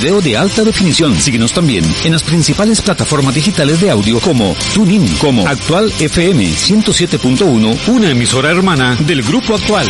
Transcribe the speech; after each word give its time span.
video 0.00 0.22
de 0.22 0.34
alta 0.34 0.64
definición. 0.64 1.14
Síguenos 1.20 1.52
también 1.52 1.84
en 2.04 2.12
las 2.12 2.22
principales 2.22 2.80
plataformas 2.80 3.34
digitales 3.34 3.82
de 3.82 3.90
audio 3.90 4.18
como 4.20 4.56
TuneIn, 4.72 5.06
como 5.18 5.46
Actual 5.46 5.92
FM 5.98 6.42
107.1, 6.42 7.88
una 7.88 8.10
emisora 8.10 8.50
hermana 8.50 8.96
del 9.00 9.22
Grupo 9.22 9.54
Actual. 9.54 9.86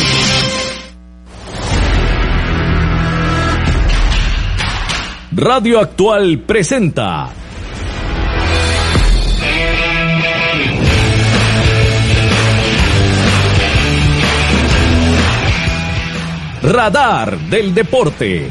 Radio 5.32 5.78
Actual 5.78 6.40
presenta 6.40 7.30
Radar 16.62 17.38
del 17.38 17.72
Deporte. 17.72 18.50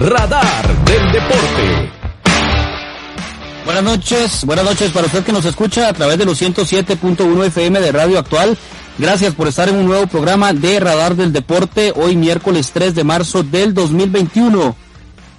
Radar 0.00 0.84
del 0.84 1.12
Deporte. 1.12 1.92
Buenas 3.64 3.84
noches, 3.84 4.44
buenas 4.44 4.64
noches 4.64 4.90
para 4.90 5.06
usted 5.06 5.22
que 5.22 5.30
nos 5.30 5.44
escucha 5.44 5.88
a 5.88 5.92
través 5.92 6.18
de 6.18 6.24
los 6.24 6.42
107.1 6.42 7.44
FM 7.44 7.80
de 7.80 7.92
Radio 7.92 8.18
Actual. 8.18 8.58
Gracias 8.98 9.36
por 9.36 9.46
estar 9.46 9.68
en 9.68 9.76
un 9.76 9.86
nuevo 9.86 10.08
programa 10.08 10.52
de 10.52 10.80
Radar 10.80 11.14
del 11.14 11.32
Deporte, 11.32 11.92
hoy 11.94 12.16
miércoles 12.16 12.72
3 12.72 12.96
de 12.96 13.04
marzo 13.04 13.44
del 13.44 13.72
2021. 13.72 14.74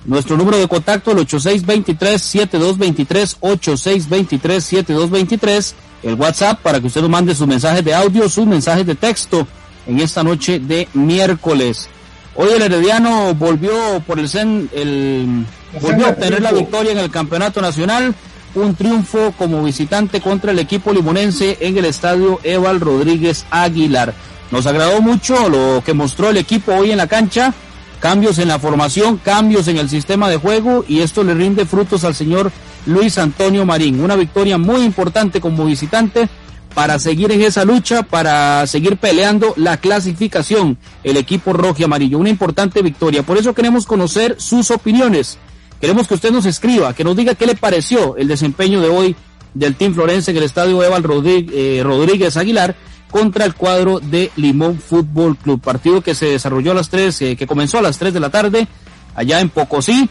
Nuestro 0.06 0.38
número 0.38 0.58
de 0.58 0.69
contacto 0.69 1.12
el 1.12 1.17
8623-7223, 1.28 3.40
8623-7223, 3.42 5.73
el 6.03 6.14
WhatsApp 6.14 6.62
para 6.62 6.80
que 6.80 6.88
usted 6.88 7.02
nos 7.02 7.09
mande 7.09 7.36
sus 7.36 7.47
mensajes 7.47 7.84
de 7.84 7.94
audio, 7.94 8.30
sus 8.30 8.47
mensajes 8.47 8.86
de 8.86 8.95
texto 8.95 9.45
en 9.86 10.00
esta 10.00 10.23
noche 10.23 10.59
de 10.59 10.88
miércoles. 10.94 11.90
Hoy 12.38 12.50
el 12.53 12.61
Herediano 12.61 13.33
volvió 13.33 14.02
por 14.05 14.19
el 14.19 14.28
CEN, 14.28 14.69
el, 14.73 15.45
volvió 15.81 16.08
a 16.08 16.09
obtener 16.09 16.41
la 16.41 16.52
victoria 16.52 16.91
en 16.91 16.97
el 16.97 17.09
campeonato 17.09 17.61
nacional, 17.61 18.14
un 18.55 18.75
triunfo 18.75 19.33
como 19.38 19.64
visitante 19.64 20.19
contra 20.19 20.52
el 20.52 20.59
equipo 20.59 20.91
limonense 20.91 21.58
en 21.61 21.78
el 21.78 21.86
estadio 21.86 22.41
Eval 22.44 22.81
Rodríguez 22.81 23.45
Aguilar. 23.52 24.13
Nos 24.52 24.67
agradó 24.67 25.02
mucho 25.02 25.47
lo 25.47 25.81
que 25.86 25.94
mostró 25.94 26.30
el 26.30 26.38
equipo 26.38 26.73
hoy 26.73 26.91
en 26.91 26.97
la 26.97 27.08
cancha, 27.08 27.53
cambios 28.02 28.38
en 28.38 28.50
la 28.50 28.59
formación, 28.59 29.17
cambios 29.17 29.69
en 29.69 29.78
el 29.78 29.89
sistema 29.89 30.30
de 30.30 30.36
juego 30.36 30.83
y 30.89 31.00
esto 31.00 31.23
le 31.23 31.36
rinde 31.36 31.66
frutos 31.66 32.03
al 32.03 32.16
señor 32.16 32.52
Luis 32.86 33.17
Antonio 33.17 33.66
Marín. 33.66 34.03
Una 34.03 34.17
victoria 34.17 34.58
muy 34.58 34.81
importante 34.83 35.39
como 35.39 35.63
visitante 35.63 36.28
para 36.76 37.00
seguir 37.00 37.31
en 37.31 37.42
esa 37.42 37.64
lucha, 37.64 38.04
para 38.04 38.68
seguir 38.68 38.98
peleando 38.98 39.54
la 39.56 39.78
clasificación, 39.78 40.78
el 41.06 41.16
equipo 41.16 41.54
rojo 41.54 41.78
y 41.80 41.86
amarillo. 41.86 42.20
Una 42.20 42.30
importante 42.30 42.81
victoria. 42.81 43.23
Por 43.23 43.38
eso 43.38 43.56
queremos 43.56 43.86
conocer 43.86 44.36
sus 44.40 44.70
opiniones. 44.72 45.38
Queremos 45.80 46.08
que 46.08 46.16
usted 46.16 46.31
nos 46.31 46.46
escriba, 46.46 46.94
que 46.94 47.06
nos 47.06 47.16
diga 47.16 47.34
qué 47.35 47.46
le 47.46 47.56
pareció 47.56 48.18
el 48.18 48.28
desempeño 48.28 48.81
de 48.81 48.90
hoy 48.90 49.16
del 49.53 49.75
Team 49.75 49.94
Florense 49.94 50.31
en 50.31 50.38
el 50.38 50.44
estadio 50.44 50.84
Eval 50.84 51.03
eh, 51.25 51.81
Rodríguez 51.81 52.35
Aguilar 52.35 52.75
contra 53.09 53.46
el 53.46 53.56
cuadro 53.56 54.02
de 54.02 54.30
Limón 54.35 54.78
Fútbol 54.78 55.38
Club. 55.38 55.62
Partido 55.62 56.02
que 56.02 56.14
se 56.14 56.25
desarrolló 56.25 56.72
a 56.72 56.75
las 56.75 56.90
3, 56.90 57.22
eh, 57.22 57.35
que 57.38 57.47
comenzó 57.47 57.78
a 57.78 57.81
las 57.81 57.97
3 57.97 58.14
de 58.14 58.19
la 58.19 58.30
tarde 58.30 58.68
allá 59.16 59.40
en 59.40 59.50
Pocosí 59.50 60.09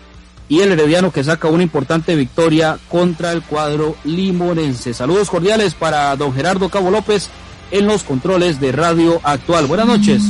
y 0.49 0.60
el 0.60 0.72
Herediano 0.72 1.10
que 1.10 1.25
saca 1.25 1.49
una 1.49 1.62
importante 1.62 2.15
victoria 2.16 2.78
contra 2.88 3.32
el 3.32 3.43
cuadro 3.43 3.97
limonense. 4.05 4.93
Saludos 4.93 5.31
cordiales 5.31 5.75
para 5.75 6.15
don 6.16 6.34
Gerardo 6.34 6.69
Cabo 6.69 6.91
López 6.91 7.31
en 7.71 7.87
los 7.87 8.03
controles 8.03 8.60
de 8.60 8.72
Radio 8.72 9.21
Actual. 9.22 9.66
Buenas 9.66 9.87
noches. 9.87 10.22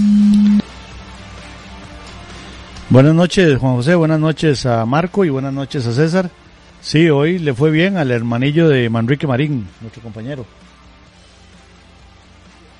Buenas 2.91 3.15
noches, 3.15 3.59
Juan 3.59 3.75
José. 3.77 3.95
Buenas 3.95 4.21
noches 4.21 4.67
a 4.67 4.87
Marco 4.87 5.25
y 5.25 5.31
buenas 5.31 5.53
noches 5.53 5.87
a 5.87 5.93
César. 5.93 6.31
Sí, 6.81 7.09
hoy 7.09 7.39
le 7.39 7.55
fue 7.55 7.71
bien 7.71 7.97
al 7.97 8.11
hermanillo 8.11 8.69
de 8.69 8.89
Manrique 8.91 9.27
Marín, 9.27 9.67
nuestro 9.81 10.03
compañero. 10.03 10.45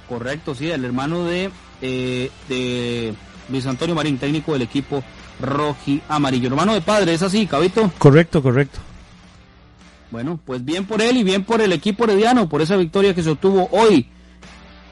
Correcto, 0.09 0.55
sí, 0.55 0.71
el 0.71 0.85
hermano 0.85 1.25
de, 1.25 1.51
eh, 1.81 2.31
de 2.49 3.15
Luis 3.49 3.67
Antonio 3.67 3.95
Marín, 3.95 4.19
técnico 4.19 4.53
del 4.53 4.63
equipo 4.63 5.03
roji 5.41 6.03
amarillo. 6.09 6.49
Hermano 6.49 6.75
de 6.75 6.81
padre, 6.81 7.15
¿es 7.15 7.23
así, 7.23 7.47
Cabito? 7.47 7.91
Correcto, 7.99 8.43
correcto. 8.43 8.79
Bueno, 10.11 10.39
pues 10.45 10.65
bien 10.65 10.87
por 10.87 11.03
él 11.03 11.17
y 11.17 11.25
bien 11.25 11.45
por 11.45 11.61
el 11.61 11.73
equipo 11.73 12.05
herediano, 12.05 12.49
por 12.49 12.63
esa 12.63 12.77
victoria 12.77 13.15
que 13.15 13.23
se 13.23 13.31
obtuvo 13.31 13.69
hoy. 13.73 14.09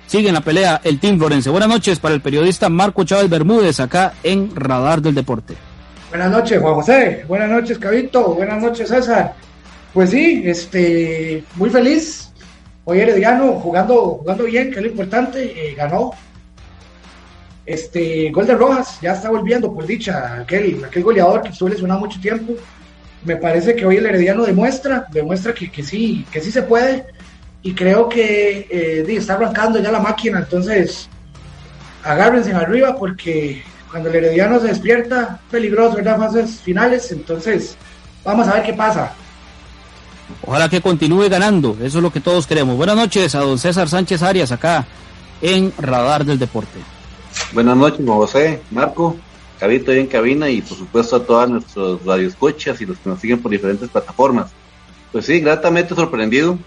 Sigue 0.07 0.29
en 0.29 0.35
la 0.35 0.41
pelea 0.41 0.81
el 0.85 0.99
Team 0.99 1.19
Florense. 1.19 1.49
Buenas 1.49 1.69
noches 1.69 1.99
para 1.99 2.15
el 2.15 2.21
periodista 2.21 2.69
Marco 2.69 3.05
Chávez 3.05 3.31
Bermúdez, 3.31 3.81
acá 3.81 4.15
en 4.23 4.55
Radar 4.55 5.01
del 5.01 5.15
Deporte. 5.15 5.55
Buenas 6.11 6.31
noches, 6.31 6.61
Juan 6.61 6.75
José. 6.75 7.25
Buenas 7.27 7.49
noches, 7.49 7.79
Cabito. 7.79 8.35
Buenas 8.35 8.61
noches, 8.61 8.89
César. 8.89 9.35
Pues 9.95 10.11
sí, 10.11 10.43
este, 10.45 11.43
muy 11.55 11.71
feliz. 11.71 12.31
Hoy 12.85 12.99
Herediano 12.99 13.53
jugando, 13.53 14.19
jugando 14.21 14.45
bien, 14.45 14.71
que 14.71 14.81
es 14.81 14.83
lo 14.83 14.91
importante. 14.91 15.45
Eh, 15.45 15.75
ganó 15.75 16.11
este, 17.65 18.31
gol 18.31 18.47
de 18.47 18.55
Rojas, 18.55 18.99
ya 19.01 19.13
está 19.13 19.31
volviendo, 19.31 19.73
por 19.73 19.87
dicha, 19.87 20.41
aquel, 20.41 20.85
aquel 20.85 21.03
goleador 21.03 21.43
que 21.43 21.51
estuvo 21.51 21.69
lesionado 21.69 22.01
mucho 22.01 22.21
tiempo. 22.21 22.55
Me 23.25 23.37
parece 23.37 23.77
que 23.77 23.87
hoy 23.87 23.97
el 23.97 24.07
Herediano 24.07 24.45
demuestra, 24.45 25.07
demuestra 25.13 25.55
que, 25.55 25.71
que 25.71 25.83
sí, 25.83 26.27
que 26.31 26.41
sí 26.41 26.51
se 26.51 26.63
puede. 26.63 27.07
Y 27.63 27.73
creo 27.75 28.09
que 28.09 28.67
eh, 28.69 29.05
está 29.09 29.35
arrancando 29.35 29.81
ya 29.81 29.93
la 29.93 30.01
máquina, 30.01 30.41
entonces 30.41 31.09
agárrense 32.03 32.51
en 32.51 32.57
arriba 32.57 32.97
porque 32.97 33.63
cuando 33.89 34.09
el 34.09 34.17
Herediano 34.17 34.59
se 34.59 34.69
despierta, 34.69 35.39
peligroso, 35.49 35.97
¿verdad? 35.97 36.19
Fases 36.19 36.61
finales, 36.61 37.13
entonces 37.13 37.77
vamos 38.25 38.49
a 38.49 38.55
ver 38.55 38.65
qué 38.65 38.73
pasa. 38.73 39.13
Ojalá 40.45 40.69
que 40.69 40.81
continúe 40.81 41.29
ganando, 41.29 41.77
eso 41.81 41.99
es 41.99 42.03
lo 42.03 42.11
que 42.11 42.21
todos 42.21 42.49
queremos. 42.49 42.77
Buenas 42.77 42.97
noches 42.97 43.35
a 43.37 43.41
don 43.41 43.59
César 43.59 43.89
Sánchez 43.89 44.23
Arias 44.23 44.51
acá 44.51 44.87
en 45.41 45.73
Radar 45.79 46.25
del 46.25 46.41
Deporte. 46.41 46.81
Buenas 47.53 47.77
noches, 47.77 48.07
José, 48.07 48.63
Marco, 48.71 49.17
Cabito 49.63 49.93
ahí 49.93 49.99
en 49.99 50.07
cabina 50.07 50.51
y 50.51 50.61
por 50.63 50.77
supuesto 50.77 51.17
a 51.17 51.25
todos 51.25 51.49
nuestros 51.49 52.05
radioescuchas 52.05 52.81
y 52.81 52.87
los 52.87 52.99
que 52.99 53.11
nos 53.11 53.21
siguen 53.21 53.41
por 53.41 53.53
diferentes 53.53 53.89
plataformas. 53.91 54.51
Pues 55.13 55.27
sí, 55.27 55.39
gratamente 55.39 55.95
sorprendido. 55.95 56.59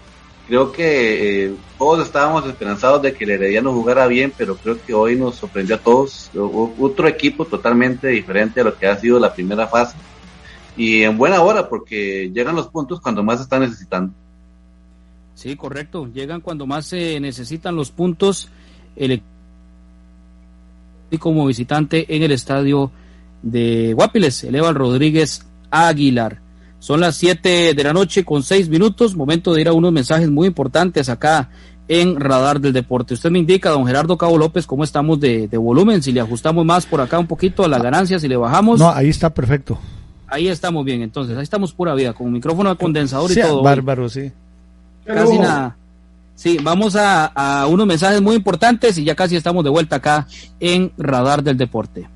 Creo 0.46 0.72
que 0.72 1.44
eh, 1.46 1.54
todos 1.76 2.06
estábamos 2.06 2.46
esperanzados 2.46 3.02
de 3.02 3.12
que 3.12 3.24
el 3.24 3.32
Herediano 3.32 3.72
jugara 3.72 4.06
bien, 4.06 4.32
pero 4.34 4.56
creo 4.56 4.82
que 4.82 4.94
hoy 4.94 5.16
nos 5.16 5.34
sorprendió 5.34 5.74
a 5.74 5.80
todos. 5.80 6.30
Otro 6.34 7.08
equipo 7.08 7.44
totalmente 7.44 8.08
diferente 8.08 8.60
a 8.60 8.64
lo 8.64 8.78
que 8.78 8.86
ha 8.86 8.96
sido 8.96 9.18
la 9.18 9.34
primera 9.34 9.66
fase. 9.66 9.96
Y 10.76 11.02
en 11.02 11.18
buena 11.18 11.42
hora, 11.42 11.68
porque 11.68 12.30
llegan 12.32 12.54
los 12.54 12.68
puntos 12.68 13.00
cuando 13.00 13.22
más 13.22 13.38
se 13.38 13.42
están 13.42 13.60
necesitando. 13.60 14.14
Sí, 15.34 15.54
correcto. 15.56 16.08
Llegan 16.14 16.40
cuando 16.40 16.66
más 16.66 16.86
se 16.86 17.18
necesitan 17.20 17.74
los 17.74 17.90
puntos. 17.90 18.48
El 18.94 19.20
y 21.10 21.18
como 21.18 21.46
visitante 21.46 22.14
en 22.14 22.22
el 22.22 22.32
estadio 22.32 22.90
de 23.42 23.92
Guapiles, 23.94 24.44
eleva 24.44 24.72
Rodríguez 24.72 25.46
Aguilar. 25.70 26.40
Son 26.78 27.00
las 27.00 27.16
7 27.16 27.74
de 27.74 27.84
la 27.84 27.92
noche 27.92 28.24
con 28.24 28.42
6 28.42 28.68
minutos, 28.68 29.16
momento 29.16 29.54
de 29.54 29.62
ir 29.62 29.68
a 29.68 29.72
unos 29.72 29.92
mensajes 29.92 30.30
muy 30.30 30.46
importantes 30.46 31.08
acá 31.08 31.48
en 31.88 32.18
Radar 32.18 32.60
del 32.60 32.72
Deporte. 32.72 33.14
Usted 33.14 33.30
me 33.30 33.38
indica, 33.38 33.70
don 33.70 33.86
Gerardo 33.86 34.16
Cabo 34.18 34.38
López, 34.38 34.66
cómo 34.66 34.84
estamos 34.84 35.20
de, 35.20 35.48
volumen, 35.56 36.02
si 36.02 36.12
le 36.12 36.20
ajustamos 36.20 36.64
más 36.64 36.86
por 36.86 37.00
acá 37.00 37.18
un 37.18 37.26
poquito 37.26 37.64
a 37.64 37.68
la 37.68 37.78
ganancia, 37.78 38.18
si 38.18 38.28
le 38.28 38.36
bajamos. 38.36 38.78
No, 38.78 38.90
ahí 38.90 39.08
está 39.08 39.30
perfecto. 39.30 39.78
Ahí 40.28 40.48
estamos 40.48 40.84
bien, 40.84 41.02
entonces, 41.02 41.36
ahí 41.36 41.44
estamos 41.44 41.72
pura 41.72 41.94
vida, 41.94 42.12
con 42.12 42.32
micrófono 42.32 42.70
de 42.70 42.76
condensador 42.76 43.30
y 43.30 43.40
todo. 43.40 43.62
Bárbaro, 43.62 44.08
sí. 44.08 44.32
Casi 45.04 45.38
nada. 45.38 45.76
Sí, 46.36 46.58
vamos 46.62 46.94
a, 46.96 47.66
unos 47.66 47.86
mensajes 47.86 48.20
muy 48.20 48.36
importantes 48.36 48.98
y 48.98 49.04
ya 49.04 49.14
casi 49.14 49.36
estamos 49.36 49.64
de 49.64 49.70
vuelta 49.70 49.96
acá 49.96 50.26
en 50.60 50.92
Radar 50.98 51.42
del 51.42 51.56
Deporte. 51.56 52.06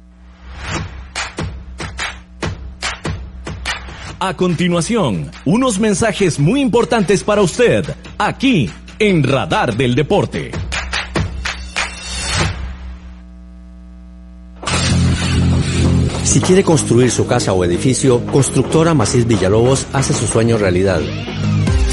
A 4.21 4.37
continuación, 4.37 5.31
unos 5.47 5.79
mensajes 5.79 6.39
muy 6.39 6.61
importantes 6.61 7.25
para 7.25 7.41
usted, 7.41 7.83
aquí 8.19 8.71
en 8.99 9.23
Radar 9.23 9.75
del 9.75 9.95
Deporte. 9.95 10.51
Si 16.25 16.41
quiere 16.43 16.63
construir 16.63 17.11
su 17.11 17.27
casa 17.27 17.55
o 17.55 17.65
edificio, 17.65 18.25
Constructora 18.27 18.93
Macís 18.93 19.27
Villalobos 19.27 19.87
hace 19.95 20.13
su 20.13 20.27
sueño 20.27 20.59
realidad. 20.59 21.01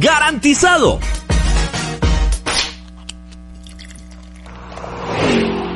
garantizado. 0.00 1.00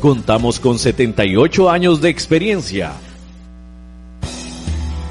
Contamos 0.00 0.58
con 0.58 0.78
78 0.78 1.70
años 1.70 2.00
de 2.00 2.08
experiencia. 2.08 2.94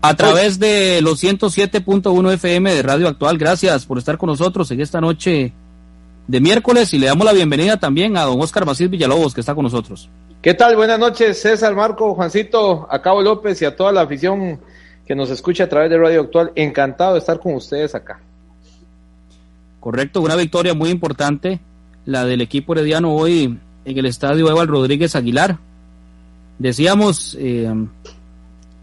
A 0.02 0.14
través 0.14 0.59
de 0.59 1.00
los 1.00 1.23
107.1 1.23 2.33
FM 2.33 2.75
de 2.75 2.83
Radio 2.83 3.07
Actual, 3.07 3.38
gracias 3.38 3.87
por 3.87 3.99
estar 3.99 4.19
con 4.19 4.31
nosotros 4.31 4.69
en 4.73 4.81
esta 4.81 5.00
noche 5.00 5.52
de 6.28 6.40
miércoles 6.40 6.92
y 6.92 6.99
le 6.99 7.06
damos 7.06 7.25
la 7.25 7.32
bienvenida 7.32 7.78
también 7.78 8.16
a 8.16 8.23
don 8.23 8.40
Oscar 8.40 8.66
Macís 8.66 8.88
Villalobos 8.88 9.35
que 9.35 9.40
está 9.40 9.54
con 9.54 9.64
nosotros. 9.64 10.08
¿Qué 10.42 10.54
tal? 10.54 10.76
Buenas 10.76 10.99
noches, 10.99 11.40
César, 11.40 11.75
Marco, 11.75 12.14
Juancito, 12.14 12.87
a 12.88 13.00
Cabo 13.02 13.23
López 13.23 13.61
y 13.62 13.64
a 13.64 13.75
toda 13.75 13.90
la 13.90 14.02
afición 14.02 14.61
que 15.06 15.16
nos 15.16 15.30
escucha 15.30 15.64
a 15.64 15.68
través 15.68 15.90
de 15.90 15.97
Radio 15.97 16.20
Actual. 16.20 16.52
Encantado 16.54 17.14
de 17.14 17.20
estar 17.20 17.40
con 17.40 17.54
ustedes 17.54 17.94
acá. 17.94 18.20
Correcto, 19.80 20.20
una 20.20 20.37
victoria 20.37 20.75
muy 20.75 20.90
importante, 20.90 21.61
la 22.04 22.26
del 22.26 22.42
equipo 22.42 22.75
herediano 22.75 23.14
hoy 23.14 23.58
en 23.85 23.99
el 23.99 24.06
estadio 24.06 24.50
Eval 24.50 24.68
Rodríguez 24.68 25.16
Aguilar. 25.16 25.56
Decíamos, 26.58 27.37
eh, 27.40 27.73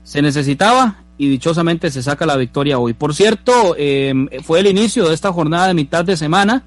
se 0.03 0.21
necesitaba 0.23 1.03
y 1.17 1.29
dichosamente 1.29 1.91
se 1.91 2.01
saca 2.01 2.25
la 2.25 2.37
victoria 2.37 2.79
hoy. 2.79 2.93
Por 2.93 3.13
cierto, 3.13 3.75
eh, 3.77 4.13
fue 4.43 4.61
el 4.61 4.67
inicio 4.67 5.07
de 5.07 5.13
esta 5.13 5.31
jornada 5.31 5.67
de 5.67 5.75
mitad 5.75 6.03
de 6.03 6.17
semana 6.17 6.63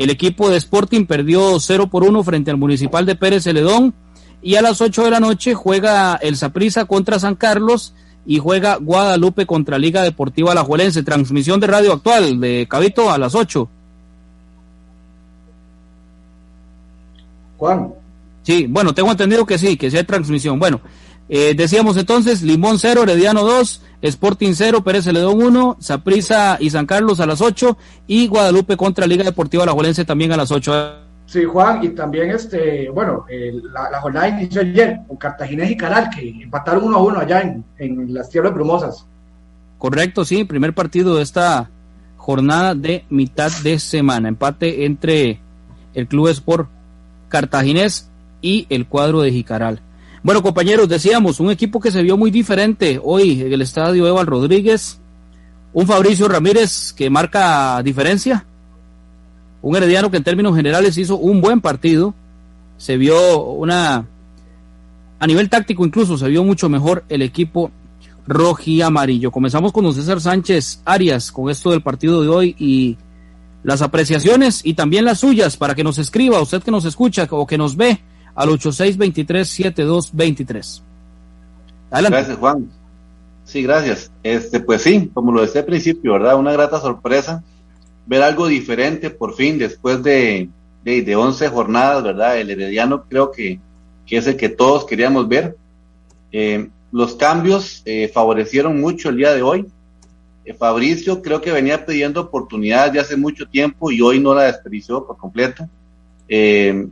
el 0.00 0.08
equipo 0.08 0.48
de 0.48 0.56
Sporting 0.56 1.04
perdió 1.04 1.60
0 1.60 1.88
por 1.88 2.04
1 2.04 2.24
frente 2.24 2.50
al 2.50 2.56
Municipal 2.56 3.04
de 3.04 3.16
Pérez 3.16 3.44
Celedón 3.44 3.92
y 4.40 4.54
a 4.54 4.62
las 4.62 4.80
8 4.80 5.04
de 5.04 5.10
la 5.10 5.20
noche 5.20 5.52
juega 5.52 6.16
el 6.16 6.38
Saprissa 6.38 6.86
contra 6.86 7.18
San 7.18 7.34
Carlos 7.34 7.92
y 8.24 8.38
juega 8.38 8.76
Guadalupe 8.76 9.44
contra 9.44 9.78
Liga 9.78 10.02
Deportiva 10.02 10.52
Alajuelense. 10.52 11.02
Transmisión 11.02 11.60
de 11.60 11.66
radio 11.66 11.92
actual 11.92 12.40
de 12.40 12.66
Cabito 12.66 13.10
a 13.10 13.18
las 13.18 13.34
8. 13.34 13.68
Juan. 17.58 17.92
Sí, 18.42 18.66
bueno, 18.70 18.94
tengo 18.94 19.10
entendido 19.10 19.44
que 19.44 19.58
sí, 19.58 19.76
que 19.76 19.90
sí 19.90 19.98
hay 19.98 20.04
transmisión. 20.04 20.58
Bueno, 20.58 20.80
eh, 21.32 21.54
decíamos 21.54 21.96
entonces, 21.96 22.42
Limón 22.42 22.80
0, 22.80 23.04
Herediano 23.04 23.44
2, 23.44 23.82
Sporting 24.02 24.52
0, 24.52 24.82
Pérez 24.82 25.04
Celedón 25.04 25.40
1, 25.40 25.76
Saprisa 25.78 26.56
y 26.58 26.70
San 26.70 26.86
Carlos 26.86 27.20
a 27.20 27.26
las 27.26 27.40
8 27.40 27.78
y 28.08 28.26
Guadalupe 28.26 28.76
contra 28.76 29.06
Liga 29.06 29.22
Deportiva 29.22 29.62
Alajuelense 29.62 30.04
también 30.04 30.32
a 30.32 30.36
las 30.36 30.50
8. 30.50 30.96
Sí, 31.26 31.44
Juan, 31.44 31.84
y 31.84 31.90
también 31.90 32.32
este, 32.32 32.90
bueno, 32.90 33.24
la, 33.72 34.00
jornada 34.00 34.28
inició 34.28 34.62
ayer 34.62 34.98
con 35.06 35.16
Cartaginés 35.16 35.70
y 35.70 35.76
Caral, 35.76 36.10
que 36.10 36.30
empataron 36.42 36.82
1 36.82 36.96
a 36.96 37.00
1 37.00 37.20
allá 37.20 37.42
en, 37.42 37.64
en 37.78 38.12
las 38.12 38.28
tierras 38.28 38.52
brumosas. 38.52 39.06
Correcto, 39.78 40.24
sí, 40.24 40.42
primer 40.42 40.74
partido 40.74 41.14
de 41.14 41.22
esta 41.22 41.70
jornada 42.16 42.74
de 42.74 43.04
mitad 43.08 43.52
de 43.62 43.78
semana, 43.78 44.28
empate 44.28 44.84
entre 44.84 45.40
el 45.94 46.08
Club 46.08 46.26
Sport 46.26 46.68
Cartaginés 47.28 48.10
y 48.42 48.66
el 48.68 48.88
cuadro 48.88 49.22
de 49.22 49.30
Jicaral. 49.30 49.80
Bueno, 50.22 50.42
compañeros, 50.42 50.86
decíamos, 50.86 51.40
un 51.40 51.50
equipo 51.50 51.80
que 51.80 51.90
se 51.90 52.02
vio 52.02 52.18
muy 52.18 52.30
diferente 52.30 53.00
hoy 53.02 53.40
en 53.40 53.52
el 53.54 53.62
estadio 53.62 54.06
Eval 54.06 54.26
Rodríguez, 54.26 55.00
un 55.72 55.86
Fabricio 55.86 56.28
Ramírez 56.28 56.92
que 56.92 57.08
marca 57.08 57.82
diferencia, 57.82 58.44
un 59.62 59.76
Herediano 59.76 60.10
que 60.10 60.18
en 60.18 60.24
términos 60.24 60.54
generales 60.54 60.98
hizo 60.98 61.16
un 61.16 61.40
buen 61.40 61.62
partido, 61.62 62.14
se 62.76 62.98
vio 62.98 63.44
una, 63.44 64.04
a 65.18 65.26
nivel 65.26 65.48
táctico 65.48 65.86
incluso, 65.86 66.18
se 66.18 66.28
vio 66.28 66.44
mucho 66.44 66.68
mejor 66.68 67.02
el 67.08 67.22
equipo 67.22 67.70
roji 68.26 68.82
amarillo. 68.82 69.30
Comenzamos 69.30 69.72
con 69.72 69.84
don 69.84 69.94
César 69.94 70.20
Sánchez 70.20 70.82
Arias 70.84 71.32
con 71.32 71.48
esto 71.48 71.70
del 71.70 71.80
partido 71.80 72.20
de 72.20 72.28
hoy 72.28 72.56
y 72.58 72.98
las 73.62 73.80
apreciaciones 73.80 74.60
y 74.64 74.74
también 74.74 75.06
las 75.06 75.20
suyas 75.20 75.56
para 75.56 75.74
que 75.74 75.82
nos 75.82 75.96
escriba, 75.96 76.42
usted 76.42 76.62
que 76.62 76.70
nos 76.70 76.84
escucha 76.84 77.26
o 77.30 77.46
que 77.46 77.56
nos 77.56 77.74
ve 77.74 78.00
al 78.40 78.48
8623-7223. 78.48 80.82
Adelante. 81.90 82.16
Gracias, 82.16 82.38
Juan. 82.38 82.70
Sí, 83.44 83.62
gracias. 83.62 84.10
Este, 84.22 84.60
pues 84.60 84.80
sí, 84.82 85.10
como 85.12 85.32
lo 85.32 85.42
decía 85.42 85.60
al 85.60 85.66
principio, 85.66 86.14
¿verdad? 86.14 86.38
Una 86.38 86.52
grata 86.52 86.80
sorpresa 86.80 87.44
ver 88.06 88.22
algo 88.22 88.46
diferente 88.46 89.10
por 89.10 89.34
fin 89.34 89.58
después 89.58 90.02
de, 90.02 90.48
de, 90.84 91.16
11 91.16 91.48
jornadas, 91.48 92.02
¿verdad? 92.02 92.38
El 92.38 92.48
Herediano 92.48 93.04
creo 93.04 93.30
que, 93.30 93.60
que 94.06 94.16
es 94.16 94.26
el 94.26 94.38
que 94.38 94.48
todos 94.48 94.86
queríamos 94.86 95.28
ver. 95.28 95.58
Eh, 96.32 96.70
los 96.92 97.16
cambios 97.16 97.82
eh, 97.84 98.08
favorecieron 98.08 98.80
mucho 98.80 99.10
el 99.10 99.18
día 99.18 99.34
de 99.34 99.42
hoy. 99.42 99.66
Eh, 100.46 100.54
Fabricio 100.54 101.20
creo 101.20 101.42
que 101.42 101.52
venía 101.52 101.84
pidiendo 101.84 102.22
oportunidades 102.22 102.94
de 102.94 103.00
hace 103.00 103.18
mucho 103.18 103.46
tiempo 103.46 103.90
y 103.90 104.00
hoy 104.00 104.18
no 104.18 104.34
la 104.34 104.44
desperdició 104.44 105.06
por 105.06 105.18
completo. 105.18 105.68
Eh, 106.26 106.86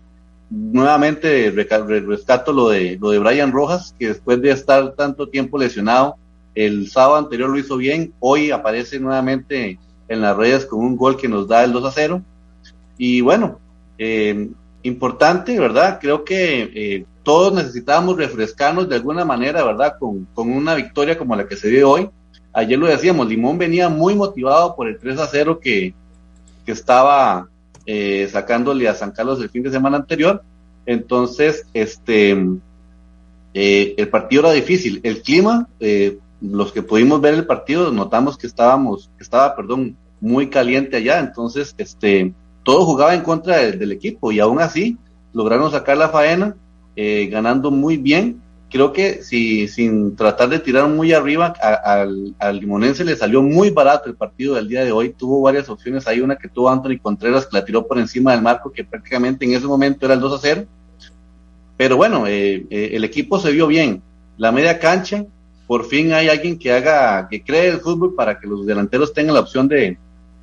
nuevamente 0.50 1.50
rescato 1.50 2.52
lo 2.52 2.70
de 2.70 2.96
lo 3.00 3.10
de 3.10 3.18
Brian 3.18 3.52
Rojas, 3.52 3.94
que 3.98 4.08
después 4.08 4.40
de 4.40 4.50
estar 4.50 4.94
tanto 4.94 5.28
tiempo 5.28 5.58
lesionado, 5.58 6.16
el 6.54 6.90
sábado 6.90 7.16
anterior 7.16 7.50
lo 7.50 7.58
hizo 7.58 7.76
bien, 7.76 8.12
hoy 8.20 8.50
aparece 8.50 8.98
nuevamente 8.98 9.78
en 10.08 10.20
las 10.20 10.36
redes 10.36 10.66
con 10.66 10.80
un 10.80 10.96
gol 10.96 11.16
que 11.16 11.28
nos 11.28 11.46
da 11.46 11.64
el 11.64 11.72
2 11.72 11.84
a 11.84 11.92
0. 11.92 12.22
Y 12.96 13.20
bueno, 13.20 13.60
eh, 13.98 14.48
importante, 14.82 15.58
¿verdad? 15.60 15.98
Creo 16.00 16.24
que 16.24 16.70
eh, 16.74 17.04
todos 17.22 17.52
necesitábamos 17.52 18.16
refrescarnos 18.16 18.88
de 18.88 18.96
alguna 18.96 19.24
manera, 19.24 19.62
¿verdad? 19.62 19.96
Con, 19.98 20.26
con, 20.34 20.50
una 20.50 20.74
victoria 20.74 21.18
como 21.18 21.36
la 21.36 21.46
que 21.46 21.56
se 21.56 21.68
dio 21.68 21.90
hoy. 21.90 22.10
Ayer 22.52 22.78
lo 22.78 22.86
decíamos, 22.86 23.28
Limón 23.28 23.58
venía 23.58 23.88
muy 23.88 24.14
motivado 24.14 24.74
por 24.74 24.88
el 24.88 24.98
3 24.98 25.20
a 25.20 25.26
0 25.26 25.60
que, 25.60 25.94
que 26.64 26.72
estaba 26.72 27.48
eh, 27.90 28.28
sacándole 28.30 28.86
a 28.86 28.94
San 28.94 29.12
Carlos 29.12 29.40
el 29.40 29.48
fin 29.48 29.62
de 29.62 29.70
semana 29.70 29.96
anterior. 29.96 30.42
Entonces, 30.84 31.64
este, 31.72 32.32
eh, 33.54 33.94
el 33.96 34.08
partido 34.10 34.42
era 34.42 34.52
difícil. 34.52 35.00
El 35.04 35.22
clima, 35.22 35.66
eh, 35.80 36.18
los 36.42 36.70
que 36.70 36.82
pudimos 36.82 37.18
ver 37.22 37.32
el 37.32 37.46
partido, 37.46 37.90
notamos 37.90 38.36
que 38.36 38.46
estábamos, 38.46 39.10
estaba, 39.18 39.56
perdón, 39.56 39.96
muy 40.20 40.50
caliente 40.50 40.98
allá. 40.98 41.18
Entonces, 41.18 41.74
este, 41.78 42.34
todo 42.62 42.84
jugaba 42.84 43.14
en 43.14 43.22
contra 43.22 43.56
del 43.56 43.90
equipo 43.92 44.32
y 44.32 44.40
aún 44.40 44.60
así 44.60 44.98
lograron 45.32 45.70
sacar 45.70 45.96
la 45.96 46.10
faena, 46.10 46.56
ganando 46.94 47.70
muy 47.70 47.96
bien 47.96 48.42
creo 48.70 48.92
que 48.92 49.22
si 49.22 49.68
sin 49.68 50.16
tratar 50.16 50.48
de 50.48 50.58
tirar 50.58 50.88
muy 50.88 51.12
arriba 51.12 51.54
al, 51.56 52.60
limonense 52.60 53.04
le 53.04 53.16
salió 53.16 53.42
muy 53.42 53.70
barato 53.70 54.08
el 54.08 54.16
partido 54.16 54.54
del 54.54 54.68
día 54.68 54.84
de 54.84 54.92
hoy. 54.92 55.10
Tuvo 55.10 55.40
varias 55.40 55.68
opciones. 55.68 56.06
Hay 56.06 56.20
una 56.20 56.36
que 56.36 56.48
tuvo 56.48 56.70
Anthony 56.70 56.98
Contreras 57.00 57.46
que 57.46 57.56
la 57.56 57.64
tiró 57.64 57.86
por 57.86 57.98
encima 57.98 58.32
del 58.32 58.42
marco 58.42 58.70
que 58.70 58.84
prácticamente 58.84 59.44
en 59.44 59.52
ese 59.52 59.66
momento 59.66 60.06
era 60.06 60.14
el 60.14 60.20
2 60.20 60.34
a 60.34 60.38
0 60.40 60.66
pero 61.76 61.96
bueno 61.96 62.26
eh, 62.26 62.66
eh, 62.70 62.90
el 62.92 63.04
equipo 63.04 63.38
se 63.38 63.52
vio 63.52 63.66
bien. 63.66 64.02
La 64.36 64.52
media 64.52 64.78
cancha 64.78 65.24
por 65.66 65.84
fin 65.86 66.12
hay 66.12 66.28
alguien 66.28 66.58
que 66.58 66.72
haga 66.72 67.28
que 67.28 67.42
cree 67.42 67.68
el 67.68 67.80
fútbol 67.80 68.14
para 68.14 68.38
que 68.38 68.46
los 68.46 68.66
delanteros 68.66 69.12
tengan 69.12 69.34
la 69.34 69.40
opción 69.40 69.68
de, 69.68 69.96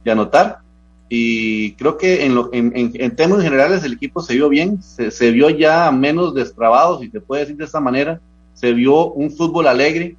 de 0.03 0.11
anotar 0.11 0.59
y 1.07 1.73
creo 1.73 1.97
que 1.97 2.25
en, 2.25 2.35
en, 2.51 3.15
términos 3.15 3.43
generales 3.43 3.83
el 3.83 3.93
equipo 3.93 4.21
se 4.21 4.33
vio 4.33 4.49
bien, 4.49 4.81
se, 4.81 5.31
vio 5.31 5.49
ya 5.49 5.91
menos 5.91 6.33
destrabado, 6.33 6.99
si 6.99 7.09
se 7.09 7.21
puede 7.21 7.41
decir 7.41 7.57
de 7.57 7.65
esta 7.65 7.79
manera, 7.79 8.19
se 8.53 8.73
vio 8.73 9.11
un 9.11 9.29
fútbol 9.29 9.67
alegre, 9.67 10.15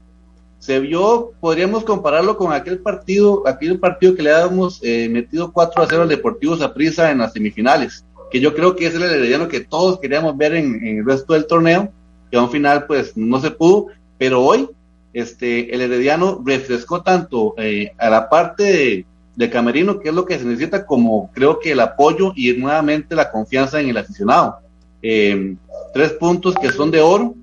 se 0.61 0.79
vio, 0.79 1.33
podríamos 1.41 1.85
compararlo 1.85 2.37
con 2.37 2.53
aquel 2.53 2.79
partido, 2.79 3.47
aquel 3.49 3.81
partido 3.81 4.15
que 4.15 4.23
le 4.23 4.33
habíamos 4.33 4.81
eh, 4.83 5.09
metido 5.09 5.53
4 5.53 5.83
a 5.83 5.87
0 5.89 6.03
al 6.03 6.09
Deportivo 6.09 6.57
Saprissa 6.57 7.11
en 7.11 7.19
las 7.19 7.33
semifinales, 7.33 8.05
que 8.31 8.39
yo 8.39 8.55
creo 8.55 8.77
que 8.77 8.87
es 8.87 8.95
el 8.95 9.03
herediano 9.03 9.49
que 9.49 9.61
todos 9.61 9.99
queríamos 9.99 10.37
ver 10.37 10.55
en, 10.55 10.85
el 10.87 11.05
resto 11.05 11.35
del 11.35 11.47
torneo, 11.47 11.91
que 12.31 12.37
a 12.37 12.43
un 12.43 12.51
final 12.51 12.87
pues 12.87 13.17
no 13.17 13.41
se 13.41 13.51
pudo, 13.51 13.89
pero 14.19 14.43
hoy 14.43 14.69
este 15.13 15.75
el 15.75 15.81
herediano 15.81 16.43
refrescó 16.45 17.03
tanto 17.03 17.55
eh, 17.59 17.93
a 17.99 18.09
la 18.09 18.29
parte 18.29 18.63
de 18.63 19.07
de 19.37 19.51
Camerino, 19.51 20.01
que 20.01 20.09
es 20.09 20.15
lo 20.15 20.25
que 20.25 20.39
se 20.39 20.45
necesita 20.45 20.87
como 20.87 21.31
creo 21.33 21.61
que 21.61 21.73
el 21.73 21.81
apoyo 21.81 22.33
y 22.35 22.53
nuevamente 22.55 23.15
la 23.15 23.31
confianza 23.31 23.81
en 23.81 23.91
el 23.91 23.99
aficionado. 23.99 24.57
Eh, 25.03 25.55
tres 25.93 26.13
puntos 26.13 26.55
que 26.55 26.73
son 26.73 26.91
de 26.91 27.01
oro, 27.01 27.35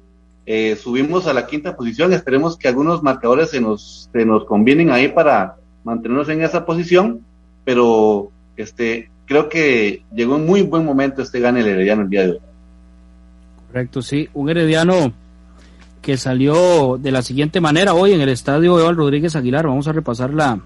eh, 0.45 0.75
subimos 0.75 1.27
a 1.27 1.33
la 1.33 1.45
quinta 1.45 1.75
posición, 1.75 2.11
esperemos 2.11 2.57
que 2.57 2.67
algunos 2.67 3.03
marcadores 3.03 3.51
se 3.51 3.61
nos, 3.61 4.09
se 4.11 4.25
nos 4.25 4.43
convienen 4.45 4.89
ahí 4.89 5.07
para 5.07 5.55
mantenernos 5.83 6.27
en 6.29 6.41
esa 6.41 6.65
posición, 6.65 7.21
pero 7.63 8.31
este 8.57 9.09
creo 9.25 9.47
que 9.47 10.03
llegó 10.13 10.35
en 10.35 10.45
muy 10.45 10.63
buen 10.63 10.83
momento 10.83 11.21
este 11.21 11.39
gane 11.39 11.61
el 11.61 11.67
Herediano 11.67 12.01
el 12.01 12.09
día 12.09 12.23
de 12.23 12.31
hoy. 12.31 12.39
Correcto, 13.67 14.01
sí, 14.01 14.29
un 14.33 14.49
Herediano 14.49 15.13
que 16.01 16.17
salió 16.17 16.97
de 16.97 17.11
la 17.11 17.21
siguiente 17.21 17.61
manera 17.61 17.93
hoy 17.93 18.11
en 18.11 18.19
el 18.19 18.29
estadio 18.29 18.77
Eval 18.79 18.97
Rodríguez 18.97 19.35
Aguilar, 19.35 19.67
vamos 19.67 19.87
a 19.87 19.93
repasar 19.93 20.33
la, 20.33 20.59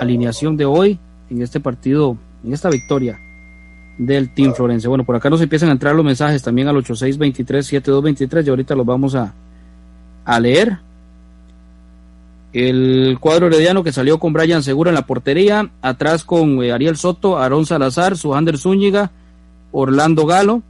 alineación 0.00 0.56
de 0.56 0.64
hoy 0.64 0.98
en 1.30 1.42
este 1.42 1.60
partido, 1.60 2.16
en 2.44 2.52
esta 2.52 2.70
victoria 2.70 3.18
del 3.98 4.32
Team 4.34 4.54
Florencia. 4.54 4.88
Bueno, 4.88 5.04
por 5.04 5.16
acá 5.16 5.30
nos 5.30 5.40
empiezan 5.40 5.68
a 5.68 5.72
entrar 5.72 5.94
los 5.94 6.04
mensajes 6.04 6.42
también 6.42 6.68
al 6.68 6.76
8623-7223 6.76 8.46
y 8.46 8.50
ahorita 8.50 8.74
los 8.74 8.86
vamos 8.86 9.14
a, 9.14 9.34
a 10.24 10.40
leer. 10.40 10.78
El 12.52 13.16
cuadro 13.18 13.46
herediano 13.46 13.82
que 13.82 13.92
salió 13.92 14.18
con 14.18 14.32
Brian 14.32 14.62
Segura 14.62 14.90
en 14.90 14.94
la 14.94 15.06
portería, 15.06 15.70
atrás 15.80 16.24
con 16.24 16.62
eh, 16.62 16.72
Ariel 16.72 16.96
Soto, 16.96 17.38
Aarón 17.38 17.64
Salazar, 17.64 18.16
Suander 18.16 18.58
Zúñiga, 18.58 19.10
Orlando 19.70 20.26
Galo, 20.26 20.62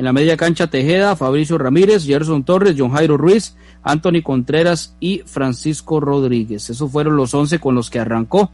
en 0.00 0.06
la 0.06 0.14
media 0.14 0.38
cancha 0.38 0.68
Tejeda, 0.68 1.14
Fabricio 1.14 1.58
Ramírez, 1.58 2.06
Gerson 2.06 2.42
Torres, 2.42 2.74
John 2.78 2.90
Jairo 2.92 3.18
Ruiz, 3.18 3.54
Anthony 3.82 4.22
Contreras 4.22 4.96
y 4.98 5.18
Francisco 5.26 6.00
Rodríguez. 6.00 6.70
Esos 6.70 6.90
fueron 6.90 7.18
los 7.18 7.34
11 7.34 7.58
con 7.58 7.74
los 7.74 7.90
que 7.90 7.98
arrancó 7.98 8.50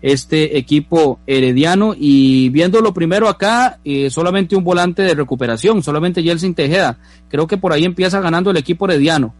este 0.00 0.56
equipo 0.56 1.18
herediano 1.26 1.92
y 1.98 2.50
viéndolo 2.50 2.94
primero 2.94 3.28
acá, 3.28 3.80
eh, 3.84 4.10
solamente 4.10 4.54
un 4.54 4.62
volante 4.62 5.02
de 5.02 5.16
recuperación, 5.16 5.82
solamente 5.82 6.22
Yeltsin 6.22 6.54
Tejeda. 6.54 6.98
Creo 7.28 7.48
que 7.48 7.56
por 7.56 7.72
ahí 7.72 7.84
empieza 7.84 8.20
ganando 8.20 8.52
el 8.52 8.56
equipo 8.56 8.84
herediano 8.84 9.34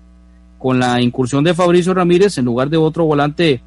con 0.59 0.81
la 0.81 1.00
incursión 1.00 1.45
de 1.45 1.55
Fabricio 1.55 1.95
Ramírez 1.95 2.38
en 2.38 2.45
lugar 2.45 2.71
de 2.71 2.76
otro 2.76 3.05
volante 3.05 3.61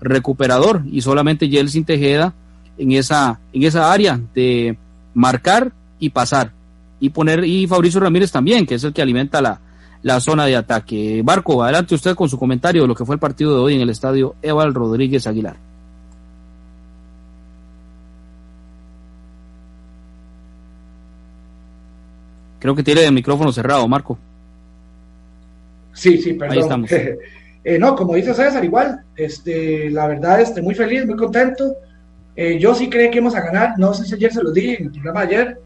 recuperador 0.00 0.84
y 0.90 1.02
solamente 1.02 1.50
Yeltsin 1.50 1.84
Tejeda 1.84 2.32
en 2.78 2.92
esa, 2.92 3.40
en 3.52 3.62
esa 3.62 3.92
área 3.92 4.18
de 4.34 4.78
marcar 5.12 5.74
y 5.98 6.08
pasar 6.08 6.55
y 7.00 7.10
poner 7.10 7.44
y 7.44 7.66
Fabricio 7.66 8.00
Ramírez 8.00 8.30
también, 8.32 8.66
que 8.66 8.76
es 8.76 8.84
el 8.84 8.92
que 8.92 9.02
alimenta 9.02 9.40
la, 9.40 9.60
la 10.02 10.20
zona 10.20 10.46
de 10.46 10.56
ataque. 10.56 11.22
Barco, 11.24 11.62
adelante 11.62 11.94
usted 11.94 12.14
con 12.14 12.28
su 12.28 12.38
comentario 12.38 12.82
de 12.82 12.88
lo 12.88 12.94
que 12.94 13.04
fue 13.04 13.16
el 13.16 13.20
partido 13.20 13.54
de 13.54 13.60
hoy 13.60 13.74
en 13.74 13.80
el 13.80 13.90
estadio 13.90 14.36
Eval 14.42 14.74
Rodríguez 14.74 15.26
Aguilar. 15.26 15.56
Creo 22.58 22.74
que 22.74 22.82
tiene 22.82 23.04
el 23.04 23.12
micrófono 23.12 23.52
cerrado, 23.52 23.86
Marco. 23.86 24.18
Sí, 25.92 26.18
sí, 26.18 26.32
perdón. 26.34 26.52
Ahí 26.52 26.60
estamos. 26.60 26.90
Eh, 27.68 27.80
no, 27.80 27.96
como 27.96 28.14
dice 28.14 28.32
César, 28.32 28.64
igual, 28.64 29.00
este, 29.16 29.90
la 29.90 30.06
verdad, 30.06 30.40
estoy 30.40 30.62
muy 30.62 30.76
feliz, 30.76 31.04
muy 31.04 31.16
contento. 31.16 31.74
Eh, 32.36 32.60
yo 32.60 32.72
sí 32.76 32.88
creo 32.88 33.10
que 33.10 33.16
íbamos 33.16 33.34
a 33.34 33.40
ganar, 33.40 33.76
no 33.76 33.92
sé 33.92 34.04
si 34.04 34.14
ayer 34.14 34.32
se 34.32 34.40
lo 34.40 34.52
dije 34.52 34.76
en 34.78 34.84
el 34.84 34.92
programa 34.92 35.26
de 35.26 35.26
ayer. 35.26 35.58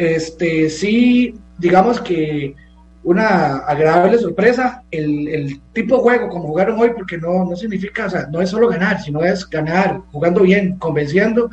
Este, 0.00 0.70
sí, 0.70 1.34
digamos 1.58 2.00
que 2.00 2.54
una 3.02 3.58
agradable 3.58 4.16
sorpresa, 4.16 4.82
el, 4.90 5.60
tipo 5.74 5.96
de 5.96 6.02
juego 6.02 6.28
como 6.30 6.48
jugaron 6.48 6.80
hoy, 6.80 6.92
porque 6.96 7.18
no, 7.18 7.44
no 7.44 7.54
significa, 7.54 8.06
o 8.06 8.08
sea, 8.08 8.26
no 8.32 8.40
es 8.40 8.48
solo 8.48 8.68
ganar, 8.68 9.02
sino 9.02 9.22
es 9.22 9.46
ganar, 9.46 10.00
jugando 10.10 10.40
bien, 10.40 10.78
convenciendo. 10.78 11.50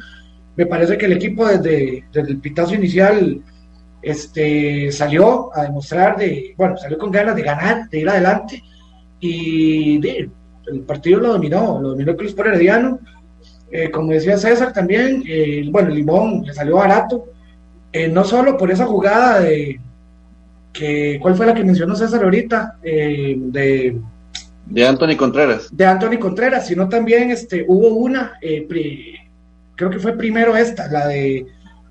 Me 0.55 0.65
parece 0.65 0.97
que 0.97 1.07
el 1.07 1.11
equipo 1.11 1.45
desde, 1.45 2.05
el 2.13 2.37
pitazo 2.37 2.73
inicial 2.73 3.41
este, 4.01 4.93
salió 4.93 5.53
a 5.53 5.63
demostrar 5.63 6.15
de, 6.15 6.53
bueno, 6.55 6.77
salió 6.77 6.97
con 6.97 7.11
ganas 7.11 7.35
de 7.35 7.41
ganar, 7.41 7.89
de 7.89 7.99
ir 7.99 8.07
adelante 8.07 8.63
y 9.19 10.07
el 10.07 10.81
partido 10.87 11.19
lo 11.19 11.33
dominó, 11.33 11.81
lo 11.81 11.89
dominó 11.89 12.15
Cruz 12.15 12.33
por 12.33 12.47
Herediano. 12.47 12.97
Eh, 13.69 13.91
como 13.91 14.13
decía 14.13 14.37
César 14.37 14.71
también, 14.71 15.21
eh, 15.27 15.67
bueno, 15.69 15.89
Limón 15.89 16.43
le 16.45 16.53
salió 16.53 16.77
barato 16.77 17.25
Eh, 17.91 18.07
no 18.07 18.23
solo 18.23 18.57
por 18.57 18.71
esa 18.71 18.85
jugada 18.85 19.39
de 19.39 19.79
que, 20.73 21.19
¿cuál 21.21 21.35
fue 21.35 21.45
la 21.45 21.53
que 21.53 21.63
mencionó 21.63 21.95
César 21.95 22.23
ahorita? 22.23 22.77
Eh, 22.83 23.35
de, 23.37 23.99
de 24.65 24.87
Anthony 24.87 25.15
Contreras. 25.15 25.69
De 25.71 25.85
Anthony 25.85 26.19
Contreras, 26.19 26.67
sino 26.67 26.89
también 26.89 27.31
este, 27.31 27.65
hubo 27.67 27.89
una, 27.89 28.33
eh, 28.41 28.67
creo 29.75 29.89
que 29.89 29.99
fue 29.99 30.17
primero 30.17 30.55
esta, 30.55 30.87
la 30.87 31.07
de 31.07 31.45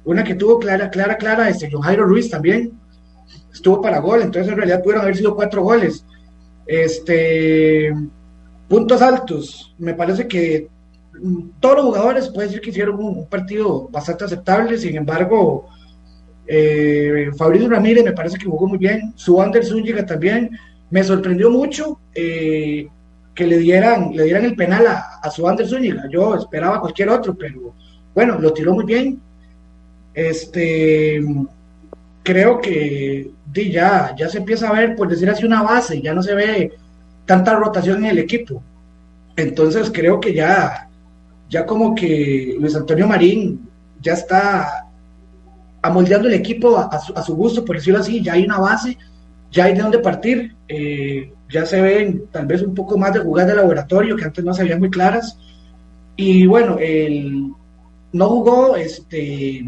una 0.05 0.23
que 0.23 0.35
tuvo 0.35 0.59
clara, 0.59 0.91
clara, 0.91 1.17
clara, 1.17 1.49
este, 1.49 1.71
Jairo 1.83 2.05
Ruiz 2.05 2.31
también, 2.31 2.73
estuvo 3.53 3.81
para 3.81 3.99
gol, 3.99 4.23
entonces 4.23 4.53
en 4.53 4.59
realidad 4.59 4.83
pudieron 4.83 5.03
haber 5.03 5.17
sido 5.17 5.35
cuatro 5.35 5.63
goles. 5.63 6.05
Este, 6.67 7.93
puntos 8.69 9.01
altos, 9.03 9.75
me 9.79 9.95
parece 9.95 10.29
que 10.29 10.69
todos 11.61 11.77
los 11.77 11.85
jugadores 11.87 12.29
puede 12.29 12.49
decir 12.49 12.61
que 12.61 12.71
hicieron 12.71 12.97
un, 13.03 13.27
partido 13.27 13.89
bastante 13.89 14.25
aceptable, 14.25 14.77
sin 14.79 14.97
embargo, 14.97 15.69
eh, 16.47 17.31
Fabricio 17.37 17.69
Ramírez 17.69 18.05
me 18.05 18.13
parece 18.13 18.39
que 18.39 18.47
jugó 18.47 18.67
muy 18.67 18.79
bien, 18.79 19.13
su 19.17 19.41
Ander 19.41 19.65
Zúñiga 19.65 20.05
también, 20.05 20.51
me 20.91 21.03
sorprendió 21.03 21.51
mucho 21.51 22.01
eh, 22.15 22.89
que 23.35 23.47
le 23.47 23.59
dieran, 23.59 24.13
le 24.15 24.25
dieran 24.25 24.45
el 24.45 24.57
penal 24.57 24.87
a, 24.87 25.19
a 25.23 25.31
su 25.31 25.47
Ander 25.49 25.67
Zúñiga, 25.67 26.05
yo 26.11 26.35
esperaba 26.35 26.81
cualquier 26.81 27.09
otro, 27.11 27.35
pero 27.35 27.75
bueno, 28.15 28.39
lo 28.39 28.53
tiró 28.53 28.73
muy 28.73 28.85
bien. 28.85 29.21
Este, 30.15 31.23
creo 32.23 32.61
que 32.61 33.31
ya, 33.55 34.15
ya 34.17 34.29
se 34.29 34.39
empieza 34.39 34.69
a 34.69 34.73
ver, 34.73 34.97
por 34.97 35.09
decir 35.09 35.29
así, 35.29 35.45
una 35.45 35.63
base, 35.63 36.01
ya 36.01 36.15
no 36.15 36.23
se 36.23 36.35
ve 36.35 36.73
tanta 37.27 37.55
rotación 37.55 37.99
en 37.99 38.13
el 38.13 38.19
equipo. 38.19 38.63
Entonces 39.37 39.91
creo 39.93 40.19
que 40.19 40.33
ya 40.33 40.87
ya 41.49 41.65
como 41.65 41.95
que 41.95 42.57
Luis 42.59 42.75
Antonio 42.75 43.07
Marín 43.07 43.69
ya 44.01 44.15
está 44.15 44.86
amoldeando 45.87 46.29
el 46.29 46.35
equipo 46.35 46.79
a, 46.79 46.99
su, 47.23 47.35
gusto, 47.35 47.65
por 47.65 47.77
decirlo 47.77 48.01
así, 48.01 48.23
ya 48.23 48.35
hay 48.35 48.45
una 48.45 48.59
base, 48.59 48.97
ya 49.51 49.65
hay 49.65 49.75
de 49.75 49.83
dónde 49.83 49.99
partir, 49.99 50.55
eh, 50.69 51.33
ya 51.49 51.65
se 51.65 51.81
ven 51.81 52.25
tal 52.31 52.47
vez 52.47 52.63
un 52.63 52.75
poco 52.75 52.99
más 52.99 53.13
de 53.15 53.21
jugadas 53.21 53.51
de 53.51 53.57
laboratorio 53.57 54.17
que 54.17 54.25
antes 54.25 54.45
no 54.45 54.53
se 54.53 54.65
veían 54.65 54.81
muy 54.81 54.91
claras. 54.91 55.39
Y 56.17 56.47
bueno, 56.47 56.77
el, 56.79 57.53
no 58.13 58.29
jugó 58.29 58.77
este 58.77 59.65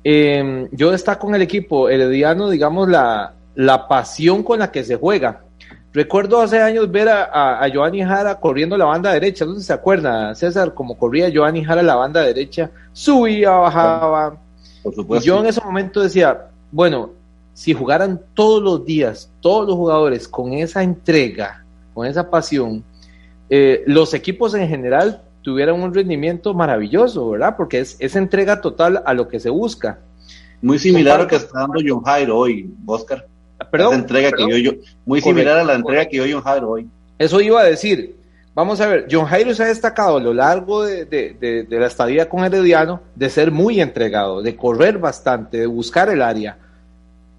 eh, 0.02 0.68
yo 0.72 0.90
destaco 0.90 1.28
en 1.28 1.36
el 1.36 1.42
equipo 1.42 1.88
herediano, 1.88 2.50
digamos, 2.50 2.88
la, 2.88 3.32
la 3.54 3.86
pasión 3.86 4.42
con 4.42 4.58
la 4.58 4.72
que 4.72 4.82
se 4.82 4.96
juega. 4.96 5.44
Recuerdo 5.92 6.40
hace 6.40 6.60
años 6.60 6.90
ver 6.90 7.08
a, 7.08 7.60
a, 7.60 7.68
Giovanni 7.68 8.02
Jara 8.02 8.40
corriendo 8.40 8.78
la 8.78 8.86
banda 8.86 9.12
derecha, 9.12 9.44
no 9.44 9.54
sé 9.54 9.60
si 9.60 9.66
se 9.66 9.72
acuerda, 9.74 10.34
César, 10.34 10.72
como 10.72 10.96
corría 10.96 11.28
Giovanni 11.28 11.62
Jara 11.62 11.82
la 11.82 11.96
banda 11.96 12.22
derecha, 12.22 12.70
subía, 12.92 13.50
bajaba. 13.50 14.38
y 14.84 15.20
yo 15.20 15.40
en 15.40 15.46
ese 15.46 15.60
momento 15.60 16.00
decía, 16.00 16.46
bueno, 16.70 17.10
si 17.52 17.74
jugaran 17.74 18.20
todos 18.32 18.62
los 18.62 18.86
días, 18.86 19.30
todos 19.40 19.66
los 19.66 19.76
jugadores 19.76 20.26
con 20.26 20.54
esa 20.54 20.82
entrega, 20.82 21.62
con 21.92 22.06
esa 22.06 22.30
pasión, 22.30 22.82
eh, 23.50 23.82
los 23.86 24.14
equipos 24.14 24.54
en 24.54 24.66
general 24.66 25.22
tuvieran 25.42 25.80
un 25.82 25.92
rendimiento 25.92 26.54
maravilloso, 26.54 27.30
¿verdad? 27.30 27.54
Porque 27.54 27.80
es, 27.80 27.96
esa 27.98 28.18
entrega 28.18 28.62
total 28.62 29.02
a 29.04 29.12
lo 29.12 29.28
que 29.28 29.40
se 29.40 29.50
busca. 29.50 29.98
Muy 30.62 30.78
similar 30.78 31.20
a 31.20 31.22
lo 31.24 31.28
que 31.28 31.36
está 31.36 31.60
dando 31.60 31.80
John 31.86 32.02
Jairo 32.02 32.38
hoy, 32.38 32.72
Oscar. 32.86 33.26
Perdón. 33.70 33.94
entrega 33.94 34.32
que 34.32 34.62
yo, 34.62 34.72
muy 35.04 35.20
similar 35.20 35.58
a 35.58 35.64
la 35.64 35.74
entrega 35.74 36.06
que 36.06 36.22
dio 36.22 36.36
John 36.36 36.44
Jairo 36.44 36.70
hoy. 36.70 36.88
Eso 37.18 37.40
iba 37.40 37.60
a 37.60 37.64
decir. 37.64 38.16
Vamos 38.54 38.82
a 38.82 38.86
ver, 38.86 39.06
John 39.10 39.24
Jairo 39.24 39.54
se 39.54 39.62
ha 39.62 39.66
destacado 39.66 40.18
a 40.18 40.20
lo 40.20 40.34
largo 40.34 40.84
de, 40.84 41.66
la 41.70 41.86
estadía 41.86 42.28
con 42.28 42.44
Herediano 42.44 43.00
de 43.14 43.30
ser 43.30 43.50
muy 43.50 43.80
entregado, 43.80 44.42
de 44.42 44.56
correr 44.56 44.98
bastante, 44.98 45.58
de 45.58 45.66
buscar 45.66 46.10
el 46.10 46.20
área. 46.20 46.58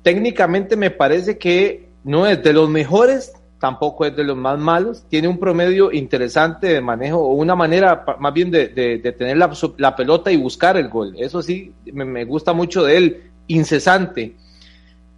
Técnicamente 0.02 0.76
me 0.76 0.90
parece 0.90 1.38
que 1.38 1.90
no 2.04 2.26
es 2.26 2.42
de 2.42 2.52
los 2.52 2.68
mejores, 2.68 3.32
tampoco 3.60 4.06
es 4.06 4.16
de 4.16 4.24
los 4.24 4.36
más 4.36 4.58
malos. 4.58 5.04
Tiene 5.08 5.28
un 5.28 5.38
promedio 5.38 5.92
interesante 5.92 6.68
de 6.68 6.82
manejo 6.82 7.20
o 7.20 7.34
una 7.34 7.56
manera 7.56 8.04
más 8.18 8.34
bien 8.34 8.50
de, 8.50 8.70
tener 9.16 9.38
la, 9.38 9.96
pelota 9.96 10.32
y 10.32 10.38
buscar 10.38 10.78
el 10.78 10.90
gol. 10.90 11.14
Eso 11.20 11.44
sí, 11.44 11.74
me, 11.94 12.06
me 12.06 12.26
gusta 12.26 12.54
mucho 12.54 12.86
de 12.86 12.98
él, 12.98 13.24
incesante 13.46 14.34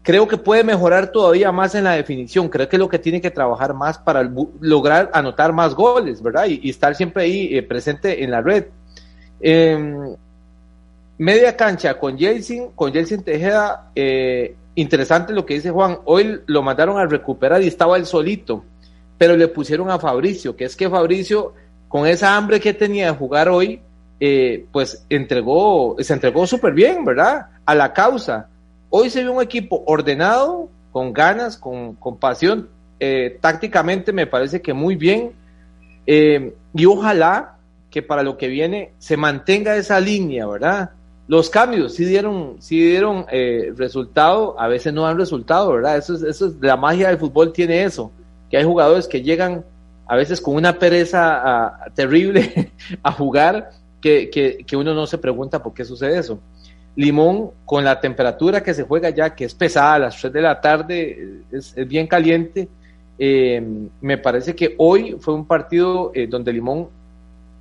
creo 0.05 0.27
que 0.27 0.37
puede 0.37 0.63
mejorar 0.63 1.11
todavía 1.11 1.51
más 1.51 1.73
en 1.73 1.83
la 1.83 1.93
definición. 1.93 2.47
Creo 2.47 2.69
que 2.69 2.75
es 2.75 2.79
lo 2.79 2.87
que 2.87 2.99
tiene 2.99 3.19
que 3.19 3.31
trabajar 3.31 3.73
más 3.73 3.97
para 3.97 4.21
lograr 4.61 5.09
anotar 5.11 5.51
más 5.51 5.73
goles, 5.73 6.21
¿verdad? 6.21 6.45
Y, 6.45 6.69
estar 6.69 6.95
siempre 6.95 7.23
ahí 7.23 7.57
eh, 7.57 7.63
presente 7.63 8.23
en 8.23 8.29
la 8.29 8.39
red. 8.39 8.65
Em, 9.41 10.15
media 11.17 11.57
cancha 11.57 11.97
con 11.97 12.19
Jelsin, 12.19 12.69
con 12.75 12.93
Jelsin 12.93 13.23
Tejeda, 13.23 13.89
eh, 13.95 14.55
interesante 14.75 15.33
lo 15.33 15.43
que 15.43 15.55
dice 15.55 15.71
Juan. 15.71 15.97
Hoy 16.05 16.39
lo 16.45 16.61
mandaron 16.61 16.99
a 16.99 17.07
recuperar 17.07 17.63
y 17.63 17.67
estaba 17.67 17.97
él 17.97 18.05
solito, 18.05 18.63
pero 19.17 19.35
le 19.35 19.47
pusieron 19.47 19.89
a 19.89 19.97
Fabricio, 19.97 20.55
que 20.55 20.65
es 20.65 20.75
que 20.75 20.87
Fabricio, 20.87 21.53
con 21.87 22.05
esa 22.05 22.37
hambre 22.37 22.59
que 22.59 22.75
tenía 22.75 23.07
de 23.07 23.17
jugar 23.17 23.49
hoy, 23.49 23.81
eh, 24.19 24.67
pues 24.71 25.03
entregó, 25.09 25.95
se 25.97 26.13
entregó 26.13 26.45
súper 26.45 26.73
bien, 26.73 27.03
¿verdad? 27.03 27.47
A 27.65 27.73
la 27.73 27.91
causa 27.91 28.49
Hoy 28.97 29.10
se 29.10 29.25
ve 29.25 29.29
un 29.29 29.41
equipo 29.41 29.84
ordenado, 29.88 30.69
con 30.93 31.12
ganas, 31.12 31.58
con, 31.58 31.97
pasión. 32.17 32.69
Eh, 32.97 33.38
tácticamente 33.41 34.13
me 34.13 34.25
parece 34.25 34.62
que 34.62 34.73
muy 34.73 34.95
bien. 34.95 35.34
Eh, 36.08 36.55
y 36.73 36.86
ojalá 36.86 37.58
que 37.91 38.01
para 38.01 38.23
lo 38.23 38.38
que 38.38 38.47
viene 38.47 38.93
se 38.97 39.17
mantenga 39.17 39.75
esa 39.75 39.99
línea, 39.99 40.47
¿verdad? 40.47 40.91
Los 41.27 41.49
cambios 41.49 41.93
sí 41.93 42.05
dieron, 42.05 42.55
sí 42.60 42.79
dieron 42.79 43.25
eh, 43.34 43.73
resultado, 43.75 44.58
a 44.58 44.69
veces 44.69 44.93
no 44.93 45.01
dan 45.01 45.17
resultado, 45.17 45.73
¿verdad? 45.73 45.97
Eso 45.97 46.15
es, 46.15 46.23
eso 46.23 46.45
es, 46.47 46.53
la 46.62 46.77
magia 46.77 47.10
del 47.10 47.17
fútbol 47.17 47.51
tiene 47.51 47.84
eso, 47.84 48.13
que 48.49 48.55
hay 48.55 48.63
jugadores 48.63 49.10
que 49.10 49.21
llegan 49.21 49.65
a 50.08 50.15
veces 50.15 50.39
con 50.39 50.55
una 50.55 50.79
pereza 50.79 51.41
ah, 51.43 51.86
terrible 51.93 52.71
a 53.03 53.12
jugar 53.12 53.71
que, 53.99 54.29
que 54.65 54.77
uno 54.77 54.93
no 54.93 55.05
se 55.05 55.17
pregunta 55.17 55.62
por 55.62 55.73
qué 55.73 55.84
sucede 55.84 56.17
eso. 56.17 56.39
Limón, 56.95 57.51
con 57.65 57.84
la 57.84 57.99
temperatura 57.99 58.63
que 58.63 58.73
se 58.73 58.84
juega 58.84 59.10
ya, 59.10 59.36
que 59.36 59.45
es 59.45 59.53
pesada 59.53 59.95
a 59.95 59.99
las 59.99 60.19
3 60.19 60.31
de 60.31 60.41
la 60.41 60.62
tarde, 60.62 61.41
es, 61.51 61.75
bien 61.88 62.08
caliente. 62.08 62.67
Eh, 63.17 63.62
me 64.01 64.17
parece 64.17 64.55
que 64.55 64.75
hoy 64.77 65.17
fue 65.19 65.34
un 65.34 65.45
partido 65.45 66.12
eh, 66.13 66.27
donde 66.27 66.53
Limón 66.53 66.88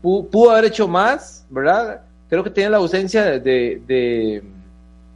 pudo, 0.03 0.51
haber 0.51 0.67
hecho 0.67 0.87
más, 0.87 1.47
¿verdad? 1.49 2.03
Creo 2.29 2.45
que 2.45 2.51
tiene 2.51 2.71
la 2.71 2.77
ausencia 2.77 3.39
de, 3.39 4.43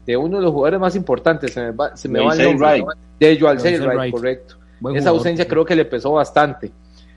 de, 0.07 0.17
uno 0.17 0.39
de 0.39 0.43
los 0.43 0.53
jugadores 0.53 0.81
más 0.81 0.97
importantes, 0.97 1.53
se 1.53 1.61
me 1.61 1.71
va, 1.73 1.97
se 1.97 2.09
me 2.09 2.25
va 2.25 2.35
el 2.35 2.43
nombre, 2.43 2.85
de 3.21 3.39
Joel 3.39 4.11
correcto. 4.11 4.57
Esa 4.95 5.11
ausencia 5.11 5.47
creo 5.47 5.65
que 5.65 5.77
le 5.77 5.85
pesó 5.85 6.13
bastante. 6.13 6.71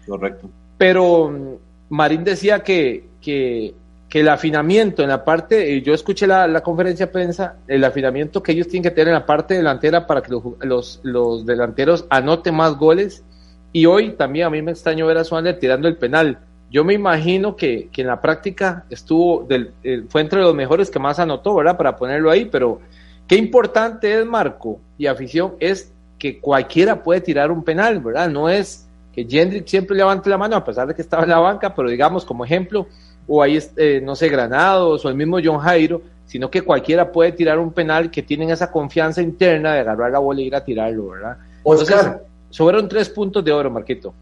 Correcto. 0.05 0.49
Pero 0.77 1.59
Marín 1.89 2.23
decía 2.23 2.59
que, 2.59 3.09
que, 3.21 3.73
el 4.19 4.27
afinamiento 4.27 5.03
en 5.03 5.09
la 5.09 5.23
parte, 5.23 5.81
yo 5.81 5.93
escuché 5.93 6.27
la, 6.27 6.61
conferencia 6.61 7.05
de 7.05 7.11
prensa, 7.13 7.55
el 7.67 7.83
afinamiento 7.85 8.43
que 8.43 8.51
ellos 8.51 8.67
tienen 8.67 8.83
que 8.83 8.91
tener 8.91 9.07
en 9.07 9.13
la 9.13 9.25
parte 9.25 9.53
delantera 9.53 10.05
para 10.05 10.21
que 10.21 10.31
los, 10.59 10.99
los, 11.01 11.45
delanteros 11.45 12.05
anoten 12.09 12.53
más 12.53 12.75
goles. 12.77 13.23
Y 13.71 13.85
hoy 13.85 14.11
también 14.11 14.47
a 14.47 14.49
mí 14.49 14.61
me 14.61 14.71
extrañó 14.71 15.07
ver 15.07 15.17
a 15.17 15.23
Suárez 15.23 15.57
tirando 15.59 15.87
el 15.87 15.95
penal. 15.95 16.39
Yo 16.69 16.83
me 16.83 16.93
imagino 16.93 17.55
que, 17.55 17.89
en 17.95 18.07
la 18.07 18.19
práctica 18.19 18.85
estuvo, 18.89 19.45
del, 19.47 19.71
eh, 19.83 20.03
fue 20.09 20.19
entre 20.19 20.41
los 20.41 20.53
mejores 20.53 20.89
que 20.91 20.99
más 20.99 21.19
anotó, 21.19 21.55
¿verdad? 21.55 21.77
Para 21.77 21.95
ponerlo 21.95 22.29
ahí, 22.29 22.45
pero 22.45 22.81
qué 23.27 23.35
importante 23.37 24.19
es, 24.19 24.25
Marco, 24.25 24.81
y 24.97 25.07
afición, 25.07 25.53
es 25.61 25.93
que 26.19 26.39
cualquiera 26.39 27.01
puede 27.01 27.21
tirar 27.21 27.49
un 27.49 27.63
penal, 27.63 27.99
¿verdad? 28.01 28.29
No 28.29 28.49
es 28.49 28.89
que 29.13 29.25
Jendrik 29.25 29.67
siempre 29.67 29.95
levante 29.95 30.29
la 30.29 30.37
mano 30.37 30.55
a 30.55 30.63
pesar 30.63 30.87
de 30.87 30.95
que 30.95 31.01
estaba 31.01 31.23
en 31.23 31.29
la 31.29 31.39
banca, 31.39 31.73
pero 31.73 31.89
digamos 31.89 32.25
como 32.25 32.45
ejemplo, 32.45 32.87
o 33.33 33.41
ahí, 33.41 33.57
eh, 33.77 34.01
no 34.03 34.13
sé, 34.13 34.27
Granados 34.27 35.05
o 35.05 35.09
el 35.09 35.15
mismo 35.15 35.37
John 35.41 35.59
Jairo, 35.59 36.01
sino 36.25 36.51
que 36.51 36.61
cualquiera 36.61 37.09
puede 37.09 37.31
tirar 37.31 37.59
un 37.59 37.71
penal 37.71 38.11
que 38.11 38.21
tienen 38.21 38.49
esa 38.49 38.69
confianza 38.69 39.21
interna 39.21 39.73
de 39.73 39.79
agarrar 39.79 40.11
la 40.11 40.19
bola 40.19 40.41
y 40.41 40.47
ir 40.47 40.55
a 40.55 40.65
tirarlo, 40.65 41.09
¿verdad? 41.09 41.37
Oscar. 41.63 42.23
Entonces, 42.51 42.89
tres 42.89 43.09
puntos 43.09 43.43
de 43.45 43.53
oro, 43.53 43.71
Marquito. 43.71 44.13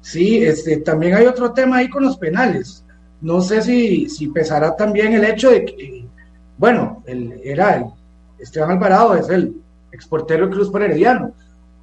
Sí, 0.00 0.42
este, 0.42 0.78
también 0.78 1.14
hay 1.14 1.26
otro 1.26 1.52
tema 1.52 1.76
ahí 1.76 1.90
con 1.90 2.04
los 2.04 2.16
penales. 2.16 2.82
No 3.20 3.42
sé 3.42 3.60
si, 3.60 4.08
si 4.08 4.28
pesará 4.28 4.74
también 4.74 5.12
el 5.12 5.24
hecho 5.24 5.50
de 5.50 5.66
que, 5.66 6.06
bueno, 6.56 7.02
el, 7.06 7.38
era 7.44 7.76
el, 7.76 7.84
Esteban 8.38 8.70
Alvarado, 8.70 9.14
es 9.14 9.28
el 9.28 9.56
exportero 9.92 10.48
Cruz 10.48 10.70
por 10.70 10.82
Herediano. 10.82 11.32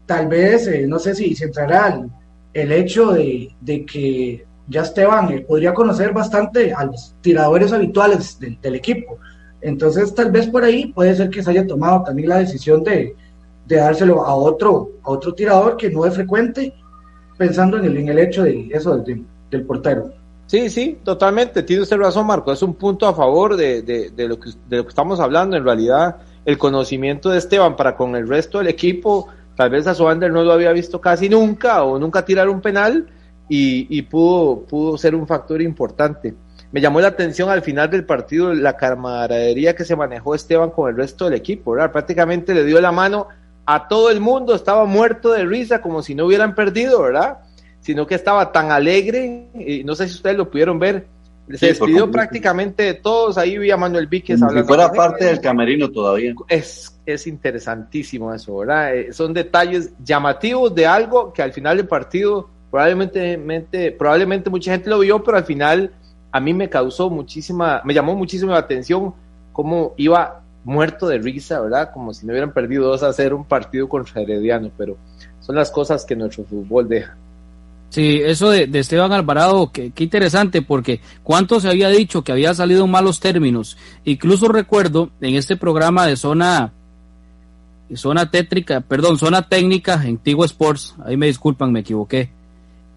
Tal 0.08 0.28
vez, 0.28 0.65
eh, 0.65 0.88
no 0.88 0.97
sé 0.97 1.13
si, 1.13 1.36
si 1.36 1.43
entrará 1.43 1.89
el, 1.89 2.10
el 2.56 2.71
hecho 2.71 3.12
de, 3.12 3.54
que 3.86 4.45
ya 4.67 4.82
Esteban 4.82 5.32
eh, 5.32 5.41
podría 5.41 5.73
conocer 5.73 6.13
bastante 6.13 6.73
a 6.73 6.86
los 6.86 7.13
tiradores 7.21 7.71
habituales 7.71 8.39
del 8.39 8.75
equipo. 8.75 9.17
Entonces, 9.62 10.13
tal 10.13 10.32
vez 10.32 10.47
por 10.47 10.63
ahí 10.63 10.88
puede 10.88 11.15
ser 11.15 11.30
que 11.30 11.41
se 11.41 11.51
haya 11.51 11.65
tomado 11.65 12.04
también 12.04 12.30
la 12.30 12.38
decisión 12.38 12.84
de, 12.84 13.15
dárselo 13.67 14.25
a 14.25 14.36
otro, 14.36 14.91
a 15.04 15.12
otro 15.12 15.34
tirador 15.34 15.78
que 15.78 15.89
no 15.89 16.06
es 16.06 16.13
frecuente, 16.13 16.73
pensando 17.38 17.78
en 17.78 17.86
el, 17.86 17.97
en 17.97 18.10
el 18.10 18.19
hecho 18.19 18.43
de 18.43 18.69
eso 18.71 18.97
del, 18.97 19.25
portero. 19.65 20.12
Sí, 20.47 20.69
sí, 20.69 20.99
totalmente. 21.04 21.63
Tiene 21.63 21.84
usted 21.84 21.97
razón, 21.97 22.28
Marco. 22.28 22.51
Es 22.51 22.62
un 22.62 22.75
punto 22.75 23.08
a 23.08 23.13
favor 23.13 23.56
de, 23.56 23.82
de, 23.82 24.28
lo 24.28 24.39
que, 24.39 24.51
de 24.67 24.78
lo 24.78 24.84
que 24.84 24.89
estamos 24.89 25.19
hablando. 25.19 25.56
En 25.56 25.63
realidad, 25.63 26.17
el 26.43 26.58
conocimiento 26.58 27.30
de 27.30 27.38
Esteban 27.38 27.75
para 27.75 27.95
con 27.95 28.15
el 28.15 28.28
resto 28.28 28.58
del 28.58 28.67
equipo 28.67 29.30
Tal 29.56 29.69
vez 29.69 29.88
a 29.88 29.95
Soander 29.95 30.32
no 30.32 30.43
lo 30.43 30.51
había 30.51 30.71
visto 30.73 30.99
casi 30.99 31.30
nunca 31.30 31.84
o 31.84 31.97
nunca 31.97 32.25
tirar 32.25 32.49
un 32.49 32.62
penal 32.62 33.08
y, 33.47 34.01
pudo, 34.03 34.62
pudo 34.62 34.97
ser 34.97 35.15
un 35.15 35.27
factor 35.27 35.62
importante. 35.62 36.34
Me 36.71 36.81
llamó 36.81 36.99
la 36.99 37.10
atención 37.10 37.49
al 37.49 37.62
final 37.62 37.89
del 37.89 38.05
partido 38.05 38.53
la 38.53 38.75
camaradería 38.75 39.75
que 39.75 39.86
se 39.86 39.95
manejó 39.95 40.36
Esteban 40.36 40.71
con 40.71 40.89
el 40.89 40.97
resto 40.97 41.25
del 41.25 41.36
equipo, 41.36 41.71
¿verdad? 41.71 41.91
Prácticamente 41.91 42.53
le 42.53 42.65
dio 42.65 42.81
la 42.81 42.91
mano 42.91 43.27
a 43.65 43.88
todo 43.88 44.10
el 44.10 44.19
mundo, 44.19 44.53
estaba 44.53 44.86
muerto 44.86 45.31
de 45.31 45.45
risa 45.45 45.81
como 45.81 46.01
si 46.01 46.15
no 46.15 46.25
hubieran 46.25 46.53
perdido, 46.53 47.01
¿verdad? 47.01 47.39
Sino 47.79 48.05
que 48.05 48.15
estaba 48.15 48.51
tan 48.51 48.71
alegre, 48.71 49.47
y 49.55 49.84
no 49.84 49.95
sé 49.95 50.08
si 50.08 50.15
ustedes 50.15 50.38
lo 50.38 50.49
pudieron 50.49 50.79
ver, 50.79 51.08
se 51.53 51.67
despidió 51.67 52.10
prácticamente 52.10 52.84
de 52.84 52.93
todos, 52.95 53.38
ahí 53.38 53.58
vi 53.58 53.69
a 53.69 53.77
Manuel 53.77 54.08
Víquez 54.08 54.41
hablando. 54.41 54.63
Si 54.63 54.67
fuera 54.67 54.91
parte 54.91 55.25
del 55.25 55.39
camerino 55.39 55.91
todavía. 55.91 56.34
Es, 56.47 56.99
es 57.05 57.27
interesantísimo 57.27 58.34
eso, 58.34 58.58
¿verdad? 58.58 58.95
Eh, 58.95 59.13
son 59.13 59.34
detalles 59.34 59.93
llamativos 60.03 60.73
de 60.73 60.88
algo 60.88 61.31
que 61.31 61.43
al 61.43 61.53
final 61.53 61.77
del 61.77 61.88
partido 61.88 62.49
probablemente, 62.75 63.91
probablemente 63.97 64.49
mucha 64.49 64.73
gente 64.73 64.89
lo 64.89 64.99
vio, 64.99 65.23
pero 65.23 65.38
al 65.38 65.45
final 65.45 65.91
a 66.29 66.41
mí 66.41 66.53
me 66.53 66.69
causó 66.69 67.09
muchísima, 67.09 67.81
me 67.85 67.93
llamó 67.93 68.15
muchísima 68.15 68.51
la 68.51 68.59
atención 68.59 69.13
cómo 69.53 69.93
iba 69.95 70.41
muerto 70.65 71.07
de 71.07 71.19
risa, 71.19 71.61
¿verdad? 71.61 71.91
Como 71.93 72.13
si 72.13 72.25
no 72.25 72.33
hubieran 72.33 72.51
perdido 72.51 72.89
dos 72.89 73.01
a 73.01 73.07
hacer 73.07 73.33
un 73.33 73.45
partido 73.45 73.88
contra 73.88 74.21
Herediano, 74.21 74.71
pero 74.77 74.97
son 75.39 75.55
las 75.55 75.71
cosas 75.71 76.03
que 76.03 76.17
nuestro 76.17 76.43
fútbol 76.43 76.89
deja. 76.89 77.15
Sí, 77.91 78.19
eso 78.21 78.49
de, 78.49 78.67
Esteban 78.73 79.13
Alvarado, 79.13 79.71
qué, 79.71 79.93
interesante, 79.99 80.61
porque 80.61 80.99
cuánto 81.23 81.61
se 81.61 81.69
había 81.69 81.88
dicho 81.88 82.25
que 82.25 82.33
había 82.33 82.53
salido 82.53 82.83
en 82.83 82.91
malos 82.91 83.21
términos. 83.21 83.77
Incluso 84.03 84.49
recuerdo 84.49 85.11
en 85.21 85.35
este 85.35 85.55
programa 85.55 86.05
de 86.07 86.17
zona, 86.17 86.73
zona 87.93 88.29
tétrica, 88.29 88.81
perdón, 88.81 89.17
zona 89.17 89.47
técnica 89.47 90.03
en 90.03 90.17
Tigo 90.17 90.43
Sports, 90.43 90.95
ahí 91.05 91.15
me 91.15 91.27
disculpan, 91.27 91.71
me 91.71 91.79
equivoqué, 91.79 92.31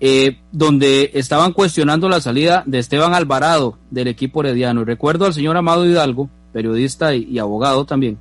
eh, 0.00 0.38
donde 0.52 1.10
estaban 1.14 1.52
cuestionando 1.52 2.08
la 2.08 2.20
salida 2.20 2.62
de 2.66 2.78
Esteban 2.78 3.14
Alvarado 3.14 3.78
del 3.90 4.06
equipo 4.06 4.42
herediano. 4.42 4.82
Y 4.82 4.84
recuerdo 4.84 5.26
al 5.26 5.34
señor 5.34 5.56
Amado 5.56 5.84
Hidalgo, 5.84 6.30
periodista 6.52 7.14
y, 7.14 7.38
abogado 7.38 7.84
también, 7.84 8.16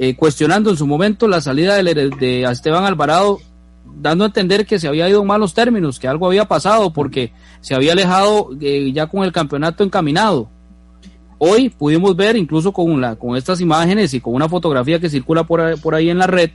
eh, 0.00 0.16
cuestionando 0.16 0.70
en 0.70 0.76
su 0.76 0.86
momento 0.86 1.28
la 1.28 1.40
salida 1.40 1.80
de, 1.82 2.42
Esteban 2.42 2.84
Alvarado 2.84 3.38
dando 3.98 4.24
a 4.24 4.26
entender 4.26 4.66
que 4.66 4.80
se 4.80 4.88
había 4.88 5.08
ido 5.08 5.22
en 5.22 5.28
malos 5.28 5.54
términos, 5.54 6.00
que 6.00 6.08
algo 6.08 6.26
había 6.26 6.46
pasado 6.46 6.92
porque 6.92 7.32
se 7.60 7.74
había 7.74 7.92
alejado 7.92 8.50
eh, 8.60 8.90
ya 8.92 9.06
con 9.06 9.22
el 9.22 9.32
campeonato 9.32 9.84
encaminado. 9.84 10.50
Hoy 11.38 11.68
pudimos 11.68 12.16
ver, 12.16 12.36
incluso 12.36 12.72
con, 12.72 13.00
la, 13.00 13.14
con 13.14 13.36
estas 13.36 13.60
imágenes 13.60 14.12
y 14.12 14.20
con 14.20 14.34
una 14.34 14.48
fotografía 14.48 14.98
que 14.98 15.08
circula 15.08 15.44
por, 15.44 15.80
por 15.80 15.94
ahí 15.94 16.10
en 16.10 16.18
la 16.18 16.26
red, 16.26 16.50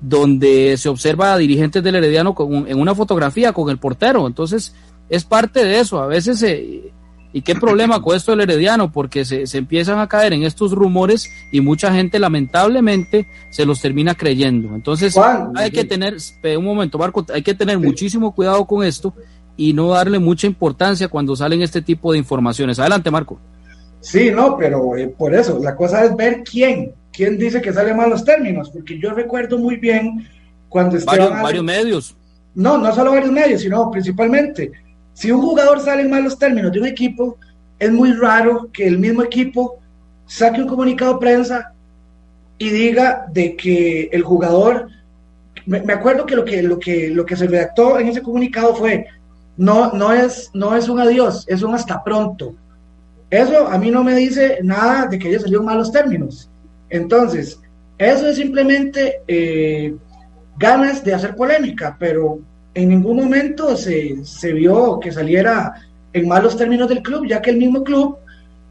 donde 0.00 0.76
se 0.76 0.88
observa 0.88 1.34
a 1.34 1.38
dirigentes 1.38 1.82
del 1.82 1.96
Herediano 1.96 2.34
con, 2.34 2.68
en 2.68 2.78
una 2.78 2.94
fotografía 2.94 3.52
con 3.52 3.70
el 3.70 3.78
portero. 3.78 4.26
Entonces, 4.26 4.74
es 5.08 5.24
parte 5.24 5.64
de 5.64 5.80
eso. 5.80 6.00
A 6.00 6.06
veces 6.06 6.38
se, 6.38 6.92
¿Y 7.34 7.42
qué 7.42 7.56
problema 7.56 8.00
con 8.00 8.14
esto 8.14 8.30
del 8.30 8.42
Herediano? 8.42 8.92
Porque 8.92 9.24
se, 9.24 9.48
se, 9.48 9.58
empiezan 9.58 9.98
a 9.98 10.06
caer 10.06 10.32
en 10.34 10.44
estos 10.44 10.70
rumores 10.70 11.28
y 11.50 11.60
mucha 11.60 11.92
gente 11.92 12.20
lamentablemente 12.20 13.26
se 13.50 13.66
los 13.66 13.80
termina 13.80 14.14
creyendo. 14.14 14.72
Entonces 14.72 15.18
hay 15.56 15.72
que 15.72 15.84
tener, 15.84 16.16
un 16.56 16.64
momento 16.64 16.96
Marco, 16.96 17.26
hay 17.34 17.42
que 17.42 17.54
tener 17.54 17.80
muchísimo 17.80 18.32
cuidado 18.36 18.64
con 18.66 18.84
esto 18.84 19.12
y 19.56 19.72
no 19.72 19.88
darle 19.88 20.20
mucha 20.20 20.46
importancia 20.46 21.08
cuando 21.08 21.34
salen 21.34 21.60
este 21.60 21.82
tipo 21.82 22.12
de 22.12 22.18
informaciones. 22.18 22.78
Adelante 22.78 23.10
Marco. 23.10 23.40
Sí, 23.98 24.30
no, 24.30 24.56
pero 24.56 24.96
eh, 24.96 25.08
por 25.08 25.34
eso, 25.34 25.58
la 25.60 25.74
cosa 25.74 26.04
es 26.04 26.14
ver 26.14 26.44
quién, 26.44 26.94
quién 27.14 27.38
dice 27.38 27.62
que 27.62 27.72
sale 27.72 27.94
mal 27.94 28.10
los 28.10 28.24
términos, 28.24 28.70
porque 28.70 28.98
yo 28.98 29.10
recuerdo 29.12 29.58
muy 29.58 29.76
bien 29.76 30.26
cuando 30.68 30.96
estaban... 30.96 31.20
Varios, 31.20 31.42
varios 31.42 31.64
medios. 31.64 32.16
No, 32.54 32.78
no 32.78 32.94
solo 32.94 33.12
varios 33.12 33.32
medios, 33.32 33.62
sino 33.62 33.90
principalmente 33.90 34.72
si 35.14 35.30
un 35.30 35.40
jugador 35.40 35.80
sale 35.80 36.02
en 36.02 36.10
malos 36.10 36.38
términos 36.38 36.72
de 36.72 36.80
un 36.80 36.86
equipo, 36.86 37.38
es 37.78 37.90
muy 37.90 38.12
raro 38.12 38.68
que 38.72 38.86
el 38.86 38.98
mismo 38.98 39.22
equipo 39.22 39.78
saque 40.26 40.60
un 40.60 40.68
comunicado 40.68 41.14
de 41.14 41.20
prensa 41.20 41.72
y 42.58 42.68
diga 42.70 43.26
de 43.32 43.56
que 43.56 44.08
el 44.12 44.22
jugador, 44.22 44.88
me, 45.66 45.78
acuerdo 45.92 46.26
que 46.26 46.36
lo 46.36 46.44
que, 46.44 46.62
lo 46.62 46.78
que 46.78 47.10
lo 47.10 47.24
que 47.24 47.36
se 47.36 47.46
redactó 47.46 47.98
en 47.98 48.08
ese 48.08 48.22
comunicado 48.22 48.74
fue 48.74 49.06
no, 49.56 49.92
no 49.92 50.12
es, 50.12 50.50
no 50.52 50.74
es 50.74 50.88
un 50.88 50.98
adiós, 50.98 51.44
es 51.46 51.62
un 51.62 51.74
hasta 51.74 52.02
pronto. 52.02 52.54
Eso 53.30 53.68
a 53.68 53.78
mí 53.78 53.90
no 53.90 54.02
me 54.02 54.14
dice 54.16 54.58
nada 54.62 55.06
de 55.06 55.18
que 55.18 55.28
haya 55.28 55.40
salido 55.40 55.62
malos 55.62 55.92
términos. 55.92 56.50
Entonces, 56.90 57.60
eso 57.98 58.28
es 58.28 58.36
simplemente 58.36 59.22
eh, 59.28 59.94
ganas 60.58 61.04
de 61.04 61.14
hacer 61.14 61.34
polémica, 61.36 61.96
pero 61.98 62.40
en 62.74 62.88
ningún 62.88 63.16
momento 63.16 63.76
se, 63.76 64.24
se, 64.24 64.52
vio 64.52 64.98
que 65.00 65.12
saliera 65.12 65.74
en 66.12 66.28
malos 66.28 66.56
términos 66.56 66.88
del 66.88 67.02
club, 67.02 67.26
ya 67.26 67.40
que 67.40 67.50
el 67.50 67.56
mismo 67.56 67.84
club 67.84 68.18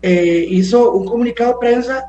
eh, 0.02 0.46
hizo 0.50 0.92
un 0.92 1.06
comunicado 1.06 1.54
de 1.54 1.58
prensa 1.60 2.06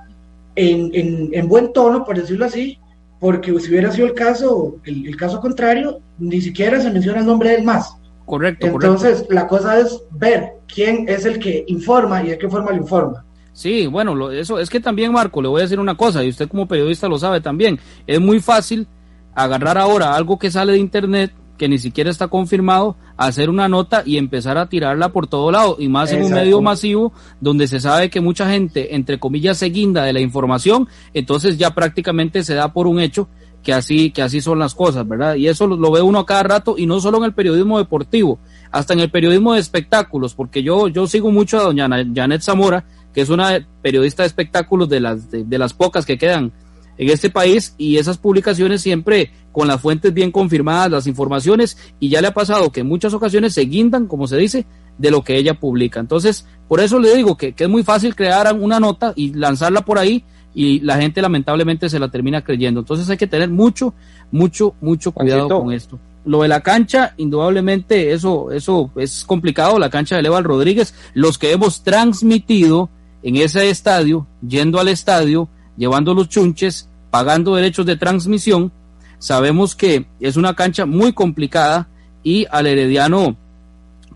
en, 0.56 1.30
en, 1.32 1.48
buen 1.48 1.72
tono, 1.72 2.04
por 2.04 2.16
decirlo 2.16 2.46
así, 2.46 2.78
porque 3.20 3.58
si 3.60 3.70
hubiera 3.70 3.92
sido 3.92 4.08
el 4.08 4.14
caso, 4.14 4.76
el, 4.84 5.16
caso 5.16 5.40
contrario, 5.40 6.00
ni 6.18 6.40
siquiera 6.40 6.80
se 6.80 6.90
menciona 6.90 7.20
el 7.20 7.26
nombre 7.26 7.50
del 7.50 7.64
más. 7.64 7.96
Correcto. 8.24 8.66
Entonces, 8.66 9.26
la 9.28 9.46
cosa 9.46 9.78
es 9.78 10.00
ver 10.10 10.54
quién 10.72 11.08
es 11.08 11.24
el 11.24 11.38
que 11.38 11.64
informa 11.68 12.22
y 12.22 12.30
de 12.30 12.38
qué 12.38 12.48
forma 12.48 12.70
lo 12.70 12.78
informa. 12.78 13.23
Sí, 13.54 13.86
bueno, 13.86 14.16
lo, 14.16 14.32
eso 14.32 14.58
es 14.58 14.68
que 14.68 14.80
también, 14.80 15.12
Marco, 15.12 15.40
le 15.40 15.46
voy 15.46 15.60
a 15.60 15.62
decir 15.62 15.78
una 15.78 15.96
cosa, 15.96 16.24
y 16.24 16.28
usted 16.28 16.48
como 16.48 16.66
periodista 16.66 17.08
lo 17.08 17.18
sabe 17.18 17.40
también, 17.40 17.78
es 18.04 18.20
muy 18.20 18.40
fácil 18.40 18.88
agarrar 19.32 19.78
ahora 19.78 20.16
algo 20.16 20.40
que 20.40 20.50
sale 20.50 20.72
de 20.72 20.78
internet 20.78 21.32
que 21.56 21.68
ni 21.68 21.78
siquiera 21.78 22.10
está 22.10 22.26
confirmado, 22.26 22.96
hacer 23.16 23.48
una 23.48 23.68
nota 23.68 24.02
y 24.04 24.16
empezar 24.16 24.58
a 24.58 24.68
tirarla 24.68 25.10
por 25.10 25.28
todo 25.28 25.52
lado, 25.52 25.76
y 25.78 25.88
más 25.88 26.10
en 26.10 26.24
un 26.24 26.32
medio 26.32 26.60
masivo 26.60 27.12
donde 27.40 27.68
se 27.68 27.78
sabe 27.78 28.10
que 28.10 28.20
mucha 28.20 28.50
gente, 28.50 28.96
entre 28.96 29.20
comillas, 29.20 29.58
se 29.58 29.66
guinda 29.66 30.02
de 30.02 30.12
la 30.12 30.20
información, 30.20 30.88
entonces 31.12 31.56
ya 31.56 31.70
prácticamente 31.70 32.42
se 32.42 32.54
da 32.54 32.72
por 32.72 32.88
un 32.88 32.98
hecho 32.98 33.28
que 33.62 33.72
así, 33.72 34.10
que 34.10 34.20
así 34.20 34.40
son 34.40 34.58
las 34.58 34.74
cosas, 34.74 35.06
¿verdad? 35.08 35.36
Y 35.36 35.46
eso 35.46 35.68
lo, 35.68 35.90
ve 35.92 36.02
uno 36.02 36.18
a 36.18 36.26
cada 36.26 36.42
rato, 36.42 36.74
y 36.76 36.86
no 36.86 37.00
solo 37.00 37.18
en 37.18 37.24
el 37.24 37.34
periodismo 37.34 37.78
deportivo, 37.78 38.40
hasta 38.72 38.92
en 38.92 39.00
el 39.00 39.10
periodismo 39.10 39.54
de 39.54 39.60
espectáculos, 39.60 40.34
porque 40.34 40.62
yo, 40.62 40.88
yo 40.88 41.06
sigo 41.06 41.30
mucho 41.30 41.58
a 41.58 41.62
doña 41.62 41.88
Janet 41.88 42.42
Zamora, 42.42 42.84
que 43.14 43.20
es 43.20 43.30
una 43.30 43.66
periodista 43.80 44.22
de 44.22 44.26
espectáculos 44.26 44.88
de 44.88 45.00
las, 45.00 45.30
de 45.30 45.58
las 45.58 45.72
pocas 45.72 46.04
que 46.04 46.18
quedan 46.18 46.52
en 46.98 47.10
este 47.10 47.30
país 47.30 47.74
y 47.78 47.96
esas 47.96 48.18
publicaciones 48.18 48.82
siempre 48.82 49.32
con 49.52 49.68
las 49.68 49.80
fuentes 49.80 50.12
bien 50.12 50.32
confirmadas, 50.32 50.90
las 50.90 51.06
informaciones, 51.06 51.78
y 52.00 52.08
ya 52.08 52.20
le 52.20 52.28
ha 52.28 52.34
pasado 52.34 52.72
que 52.72 52.80
en 52.80 52.88
muchas 52.88 53.14
ocasiones 53.14 53.54
se 53.54 53.62
guindan, 53.62 54.06
como 54.06 54.26
se 54.26 54.36
dice, 54.36 54.66
de 54.98 55.10
lo 55.10 55.22
que 55.22 55.36
ella 55.36 55.54
publica. 55.54 56.00
Entonces, 56.00 56.46
por 56.68 56.80
eso 56.80 56.98
le 56.98 57.14
digo 57.14 57.36
que, 57.36 57.52
que 57.52 57.64
es 57.64 57.70
muy 57.70 57.84
fácil 57.84 58.14
crear 58.14 58.52
una 58.54 58.80
nota 58.80 59.12
y 59.16 59.32
lanzarla 59.32 59.82
por 59.82 59.98
ahí 59.98 60.24
y 60.54 60.80
la 60.80 60.96
gente 60.96 61.20
lamentablemente 61.20 61.88
se 61.88 61.98
la 61.98 62.08
termina 62.08 62.42
creyendo. 62.42 62.80
Entonces 62.80 63.10
hay 63.10 63.16
que 63.16 63.26
tener 63.26 63.50
mucho, 63.50 63.94
mucho, 64.30 64.74
mucho 64.80 65.12
cuidado 65.12 65.48
con 65.48 65.72
esto. 65.72 65.98
Lo 66.24 66.42
de 66.42 66.48
la 66.48 66.62
cancha, 66.62 67.12
indudablemente, 67.18 68.12
eso, 68.12 68.50
eso 68.50 68.90
es 68.96 69.24
complicado, 69.24 69.78
la 69.78 69.90
cancha 69.90 70.16
de 70.16 70.22
Leval 70.22 70.44
Rodríguez, 70.44 70.94
los 71.12 71.36
que 71.36 71.52
hemos 71.52 71.82
transmitido 71.82 72.88
en 73.24 73.36
ese 73.36 73.70
estadio, 73.70 74.26
yendo 74.46 74.78
al 74.78 74.88
estadio, 74.88 75.48
llevando 75.76 76.12
los 76.12 76.28
chunches, 76.28 76.88
pagando 77.10 77.56
derechos 77.56 77.86
de 77.86 77.96
transmisión, 77.96 78.70
sabemos 79.18 79.74
que 79.74 80.06
es 80.20 80.36
una 80.36 80.54
cancha 80.54 80.84
muy 80.84 81.14
complicada 81.14 81.88
y 82.22 82.46
al 82.50 82.66
Herediano 82.66 83.36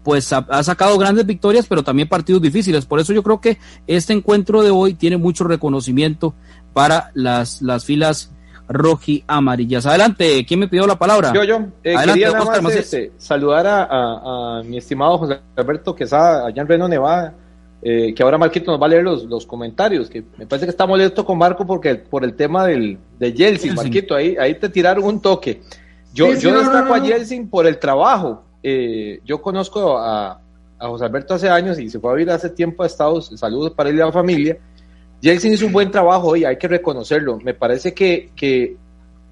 pues 0.04 0.32
ha, 0.32 0.62
sacado 0.62 0.96
grandes 0.98 1.26
victorias, 1.26 1.66
pero 1.66 1.82
también 1.82 2.08
partidos 2.08 2.40
difíciles. 2.40 2.84
Por 2.86 3.00
eso 3.00 3.12
yo 3.12 3.22
creo 3.22 3.40
que 3.40 3.58
este 3.86 4.12
encuentro 4.12 4.62
de 4.62 4.70
hoy 4.70 4.94
tiene 4.94 5.16
mucho 5.16 5.44
reconocimiento 5.44 6.34
para 6.72 7.10
las, 7.14 7.62
las 7.62 7.84
filas 7.84 8.30
roji 8.68 9.24
amarillas. 9.26 9.86
Adelante, 9.86 10.44
¿quién 10.46 10.60
me 10.60 10.68
pidió 10.68 10.86
la 10.86 10.98
palabra? 10.98 11.32
Yo, 11.32 11.44
yo. 11.44 11.56
Eh, 11.82 11.94
quería 12.04 12.30
nada 12.30 12.60
más, 12.60 12.74
este, 12.74 13.12
saludar 13.16 13.66
a, 13.66 14.62
mi 14.64 14.76
estimado 14.76 15.16
José 15.18 15.40
Alberto 15.56 15.94
Quesada, 15.94 16.46
allá 16.46 16.62
en 16.62 16.68
Reno, 16.68 16.88
Nevada, 16.88 17.34
eh, 17.80 18.12
que 18.14 18.22
ahora 18.22 18.38
Marquito 18.38 18.72
nos 18.72 18.80
va 18.80 18.86
a 18.86 18.88
leer 18.88 19.04
los, 19.04 19.24
los 19.24 19.46
comentarios, 19.46 20.10
que 20.10 20.24
me 20.36 20.46
parece 20.46 20.66
que 20.66 20.70
está 20.70 20.86
molesto 20.86 21.24
con 21.24 21.38
Marco 21.38 21.66
porque 21.66 21.94
por 21.94 22.24
el 22.24 22.34
tema 22.34 22.66
del, 22.66 22.98
de 23.18 23.32
Yeltsin, 23.32 23.74
Marquito, 23.74 24.14
ahí, 24.14 24.36
ahí 24.36 24.54
te 24.54 24.68
tiraron 24.68 25.04
un 25.04 25.20
toque. 25.20 25.62
Yo, 26.12 26.34
yo 26.34 26.58
destaco 26.58 26.94
a 26.94 27.02
Yeltsin 27.02 27.48
por 27.48 27.66
el 27.66 27.78
trabajo, 27.78 28.42
eh, 28.62 29.20
yo 29.24 29.40
conozco 29.40 29.96
a, 29.98 30.40
José 30.80 31.04
Alberto 31.04 31.34
hace 31.34 31.48
años 31.48 31.78
y 31.80 31.90
se 31.90 31.98
fue 31.98 32.12
a 32.12 32.14
vivir 32.14 32.30
hace 32.30 32.50
tiempo 32.50 32.84
a 32.84 32.86
Estados 32.86 33.32
Saludos 33.34 33.72
para 33.72 33.90
él 33.90 33.96
y 33.96 33.98
la 33.98 34.12
familia. 34.12 34.58
Jelsin 35.20 35.52
hizo 35.52 35.66
un 35.66 35.72
buen 35.72 35.90
trabajo 35.90 36.36
y 36.36 36.44
hay 36.44 36.56
que 36.56 36.68
reconocerlo. 36.68 37.38
Me 37.42 37.52
parece 37.52 37.92
que, 37.92 38.30
que, 38.36 38.76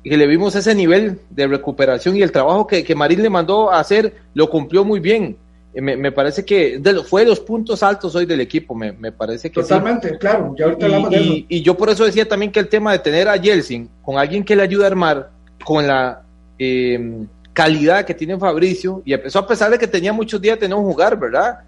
le 0.03 0.27
vimos 0.27 0.57
ese 0.57 0.75
nivel 0.75 1.21
de 1.31 1.47
recuperación 1.47 2.17
y 2.17 2.23
el 2.23 2.33
trabajo 2.33 2.67
que, 2.67 2.83
que 2.83 2.97
Marín 2.97 3.23
le 3.23 3.31
mandó 3.31 3.71
a 3.71 3.79
hacer 3.79 4.15
lo 4.35 4.51
cumplió 4.51 4.85
muy 4.85 4.99
bien. 4.99 5.37
Eh, 5.77 5.83
me, 5.83 6.11
parece 6.11 6.43
que 6.43 6.79
de 6.79 7.05
fue 7.05 7.21
de 7.21 7.29
los 7.29 7.41
puntos 7.41 7.83
altos 7.83 8.15
hoy 8.15 8.25
del 8.25 8.41
equipo, 8.41 8.75
me, 8.75 9.13
parece 9.13 9.51
que 9.51 9.61
Totalmente, 9.61 10.17
claro, 10.17 10.55
ya 10.57 10.65
ahorita 10.65 10.89
y, 10.89 10.91
de 10.91 10.97
eso. 10.97 11.47
Y, 11.51 11.63
yo 11.63 11.77
por 11.77 11.91
eso 11.91 12.07
decía 12.07 12.27
también 12.27 12.51
que 12.51 12.61
el 12.61 12.69
tema 12.69 12.93
de 12.93 13.01
tener 13.01 13.29
a 13.29 13.39
Jelsin 13.39 13.91
con 14.01 14.17
alguien 14.17 14.43
que 14.43 14.57
le 14.57 14.63
ayude 14.63 14.85
a 14.85 14.87
armar, 14.87 15.29
con 15.63 15.87
la 15.87 16.23
eh, 16.59 17.27
calidad 17.53 18.07
que 18.07 18.15
tiene 18.15 18.39
Fabricio, 18.39 19.03
y 19.05 19.13
empezó 19.13 19.41
a 19.41 19.47
pesar 19.47 19.71
de 19.71 19.79
que 19.79 19.87
tenía 19.87 20.15
muchos 20.15 20.41
días 20.41 20.59
de 20.59 20.67
no 20.67 20.79
jugar, 20.79 21.19
¿verdad? 21.19 21.59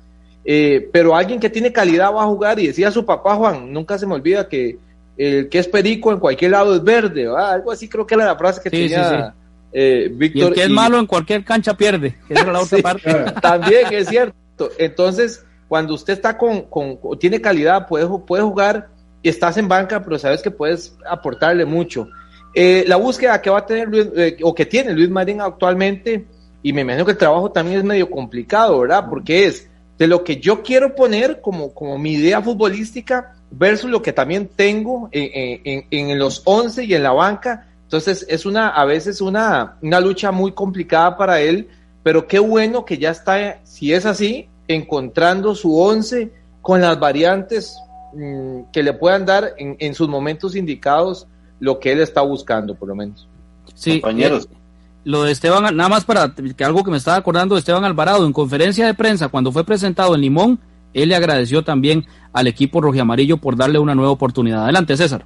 Eh, 0.42 0.88
pero 0.90 1.14
alguien 1.14 1.38
que 1.38 1.51
tiene 1.51 1.71
calidad 1.71 2.11
va 2.11 2.23
a 2.23 2.29
jugar 2.29 2.59
y 2.59 2.68
decía 2.68 2.90
su 2.90 3.05
papá 3.05 3.35
Juan, 3.35 3.71
nunca 3.71 3.99
se 3.99 4.07
me 4.07 4.14
olvida 4.14 4.49
que 4.49 4.79
el 5.18 5.51
que 5.51 5.59
es 5.59 5.68
perico 5.68 6.12
en 6.12 6.18
cualquier 6.18 6.53
lado 6.53 6.75
es 6.75 6.83
verde, 6.83 7.27
¿verdad? 7.27 7.53
algo 7.53 7.73
así 7.73 7.90
creo 7.90 8.07
que 8.07 8.14
era 8.14 8.25
la 8.25 8.37
frase 8.37 8.62
que 8.62 8.71
tenía 8.71 9.35
eh, 9.72 10.11
Víctor. 10.12 10.42
Y 10.42 10.46
el 10.46 10.54
que 10.54 10.62
es 10.64 10.70
malo 10.70 10.98
en 10.98 11.07
cualquier 11.07 11.44
cancha 11.44 11.74
pierde, 11.76 12.16
que 12.26 12.35
es 12.35 12.46
la 12.46 12.61
otra 12.62 12.78
parte. 12.78 13.11
También 13.40 13.92
es 13.92 14.09
cierto. 14.09 14.70
Entonces, 14.78 15.44
cuando 15.68 15.94
usted 15.94 16.14
está 16.14 16.37
con, 16.37 16.62
con, 16.62 16.98
tiene 17.18 17.40
calidad, 17.40 17.87
puede, 17.87 18.07
puede 18.26 18.42
jugar 18.42 18.88
y 19.22 19.28
estás 19.28 19.57
en 19.57 19.68
banca, 19.68 20.02
pero 20.02 20.18
sabes 20.18 20.42
que 20.42 20.50
puedes 20.50 20.96
aportarle 21.09 21.64
mucho. 21.64 22.09
Eh, 22.54 22.85
la 22.87 22.96
búsqueda 22.96 23.40
que 23.42 23.50
va 23.50 23.59
a 23.59 23.66
tener 23.66 23.88
eh, 24.16 24.37
o 24.42 24.54
que 24.54 24.66
tiene 24.66 24.92
Luis 24.92 25.11
Marín 25.11 25.40
actualmente, 25.40 26.26
y 26.62 26.72
me 26.72 26.81
imagino 26.81 27.04
que 27.04 27.12
el 27.12 27.18
trabajo 27.18 27.52
también 27.52 27.78
es 27.78 27.85
medio 27.85 28.11
complicado, 28.11 28.81
¿verdad? 28.81 29.07
Porque 29.09 29.46
es 29.46 29.68
de 29.98 30.07
lo 30.07 30.24
que 30.24 30.37
yo 30.37 30.62
quiero 30.62 30.94
poner 30.94 31.40
como, 31.40 31.74
como 31.74 31.98
mi 31.98 32.14
idea 32.14 32.40
futbolística 32.40 33.35
versus 33.50 33.90
lo 33.90 34.02
que 34.02 34.12
también 34.12 34.48
tengo 34.48 35.09
en, 35.12 35.87
en, 35.90 36.18
los 36.18 36.42
11 36.44 36.85
y 36.85 36.94
en 36.94 37.02
la 37.02 37.12
banca. 37.12 37.67
Entonces 37.88 38.27
es 38.29 38.44
una, 38.44 38.68
a 38.68 38.85
veces 38.85 39.22
una, 39.22 39.79
una 39.81 39.98
lucha 39.98 40.31
muy 40.31 40.53
complicada 40.53 41.16
para 41.16 41.40
él, 41.40 41.68
pero 42.03 42.27
qué 42.27 42.38
bueno 42.38 42.85
que 42.85 42.98
ya 42.98 43.11
está, 43.11 43.64
si 43.64 43.94
es 43.94 44.05
así, 44.05 44.46
encontrando 44.68 45.55
su 45.55 45.74
11 45.74 46.31
con 46.61 46.83
las 46.83 47.01
variantes 47.01 47.79
mm, 48.12 48.64
que 48.74 48.83
le 48.83 48.92
puedan 48.92 49.24
dar 49.24 49.55
en, 49.57 49.74
en 49.79 49.94
sus 49.94 50.07
momentos 50.07 50.55
indicados 50.55 51.27
lo 51.61 51.81
que 51.81 51.92
él 51.92 52.01
está 52.01 52.20
buscando, 52.20 52.74
por 52.74 52.88
lo 52.88 52.94
menos. 52.94 53.27
Sí, 53.72 54.03
compañeros. 54.03 54.48
Eh, 54.53 54.57
lo 55.05 55.22
de 55.22 55.33
Esteban, 55.33 55.74
nada 55.74 55.88
más 55.88 56.05
para 56.05 56.35
que 56.35 56.64
algo 56.64 56.85
que 56.85 56.90
me 56.90 56.98
estaba 56.98 57.16
acordando 57.16 57.55
de 57.55 57.61
Esteban 57.61 57.85
Alvarado, 57.85 58.27
en 58.27 58.35
conferencia 58.35 58.85
de 58.85 58.92
prensa, 58.92 59.29
cuando 59.29 59.51
fue 59.51 59.64
presentado 59.64 60.14
en 60.14 60.20
Limón, 60.20 60.59
él 60.92 61.09
le 61.09 61.16
agradeció 61.16 61.64
también 61.64 62.05
al 62.35 62.48
equipo 62.48 62.81
amarillo 63.01 63.38
por 63.38 63.57
darle 63.57 63.79
una 63.79 63.94
nueva 63.94 64.11
oportunidad. 64.11 64.64
Adelante, 64.64 64.94
César. 64.94 65.24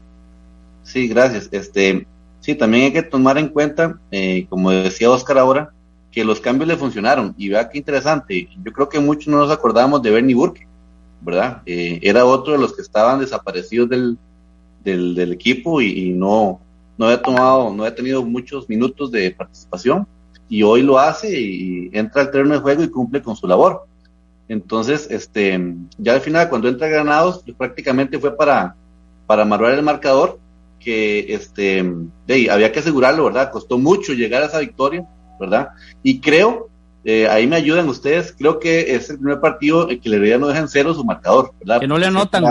Sí, 0.85 1.09
gracias. 1.09 1.49
Este, 1.51 2.07
sí, 2.43 2.55
también 2.55 2.85
hay 2.85 2.93
que 2.93 3.03
tomar 3.03 3.39
en 3.39 3.49
cuenta, 3.49 3.99
eh, 4.11 4.47
como 4.51 4.71
decía 4.71 5.11
Oscar 5.11 5.39
ahora, 5.39 5.73
que 6.11 6.25
los 6.25 6.41
cambios 6.41 6.69
le 6.69 6.77
funcionaron. 6.77 7.35
Y 7.39 7.49
vea 7.49 7.71
qué 7.71 7.79
interesante. 7.79 8.49
Yo 8.63 8.73
creo 8.73 8.89
que 8.89 9.01
muchos 9.01 9.29
no 9.29 9.39
nos 9.39 9.51
acordamos 9.51 10.03
de 10.03 10.11
Bernie 10.11 10.35
Burke, 10.35 10.67
¿verdad? 11.23 11.63
Eh, 11.65 11.99
era 12.03 12.27
otro 12.27 12.53
de 12.53 12.59
los 12.59 12.75
que 12.77 12.83
estaban 12.83 13.21
desaparecidos 13.21 13.89
del, 13.89 14.19
del, 14.85 15.33
equipo 15.33 15.81
y, 15.81 16.11
no, 16.11 16.61
no 16.99 17.11
he 17.11 17.17
tomado, 17.17 17.73
no 17.73 17.87
he 17.87 17.91
tenido 17.93 18.23
muchos 18.25 18.69
minutos 18.69 19.11
de 19.11 19.31
participación 19.31 20.07
y 20.49 20.63
hoy 20.63 20.83
lo 20.83 20.99
hace 20.99 21.41
y 21.41 21.91
entra 21.93 22.23
al 22.23 22.31
terreno 22.31 22.55
de 22.55 22.61
juego 22.61 22.83
y 22.83 22.91
cumple 22.91 23.23
con 23.23 23.37
su 23.37 23.47
labor. 23.47 23.87
Entonces, 24.49 25.07
este, 25.11 25.59
ya 25.97 26.15
al 26.15 26.21
final, 26.21 26.51
cuando 26.51 26.69
entra 26.69 26.89
Granados, 26.89 27.43
prácticamente 27.57 28.19
fue 28.19 28.37
para, 28.37 28.75
para 29.27 29.43
amarrar 29.43 29.73
el 29.73 29.83
marcador, 29.83 30.39
que 30.83 31.35
este, 31.35 31.81
había 32.51 32.73
que 32.73 32.81
asegurarlo, 32.81 33.25
¿verdad? 33.25 33.51
Costó 33.51 33.79
mucho 33.79 34.13
llegar 34.13 34.43
a 34.43 34.47
esa 34.47 34.59
victoria, 34.61 35.07
¿verdad? 35.39 35.69
Y 36.03 36.21
creo, 36.21 36.69
eh, 37.05 37.29
ahí 37.29 37.47
me 37.47 37.57
ayudan 37.57 37.89
ustedes, 37.89 38.35
creo 38.37 38.59
que 38.59 38.95
es 38.95 39.11
el 39.11 39.19
primer 39.19 39.41
partido 39.41 39.91
en 39.91 40.01
que 40.01 40.09
le 40.09 40.39
no 40.39 40.49
dejan 40.49 40.69
cero 40.69 40.95
su 40.95 41.05
marcador, 41.05 41.53
¿verdad? 41.61 41.81
Que 41.81 41.89
no 41.89 41.99
le 41.99 42.07
anotan. 42.07 42.45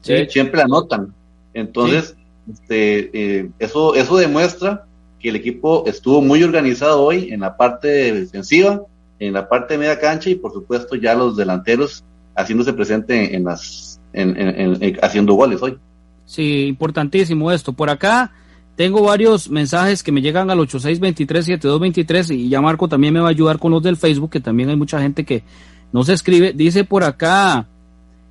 sí. 0.00 0.26
Siempre 0.28 0.58
le 0.58 0.64
anotan. 0.64 1.14
Entonces, 1.54 2.16
este, 2.50 3.10
eh, 3.12 3.50
eso, 3.58 3.94
eso 3.94 4.16
demuestra 4.16 4.84
que 5.18 5.30
el 5.30 5.36
equipo 5.36 5.84
estuvo 5.86 6.20
muy 6.20 6.42
organizado 6.42 7.02
hoy 7.02 7.32
en 7.32 7.40
la 7.40 7.56
parte 7.56 8.12
defensiva, 8.12 8.82
en 9.18 9.32
la 9.32 9.48
parte 9.48 9.74
de 9.74 9.78
media 9.78 9.98
cancha 9.98 10.28
y 10.28 10.34
por 10.34 10.52
supuesto 10.52 10.96
ya 10.96 11.14
los 11.14 11.36
delanteros 11.36 12.04
haciéndose 12.36 12.74
presente 12.74 13.34
en 13.34 13.44
las, 13.44 14.00
en, 14.12 14.98
haciendo 15.02 15.34
goles 15.34 15.62
hoy. 15.62 15.78
Sí, 16.26 16.66
importantísimo 16.66 17.50
esto. 17.50 17.72
Por 17.72 17.88
acá 17.88 18.32
tengo 18.74 19.02
varios 19.02 19.48
mensajes 19.48 20.02
que 20.02 20.12
me 20.12 20.20
llegan 20.20 20.50
al 20.50 20.58
8623-7223 20.58 22.36
y 22.36 22.48
ya 22.50 22.60
Marco 22.60 22.88
también 22.88 23.14
me 23.14 23.20
va 23.20 23.28
a 23.28 23.30
ayudar 23.30 23.58
con 23.58 23.72
los 23.72 23.82
del 23.82 23.96
Facebook, 23.96 24.30
que 24.30 24.40
también 24.40 24.68
hay 24.68 24.76
mucha 24.76 25.00
gente 25.00 25.24
que 25.24 25.44
no 25.92 26.04
se 26.04 26.12
escribe. 26.12 26.52
Dice 26.52 26.84
por 26.84 27.04
acá 27.04 27.68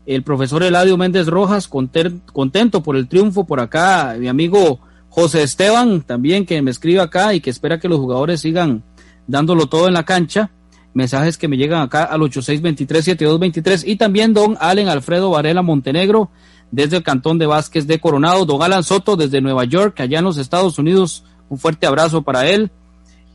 el 0.06 0.22
profesor 0.22 0.62
Eladio 0.62 0.98
Méndez 0.98 1.26
Rojas, 1.28 1.68
contento 1.68 2.84
por 2.84 2.96
el 2.96 3.08
triunfo 3.08 3.46
por 3.46 3.60
acá, 3.60 4.16
mi 4.20 4.28
amigo 4.28 4.80
José 5.10 5.42
Esteban 5.42 6.02
también 6.02 6.46
que 6.46 6.62
me 6.62 6.70
escribe 6.70 7.00
acá 7.00 7.34
y 7.34 7.40
que 7.40 7.50
espera 7.50 7.80
que 7.80 7.88
los 7.88 8.00
jugadores 8.00 8.42
sigan 8.42 8.84
dándolo 9.26 9.66
todo 9.66 9.88
en 9.88 9.94
la 9.94 10.04
cancha. 10.04 10.52
Mensajes 10.94 11.38
que 11.38 11.48
me 11.48 11.58
llegan 11.58 11.82
acá 11.82 12.04
al 12.04 12.22
8623-7223 12.22 13.84
y 13.86 13.96
también 13.96 14.34
don 14.34 14.58
Allen 14.60 14.90
Alfredo 14.90 15.30
Varela 15.30 15.62
Montenegro 15.62 16.30
desde 16.72 16.98
el 16.98 17.04
Cantón 17.04 17.38
de 17.38 17.46
Vázquez 17.46 17.88
de 17.88 18.00
Coronado, 18.00 18.46
don 18.46 18.62
Alan 18.62 18.84
Soto 18.84 19.16
desde 19.16 19.42
Nueva 19.42 19.66
York, 19.66 20.00
allá 20.00 20.20
en 20.20 20.26
los 20.26 20.38
Estados 20.38 20.78
Unidos, 20.78 21.24
un 21.50 21.58
fuerte 21.58 21.88
abrazo 21.88 22.22
para 22.22 22.48
él. 22.48 22.72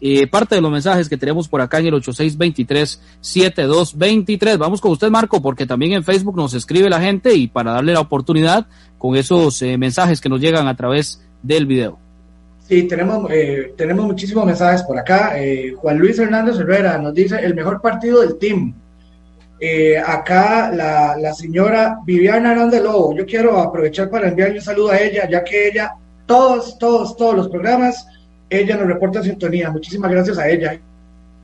Eh, 0.02 0.26
parte 0.26 0.54
de 0.54 0.62
los 0.62 0.72
mensajes 0.72 1.10
que 1.10 1.18
tenemos 1.18 1.46
por 1.46 1.60
acá 1.60 1.78
en 1.78 1.84
el 1.86 1.92
8623-7223. 1.94 4.56
Vamos 4.56 4.80
con 4.80 4.92
usted, 4.92 5.10
Marco, 5.10 5.42
porque 5.42 5.66
también 5.66 5.92
en 5.92 6.04
Facebook 6.04 6.36
nos 6.36 6.54
escribe 6.54 6.88
la 6.88 7.02
gente 7.02 7.34
y 7.34 7.48
para 7.48 7.72
darle 7.72 7.92
la 7.92 8.00
oportunidad 8.00 8.66
con 8.96 9.14
esos 9.16 9.60
eh, 9.60 9.76
mensajes 9.76 10.22
que 10.22 10.30
nos 10.30 10.40
llegan 10.40 10.68
a 10.68 10.76
través 10.76 11.22
del 11.42 11.66
video. 11.66 11.98
Sí, 12.66 12.84
tenemos, 12.84 13.30
eh, 13.30 13.74
tenemos 13.76 14.06
muchísimos 14.06 14.46
mensajes 14.46 14.82
por 14.84 14.96
acá. 14.96 15.34
Juan 15.76 15.98
Luis 15.98 16.18
Hernández 16.18 16.58
Herrera 16.58 16.96
nos 16.98 17.12
dice 17.12 17.36
el 17.36 17.54
mejor 17.54 17.82
partido 17.82 18.20
del 18.20 18.38
team. 18.38 18.72
Acá 20.06 20.70
la, 20.72 21.16
la, 21.18 21.34
señora 21.34 21.98
Viviana 22.04 22.52
Hernández 22.52 22.82
Lobo, 22.82 23.14
yo 23.14 23.26
quiero 23.26 23.58
aprovechar 23.58 24.08
para 24.08 24.28
enviarle 24.28 24.56
un 24.56 24.64
saludo 24.64 24.90
a 24.90 24.98
ella, 24.98 25.28
ya 25.28 25.44
que 25.44 25.68
ella, 25.68 25.94
todos, 26.26 26.78
todos, 26.78 27.16
todos 27.16 27.34
los 27.36 27.48
programas 27.48 28.06
ella 28.50 28.76
nos 28.76 28.88
reporta 28.88 29.22
sintonía, 29.22 29.70
muchísimas 29.70 30.10
gracias 30.10 30.36
a 30.36 30.48
ella. 30.48 30.78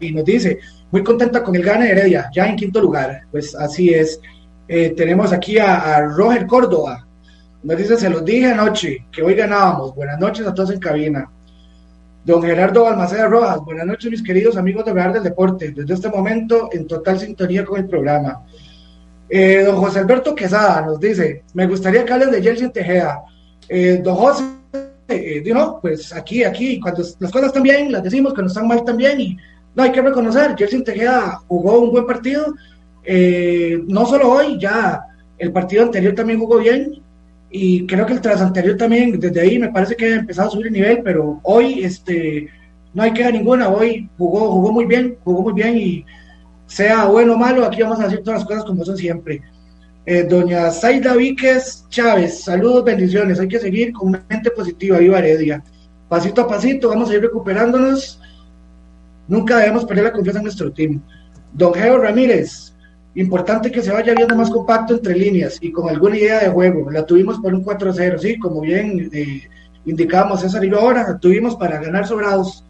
Y 0.00 0.12
nos 0.12 0.24
dice, 0.24 0.58
muy 0.90 1.02
contenta 1.02 1.42
con 1.42 1.54
el 1.54 1.62
gane 1.62 1.86
de 1.86 1.92
Heredia, 1.92 2.28
ya 2.34 2.46
en 2.46 2.56
quinto 2.56 2.80
lugar. 2.82 3.22
Pues 3.30 3.54
así 3.54 3.94
es. 3.94 4.20
Eh, 4.68 4.90
tenemos 4.90 5.32
aquí 5.32 5.56
a, 5.58 6.00
Roger 6.00 6.46
Córdoba. 6.46 7.06
Nos 7.62 7.78
dice, 7.78 7.96
se 7.96 8.10
los 8.10 8.24
dije 8.24 8.46
anoche 8.46 9.06
que 9.10 9.22
hoy 9.22 9.34
ganábamos. 9.34 9.94
Buenas 9.94 10.18
noches 10.18 10.46
a 10.46 10.52
todos 10.52 10.72
en 10.72 10.80
cabina. 10.80 11.30
Don 12.26 12.42
Gerardo 12.42 12.82
Balmaceda 12.82 13.28
Rojas, 13.28 13.64
buenas 13.64 13.86
noches 13.86 14.10
mis 14.10 14.20
queridos 14.20 14.56
amigos 14.56 14.84
de 14.84 14.92
Real 14.92 15.12
del 15.12 15.22
Deporte, 15.22 15.70
desde 15.70 15.94
este 15.94 16.08
momento 16.08 16.68
en 16.72 16.84
total 16.88 17.20
sintonía 17.20 17.64
con 17.64 17.78
el 17.78 17.86
programa. 17.86 18.44
Eh, 19.28 19.62
don 19.64 19.76
José 19.76 20.00
Alberto 20.00 20.34
Quesada 20.34 20.84
nos 20.84 20.98
dice, 20.98 21.44
me 21.54 21.68
gustaría 21.68 22.04
que 22.04 22.12
hablen 22.12 22.32
de 22.32 22.42
Jelsin 22.42 22.72
Tejeda. 22.72 23.22
Eh, 23.68 24.00
don 24.02 24.16
José, 24.16 24.42
eh, 25.06 25.54
pues 25.80 26.12
aquí, 26.12 26.42
aquí, 26.42 26.80
cuando 26.80 27.04
las 27.20 27.30
cosas 27.30 27.46
están 27.46 27.62
bien, 27.62 27.92
las 27.92 28.02
decimos, 28.02 28.34
cuando 28.34 28.48
están 28.48 28.66
mal 28.66 28.82
también, 28.84 29.20
y 29.20 29.36
no 29.76 29.84
hay 29.84 29.92
que 29.92 30.02
reconocer, 30.02 30.56
Jelsin 30.58 30.82
Tejeda 30.82 31.40
jugó 31.46 31.78
un 31.78 31.92
buen 31.92 32.06
partido, 32.06 32.56
no 33.86 34.04
solo 34.04 34.32
hoy, 34.32 34.58
ya 34.58 35.00
el 35.38 35.52
partido 35.52 35.84
anterior 35.84 36.12
también 36.16 36.40
jugó 36.40 36.58
bien, 36.58 37.04
y 37.50 37.86
creo 37.86 38.06
que 38.06 38.14
el 38.14 38.20
tras 38.20 38.40
anterior 38.40 38.76
también, 38.76 39.18
desde 39.18 39.40
ahí 39.40 39.58
me 39.58 39.70
parece 39.70 39.94
que 39.96 40.06
ha 40.06 40.16
empezado 40.16 40.48
a 40.48 40.50
subir 40.50 40.66
el 40.66 40.72
nivel, 40.72 41.02
pero 41.02 41.40
hoy 41.42 41.84
este, 41.84 42.48
no 42.92 43.02
hay 43.02 43.12
queja 43.12 43.30
ninguna, 43.30 43.68
hoy 43.68 44.08
jugó, 44.18 44.50
jugó 44.50 44.72
muy 44.72 44.86
bien, 44.86 45.16
jugó 45.22 45.42
muy 45.42 45.52
bien 45.52 45.76
y 45.76 46.04
sea 46.66 47.06
bueno 47.06 47.34
o 47.34 47.36
malo, 47.36 47.64
aquí 47.64 47.82
vamos 47.82 48.00
a 48.00 48.04
decir 48.04 48.22
todas 48.22 48.40
las 48.40 48.48
cosas 48.48 48.64
como 48.64 48.84
son 48.84 48.96
siempre. 48.96 49.42
Eh, 50.04 50.24
doña 50.24 50.70
Zaida 50.70 51.14
Víquez 51.14 51.84
Chávez, 51.88 52.42
saludos, 52.44 52.84
bendiciones, 52.84 53.40
hay 53.40 53.48
que 53.48 53.58
seguir 53.58 53.92
con 53.92 54.12
mente 54.28 54.50
positiva, 54.50 54.98
viva 54.98 55.18
Heredia. 55.18 55.62
Pasito 56.08 56.42
a 56.42 56.48
pasito, 56.48 56.88
vamos 56.88 57.10
a 57.10 57.14
ir 57.14 57.22
recuperándonos, 57.22 58.20
nunca 59.28 59.58
debemos 59.58 59.84
perder 59.84 60.04
la 60.04 60.12
confianza 60.12 60.40
en 60.40 60.44
nuestro 60.44 60.72
team. 60.72 61.00
Don 61.52 61.74
Geo 61.74 61.98
Ramírez, 61.98 62.72
Importante 63.16 63.70
que 63.70 63.80
se 63.80 63.90
vaya 63.90 64.14
viendo 64.14 64.36
más 64.36 64.50
compacto 64.50 64.92
entre 64.92 65.16
líneas 65.16 65.56
y 65.62 65.72
con 65.72 65.88
alguna 65.88 66.18
idea 66.18 66.40
de 66.40 66.50
juego. 66.50 66.90
La 66.90 67.06
tuvimos 67.06 67.38
por 67.38 67.54
un 67.54 67.64
4-0, 67.64 68.18
sí, 68.18 68.38
como 68.38 68.60
bien 68.60 69.08
eh, 69.10 69.48
indicamos 69.86 70.42
César 70.42 70.62
y 70.62 70.68
ahora, 70.74 71.02
la 71.08 71.18
tuvimos 71.18 71.56
para 71.56 71.80
ganar 71.80 72.06
sobrados. 72.06 72.62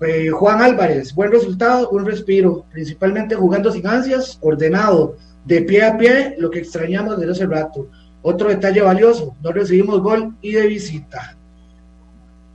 Eh, 0.00 0.30
Juan 0.30 0.62
Álvarez, 0.62 1.12
buen 1.12 1.32
resultado, 1.32 1.88
un 1.88 2.06
respiro, 2.06 2.64
principalmente 2.70 3.34
jugando 3.34 3.72
sin 3.72 3.84
ansias, 3.88 4.38
ordenado, 4.40 5.16
de 5.44 5.62
pie 5.62 5.82
a 5.82 5.98
pie, 5.98 6.36
lo 6.38 6.48
que 6.48 6.60
extrañamos 6.60 7.18
desde 7.18 7.32
hace 7.32 7.46
rato. 7.46 7.88
Otro 8.22 8.48
detalle 8.48 8.82
valioso, 8.82 9.34
no 9.42 9.50
recibimos 9.50 10.00
gol 10.00 10.36
y 10.42 10.52
de 10.52 10.66
visita. 10.68 11.36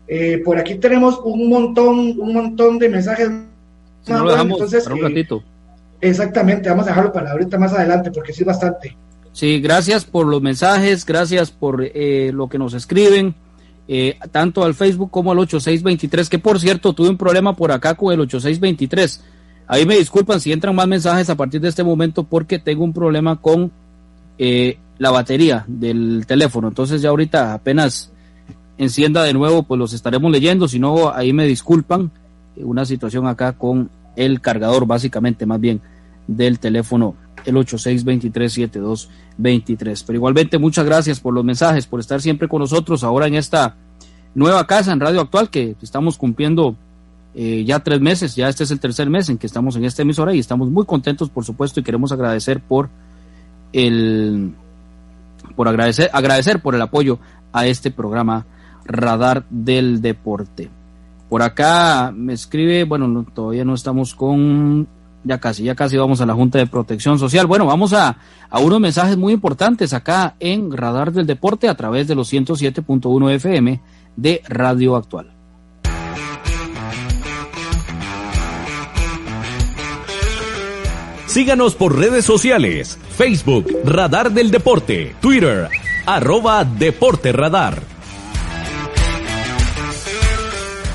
Eh, 0.08 0.42
por 0.46 0.58
aquí 0.58 0.76
tenemos 0.76 1.20
un 1.26 1.50
montón, 1.50 2.18
un 2.22 2.34
montón 2.34 2.80
de 2.80 2.88
mensajes. 2.88 3.30
No 4.08 4.24
lo 4.24 4.32
dejamos 4.32 4.54
entonces, 4.54 4.88
un 4.88 5.02
ratito. 5.02 5.44
Exactamente, 6.02 6.68
vamos 6.68 6.86
a 6.86 6.90
dejarlo 6.90 7.14
para 7.14 7.32
ahorita 7.32 7.58
más 7.60 7.74
adelante 7.74 8.12
porque 8.12 8.34
sí 8.34 8.42
es 8.42 8.48
bastante. 8.48 8.98
Sí, 9.34 9.62
gracias 9.62 10.04
por 10.04 10.28
los 10.28 10.42
mensajes, 10.42 11.06
gracias 11.06 11.52
por 11.52 11.84
eh, 11.84 12.32
lo 12.34 12.50
que 12.50 12.58
nos 12.58 12.74
escriben, 12.74 13.34
eh, 13.88 14.18
tanto 14.32 14.64
al 14.64 14.74
Facebook 14.74 15.10
como 15.10 15.32
al 15.32 15.40
8623, 15.40 16.28
que 16.30 16.40
por 16.40 16.60
cierto 16.60 16.94
tuve 16.94 17.10
un 17.10 17.18
problema 17.18 17.56
por 17.56 17.72
acá 17.72 17.94
con 17.96 18.12
el 18.14 18.20
8623. 18.22 19.24
Ahí 19.68 19.86
me 19.86 19.96
disculpan 19.96 20.42
si 20.42 20.52
entran 20.52 20.76
más 20.76 20.88
mensajes 20.88 21.30
a 21.30 21.36
partir 21.36 21.62
de 21.62 21.70
este 21.70 21.84
momento 21.84 22.24
porque 22.24 22.60
tengo 22.60 22.84
un 22.84 22.92
problema 22.92 23.38
con 23.40 23.72
eh, 24.38 24.78
la 24.98 25.12
batería 25.12 25.64
del 25.68 26.26
teléfono. 26.28 26.68
Entonces 26.68 27.02
ya 27.02 27.10
ahorita 27.10 27.54
apenas 27.54 28.12
encienda 28.78 29.24
de 29.24 29.34
nuevo, 29.34 29.64
pues 29.64 29.80
los 29.80 29.94
estaremos 29.94 30.30
leyendo, 30.30 30.68
si 30.68 30.80
no 30.80 31.14
ahí 31.14 31.32
me 31.32 31.46
disculpan. 31.46 32.12
Una 32.58 32.86
situación 32.86 33.28
acá 33.28 33.54
con 33.54 33.90
el 34.16 34.42
cargador 34.42 34.86
básicamente 34.86 35.46
más 35.46 35.60
bien 35.60 35.82
del 36.28 36.60
teléfono 36.60 37.16
el 37.46 37.56
86237223. 37.56 40.04
Pero 40.06 40.18
igualmente 40.18 40.58
muchas 40.58 40.86
gracias 40.86 41.20
por 41.20 41.34
los 41.34 41.44
mensajes, 41.44 41.88
por 41.88 42.00
estar 42.00 42.22
siempre 42.22 42.48
con 42.48 42.60
nosotros 42.60 43.04
ahora 43.04 43.28
en 43.28 43.36
esta 43.36 43.76
nueva 44.34 44.66
casa 44.68 44.94
en 44.94 45.00
Radio 45.00 45.22
Actual 45.22 45.50
que 45.50 45.76
estamos 45.82 46.18
cumpliendo 46.18 46.76
eh, 47.34 47.64
ya 47.66 47.80
tres 47.80 48.02
meses, 48.02 48.36
ya 48.36 48.50
este 48.50 48.66
es 48.66 48.72
el 48.72 48.80
tercer 48.80 49.10
mes 49.10 49.30
en 49.30 49.38
que 49.38 49.48
estamos 49.48 49.78
en 49.78 49.86
esta 49.86 50.02
emisora 50.02 50.34
y 50.34 50.40
estamos 50.40 50.70
muy 50.70 50.86
contentos 50.86 51.30
por 51.30 51.46
supuesto 51.46 51.80
y 51.80 51.84
queremos 51.84 52.12
agradecer 52.12 52.60
por 52.60 52.90
el 53.72 54.54
por 55.56 55.70
agradecer 55.70 56.10
agradecer 56.12 56.62
por 56.62 56.76
el 56.76 56.82
apoyo 56.82 57.20
a 57.54 57.68
este 57.68 57.90
programa 57.90 58.46
Radar 58.84 59.46
del 59.50 60.02
Deporte. 60.02 60.70
Por 61.32 61.44
acá 61.44 62.12
me 62.14 62.34
escribe, 62.34 62.84
bueno, 62.84 63.26
todavía 63.34 63.64
no 63.64 63.74
estamos 63.74 64.14
con, 64.14 64.86
ya 65.24 65.40
casi, 65.40 65.64
ya 65.64 65.76
casi 65.76 65.96
vamos 65.96 66.20
a 66.20 66.26
la 66.26 66.34
Junta 66.34 66.58
de 66.58 66.68
Protección 66.68 67.20
Social. 67.20 67.48
Bueno, 67.48 67.66
vamos 67.66 67.94
a, 67.94 68.18
a 68.50 68.60
unos 68.60 68.82
mensajes 68.82 69.16
muy 69.16 69.32
importantes 69.32 69.94
acá 69.94 70.36
en 70.42 70.74
Radar 70.74 71.14
del 71.14 71.26
Deporte 71.26 71.70
a 71.70 71.76
través 71.76 72.10
de 72.10 72.16
los 72.16 72.34
107.1 72.34 73.32
FM 73.32 73.80
de 74.18 74.42
Radio 74.50 74.98
Actual. 74.98 75.32
Síganos 81.28 81.76
por 81.76 81.98
redes 81.98 82.26
sociales, 82.26 83.00
Facebook, 83.16 83.68
Radar 83.86 84.34
del 84.34 84.52
Deporte, 84.52 85.16
Twitter, 85.22 85.70
arroba 86.06 86.66
Deporte 86.66 87.32
Radar. 87.32 87.91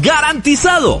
¡Garantizado! 0.00 1.00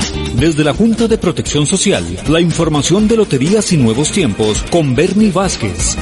desde 0.41 0.63
la 0.63 0.73
Junta 0.73 1.07
de 1.07 1.19
Protección 1.19 1.67
Social, 1.67 2.03
la 2.27 2.41
información 2.41 3.07
de 3.07 3.15
Loterías 3.15 3.71
y 3.73 3.77
Nuevos 3.77 4.11
Tiempos 4.11 4.65
con 4.71 4.95
Bernie 4.95 5.31
Vázquez. 5.31 5.95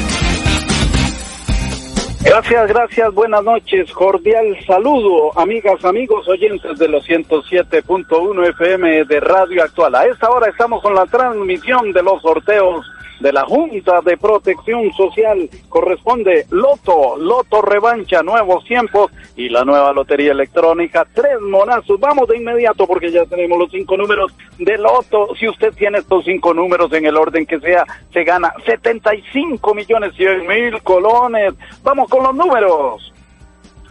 Gracias, 2.24 2.70
gracias, 2.70 3.14
buenas 3.14 3.44
noches, 3.44 3.92
cordial 3.92 4.56
saludo, 4.66 5.38
amigas, 5.38 5.84
amigos, 5.84 6.26
oyentes 6.30 6.80
de 6.80 6.88
los 6.88 7.06
107.1 7.06 8.50
FM 8.52 9.04
de 9.04 9.20
Radio 9.20 9.62
Actual. 9.62 9.96
A 9.96 10.06
esta 10.06 10.30
hora 10.30 10.50
estamos 10.50 10.82
con 10.82 10.96
la 10.96 11.06
transmisión 11.06 11.92
de 11.92 12.02
los 12.02 12.22
sorteos 12.22 12.86
de 13.20 13.34
la 13.34 13.43
Junta 13.45 14.01
de 14.01 14.17
Protección 14.17 14.91
Social 14.93 15.49
corresponde 15.67 16.45
Loto, 16.49 17.17
Loto 17.17 17.61
Revancha, 17.61 18.24
Nuevos 18.24 18.63
Tiempos 18.65 19.11
y 19.36 19.49
la 19.49 19.63
nueva 19.63 19.93
Lotería 19.93 20.32
Electrónica, 20.32 21.05
tres 21.13 21.39
monazos. 21.41 21.99
Vamos 21.99 22.28
de 22.28 22.38
inmediato 22.38 22.88
porque 22.88 23.11
ya 23.11 23.26
tenemos 23.26 23.57
los 23.57 23.72
cinco 23.72 23.97
números 23.97 24.34
de 24.57 24.78
Loto. 24.78 25.36
Si 25.36 25.47
usted 25.47 25.74
tiene 25.74 25.99
estos 25.99 26.26
cinco 26.26 26.53
números 26.53 26.91
en 26.93 27.05
el 27.05 27.17
orden 27.17 27.45
que 27.45 27.59
sea, 27.59 27.86
se 28.13 28.24
gana 28.24 28.53
75 28.65 29.74
millones 29.74 30.15
100 30.15 30.47
mil 30.47 30.82
colones. 30.82 31.53
Vamos 31.84 32.09
con 32.09 32.24
los 32.24 32.36
números. 32.36 33.13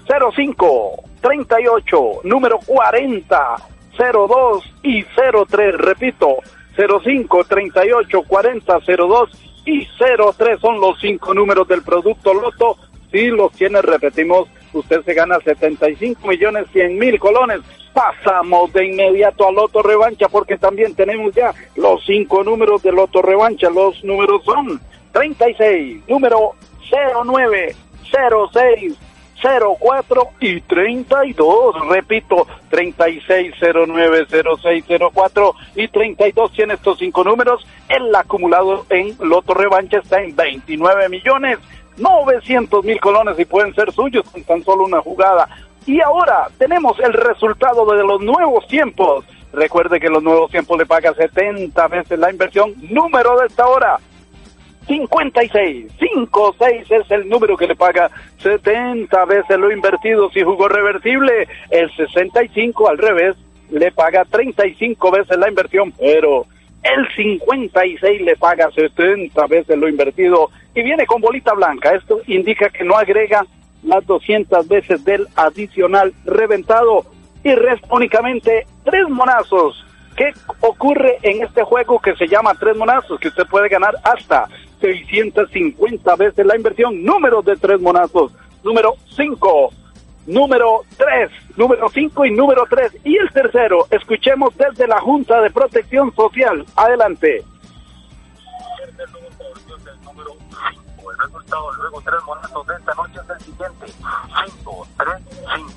05, 0.08 1.04
38, 1.20 2.20
número 2.24 2.58
40, 2.64 3.56
02 3.98 4.74
y 4.82 5.04
03. 5.04 5.74
Repito, 5.74 6.36
05 6.86 7.44
38 7.44 8.22
40 8.22 8.78
02 8.86 9.30
y 9.64 9.86
03 9.98 10.60
son 10.60 10.80
los 10.80 10.98
cinco 11.00 11.34
números 11.34 11.66
del 11.68 11.82
producto 11.82 12.32
Loto. 12.32 12.76
Si 13.10 13.26
los 13.26 13.52
tiene, 13.52 13.82
repetimos, 13.82 14.48
usted 14.72 15.02
se 15.02 15.14
gana 15.14 15.38
75 15.40 16.26
millones 16.26 16.66
100 16.72 16.98
mil 16.98 17.18
colones. 17.18 17.60
Pasamos 17.92 18.72
de 18.72 18.86
inmediato 18.86 19.48
a 19.48 19.52
Loto 19.52 19.82
Revancha 19.82 20.28
porque 20.28 20.56
también 20.56 20.94
tenemos 20.94 21.34
ya 21.34 21.52
los 21.76 22.04
cinco 22.06 22.44
números 22.44 22.82
de 22.82 22.92
Loto 22.92 23.22
Revancha. 23.22 23.70
Los 23.70 24.02
números 24.04 24.44
son 24.44 24.80
36, 25.12 26.02
número 26.06 26.54
09, 27.24 27.74
06, 28.52 28.94
04 29.40 30.30
y 30.40 30.60
32. 30.62 31.88
Repito, 31.88 32.48
36090604 32.70 35.54
y 35.76 35.86
32 35.88 36.52
tiene 36.52 36.74
estos 36.74 36.98
cinco 36.98 37.24
números. 37.24 37.66
El 37.88 38.14
acumulado 38.14 38.84
en 38.90 39.16
Loto 39.20 39.54
Revancha 39.54 39.98
está 39.98 40.20
en 40.20 40.36
29 40.36 41.08
millones 41.08 41.58
900 41.98 42.84
mil 42.84 43.00
colones 43.00 43.38
y 43.38 43.44
pueden 43.44 43.74
ser 43.74 43.92
suyos 43.92 44.24
con 44.30 44.42
tan 44.44 44.64
solo 44.64 44.84
una 44.84 45.00
jugada. 45.00 45.48
Y 45.86 46.00
ahora 46.00 46.48
tenemos 46.58 46.98
el 47.00 47.12
resultado 47.12 47.86
de 47.86 48.04
los 48.04 48.20
nuevos 48.20 48.66
tiempos. 48.68 49.24
Recuerde 49.52 49.98
que 49.98 50.10
los 50.10 50.22
nuevos 50.22 50.50
tiempos 50.50 50.78
le 50.78 50.86
paga 50.86 51.14
70 51.14 51.88
veces 51.88 52.18
la 52.18 52.30
inversión. 52.30 52.74
Número 52.90 53.38
de 53.38 53.46
esta 53.46 53.66
hora, 53.66 53.98
56. 54.88 55.92
56 55.98 56.90
es 56.90 57.10
el 57.10 57.28
número 57.28 57.56
que 57.56 57.66
le 57.66 57.76
paga 57.76 58.10
70 58.38 59.24
veces 59.26 59.58
lo 59.58 59.70
invertido 59.70 60.30
si 60.30 60.42
jugó 60.42 60.66
reversible. 60.66 61.46
El 61.70 61.94
65 61.94 62.88
al 62.88 62.98
revés 62.98 63.36
le 63.70 63.92
paga 63.92 64.24
35 64.24 65.10
veces 65.10 65.38
la 65.38 65.48
inversión, 65.48 65.92
pero 65.92 66.46
el 66.82 67.06
56 67.14 68.22
le 68.22 68.36
paga 68.36 68.70
70 68.70 69.46
veces 69.46 69.78
lo 69.78 69.88
invertido 69.88 70.50
y 70.74 70.82
viene 70.82 71.06
con 71.06 71.20
bolita 71.20 71.52
blanca. 71.52 71.94
Esto 71.94 72.20
indica 72.26 72.70
que 72.70 72.84
no 72.84 72.96
agrega 72.96 73.44
las 73.82 74.04
200 74.06 74.66
veces 74.66 75.04
del 75.04 75.28
adicional 75.36 76.12
reventado 76.24 77.04
y 77.44 77.54
resta 77.54 77.86
únicamente 77.90 78.66
tres 78.84 79.08
monazos. 79.08 79.84
¿Qué 80.16 80.32
ocurre 80.60 81.18
en 81.22 81.44
este 81.44 81.62
juego 81.62 82.00
que 82.00 82.16
se 82.16 82.26
llama 82.26 82.54
tres 82.58 82.76
monazos? 82.76 83.20
Que 83.20 83.28
usted 83.28 83.46
puede 83.46 83.68
ganar 83.68 83.94
hasta 84.02 84.48
650 84.80 86.16
veces 86.16 86.46
la 86.46 86.56
inversión. 86.56 87.02
Número 87.04 87.42
de 87.42 87.56
tres 87.56 87.80
monazos. 87.80 88.32
Número 88.62 88.94
5, 89.16 89.72
número 90.26 90.82
3, 90.96 91.30
número 91.56 91.88
5 91.88 92.24
y 92.26 92.30
número 92.32 92.64
3. 92.68 92.96
Y 93.04 93.16
el 93.16 93.30
tercero, 93.30 93.86
escuchemos 93.90 94.56
desde 94.56 94.86
la 94.86 95.00
Junta 95.00 95.40
de 95.40 95.50
Protección 95.50 96.14
Social. 96.14 96.64
Adelante. 96.76 97.44
El 101.08 101.24
resultado 101.24 101.70
tres 102.04 102.20
monazos 102.26 102.66
de 102.66 102.74
esta 102.74 102.94
noche 102.94 103.20
es 103.24 103.30
el 103.30 103.40
siguiente. 103.40 103.86
5, 104.56 104.86
3, 104.98 105.08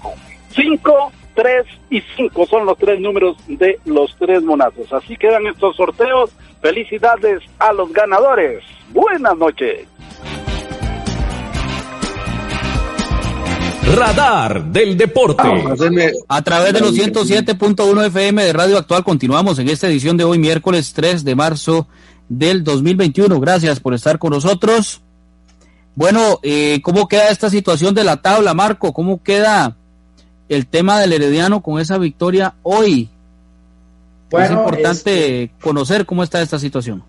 5. 0.01 0.40
5, 0.53 1.11
3 1.35 1.65
y 1.89 2.01
5 2.15 2.45
son 2.47 2.65
los 2.65 2.77
tres 2.77 2.99
números 2.99 3.37
de 3.47 3.79
los 3.85 4.15
tres 4.17 4.43
monazos. 4.43 4.91
Así 4.93 5.17
quedan 5.17 5.47
estos 5.47 5.75
sorteos. 5.75 6.31
Felicidades 6.61 7.41
a 7.59 7.73
los 7.73 7.91
ganadores. 7.91 8.63
Buenas 8.89 9.37
noches. 9.37 9.87
Radar 13.95 14.63
del 14.65 14.97
Deporte. 14.97 15.43
A 16.27 16.41
través 16.43 16.73
de 16.73 16.79
los 16.79 16.95
107.1 16.95 18.05
FM 18.07 18.43
de 18.43 18.53
Radio 18.53 18.77
Actual 18.77 19.03
continuamos 19.03 19.59
en 19.59 19.69
esta 19.69 19.87
edición 19.87 20.17
de 20.17 20.23
hoy, 20.23 20.37
miércoles 20.37 20.93
3 20.93 21.23
de 21.23 21.35
marzo 21.35 21.87
del 22.29 22.63
2021. 22.63 23.39
Gracias 23.39 23.79
por 23.79 23.93
estar 23.93 24.17
con 24.19 24.31
nosotros. 24.31 25.01
Bueno, 25.95 26.39
eh, 26.41 26.79
¿cómo 26.83 27.07
queda 27.07 27.29
esta 27.29 27.49
situación 27.49 27.93
de 27.93 28.05
la 28.05 28.21
tabla, 28.21 28.53
Marco? 28.53 28.93
¿Cómo 28.93 29.21
queda 29.23 29.75
el 30.55 30.67
tema 30.67 30.99
del 30.99 31.13
Herediano 31.13 31.61
con 31.61 31.79
esa 31.79 31.97
victoria 31.97 32.55
hoy? 32.63 33.09
Bueno, 34.29 34.45
es 34.45 34.51
importante 34.51 35.43
este... 35.43 35.53
conocer 35.61 36.05
cómo 36.05 36.23
está 36.23 36.41
esta 36.41 36.59
situación. 36.59 37.03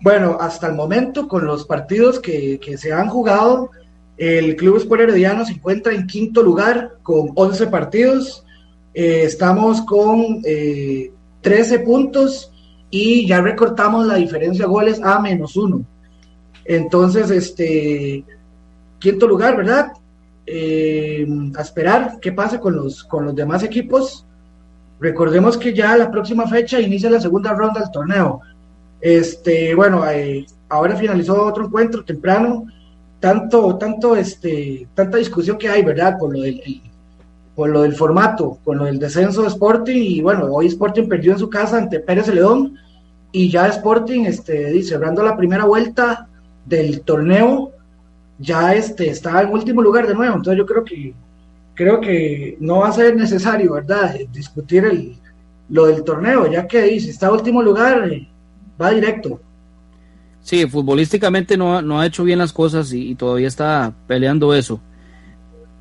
Bueno, 0.00 0.36
hasta 0.40 0.66
el 0.66 0.74
momento, 0.74 1.28
con 1.28 1.44
los 1.44 1.64
partidos 1.64 2.18
que, 2.20 2.58
que 2.58 2.76
se 2.76 2.92
han 2.92 3.08
jugado, 3.08 3.70
el 4.16 4.56
Club 4.56 4.78
Sport 4.78 5.02
Herediano 5.02 5.44
se 5.44 5.52
encuentra 5.52 5.94
en 5.94 6.06
quinto 6.08 6.42
lugar 6.42 6.98
con 7.04 7.30
11 7.34 7.68
partidos. 7.68 8.44
Eh, 8.92 9.22
estamos 9.22 9.82
con 9.82 10.42
eh, 10.44 11.12
13 11.42 11.78
puntos 11.80 12.52
y 12.90 13.28
ya 13.28 13.40
recortamos 13.40 14.06
la 14.06 14.16
diferencia 14.16 14.64
de 14.64 14.70
goles 14.70 15.00
a 15.02 15.20
menos 15.20 15.56
uno. 15.56 15.84
Entonces, 16.64 17.30
este, 17.30 18.24
quinto 18.98 19.28
lugar, 19.28 19.56
¿verdad? 19.56 19.92
Eh, 20.50 21.26
a 21.56 21.60
esperar 21.60 22.18
qué 22.22 22.32
pasa 22.32 22.58
con 22.58 22.74
los, 22.74 23.04
con 23.04 23.26
los 23.26 23.34
demás 23.34 23.62
equipos. 23.62 24.24
Recordemos 24.98 25.58
que 25.58 25.74
ya 25.74 25.94
la 25.94 26.10
próxima 26.10 26.46
fecha 26.46 26.80
inicia 26.80 27.10
la 27.10 27.20
segunda 27.20 27.52
ronda 27.52 27.80
del 27.80 27.90
torneo. 27.90 28.40
Este, 28.98 29.74
bueno, 29.74 30.08
eh, 30.08 30.46
ahora 30.70 30.96
finalizó 30.96 31.44
otro 31.44 31.66
encuentro 31.66 32.02
temprano. 32.02 32.64
Tanto, 33.20 33.76
tanto, 33.76 34.16
este, 34.16 34.88
tanta 34.94 35.18
discusión 35.18 35.58
que 35.58 35.68
hay, 35.68 35.82
¿verdad? 35.84 36.16
Por 36.18 36.32
lo 36.32 36.40
del, 36.40 36.80
por 37.54 37.68
lo 37.68 37.82
del 37.82 37.94
formato, 37.94 38.58
con 38.64 38.78
lo 38.78 38.86
del 38.86 38.98
descenso 38.98 39.42
de 39.42 39.48
Sporting. 39.48 40.00
Y 40.00 40.22
bueno, 40.22 40.46
hoy 40.46 40.68
Sporting 40.68 41.08
perdió 41.08 41.32
en 41.32 41.38
su 41.40 41.50
casa 41.50 41.76
ante 41.76 42.00
Pérez 42.00 42.24
Celedón. 42.24 42.74
Y 43.32 43.50
ya 43.50 43.68
Sporting, 43.68 44.24
este, 44.24 44.82
cerrando 44.82 45.22
la 45.22 45.36
primera 45.36 45.66
vuelta, 45.66 46.26
del 46.64 47.02
torneo 47.02 47.72
ya 48.38 48.74
este, 48.74 49.10
está 49.10 49.42
en 49.42 49.50
último 49.50 49.82
lugar 49.82 50.06
de 50.06 50.14
nuevo. 50.14 50.36
Entonces 50.36 50.58
yo 50.58 50.66
creo 50.66 50.84
que 50.84 51.14
creo 51.74 52.00
que 52.00 52.56
no 52.60 52.78
va 52.78 52.88
a 52.88 52.92
ser 52.92 53.14
necesario, 53.14 53.74
¿verdad?, 53.74 54.16
discutir 54.32 54.84
el, 54.84 55.16
lo 55.68 55.86
del 55.86 56.02
torneo, 56.02 56.50
ya 56.50 56.66
que 56.66 56.98
si 56.98 57.10
está 57.10 57.26
en 57.26 57.34
último 57.34 57.62
lugar, 57.62 58.10
eh, 58.12 58.28
va 58.80 58.90
directo. 58.90 59.40
Sí, 60.40 60.66
futbolísticamente 60.66 61.56
no, 61.56 61.80
no 61.82 62.00
ha 62.00 62.06
hecho 62.06 62.24
bien 62.24 62.38
las 62.38 62.52
cosas 62.52 62.92
y, 62.92 63.14
todavía 63.14 63.48
está 63.48 63.92
peleando 64.06 64.54
eso. 64.54 64.80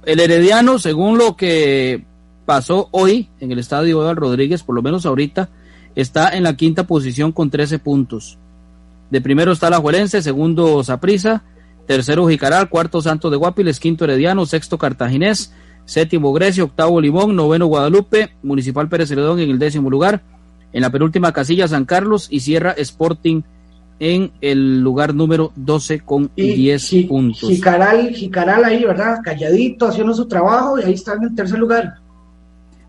El 0.06 0.20
Herediano, 0.20 0.78
según 0.78 1.18
lo 1.18 1.36
que 1.36 2.04
pasó 2.46 2.90
hoy 2.92 3.30
en 3.40 3.52
el 3.52 3.60
estadio 3.60 4.02
Eduardo 4.02 4.22
Rodríguez, 4.22 4.64
por 4.64 4.76
lo 4.76 4.82
menos 4.82 5.06
ahorita, 5.06 5.50
está 5.96 6.36
en 6.36 6.44
la 6.44 6.56
quinta 6.56 6.86
posición 6.86 7.32
con 7.32 7.50
13 7.50 7.80
puntos. 7.80 8.38
De 9.10 9.22
primero 9.22 9.52
está 9.52 9.70
la 9.70 9.80
Juelense, 9.80 10.22
segundo 10.22 10.84
Saprisa, 10.84 11.44
tercero 11.88 12.28
Jicaral, 12.28 12.70
cuarto 12.70 13.02
Santo 13.02 13.30
de 13.30 13.38
Guapiles, 13.38 13.80
quinto 13.80 14.04
Herediano, 14.04 14.46
sexto 14.46 14.78
Cartaginés, 14.78 15.54
séptimo 15.86 16.34
Grecia, 16.34 16.66
octavo 16.66 17.02
Limón, 17.02 17.36
noveno 17.36 17.66
Guadalupe, 17.66 18.36
Municipal 18.44 18.90
Pérez 18.90 19.10
Celedón 19.10 19.40
en 19.40 19.50
el 19.50 19.58
décimo 19.58 19.90
lugar, 19.90 20.22
en 20.74 20.82
la 20.82 20.92
penúltima 20.92 21.32
casilla 21.32 21.68
San 21.68 21.86
Carlos 21.86 22.28
y 22.30 22.42
cierra 22.42 22.74
Sporting 22.74 23.42
en 24.00 24.32
el 24.42 24.82
lugar 24.82 25.16
número 25.16 25.52
12 25.56 26.02
con 26.02 26.30
10 26.36 27.08
puntos. 27.08 27.50
Jicaral, 27.50 28.14
Jicaral 28.14 28.64
ahí, 28.66 28.84
¿verdad? 28.84 29.20
Calladito, 29.24 29.88
haciendo 29.88 30.14
su 30.14 30.28
trabajo 30.28 30.78
y 30.78 30.84
ahí 30.84 30.94
está 30.94 31.14
en 31.14 31.34
tercer 31.34 31.58
lugar. 31.58 31.96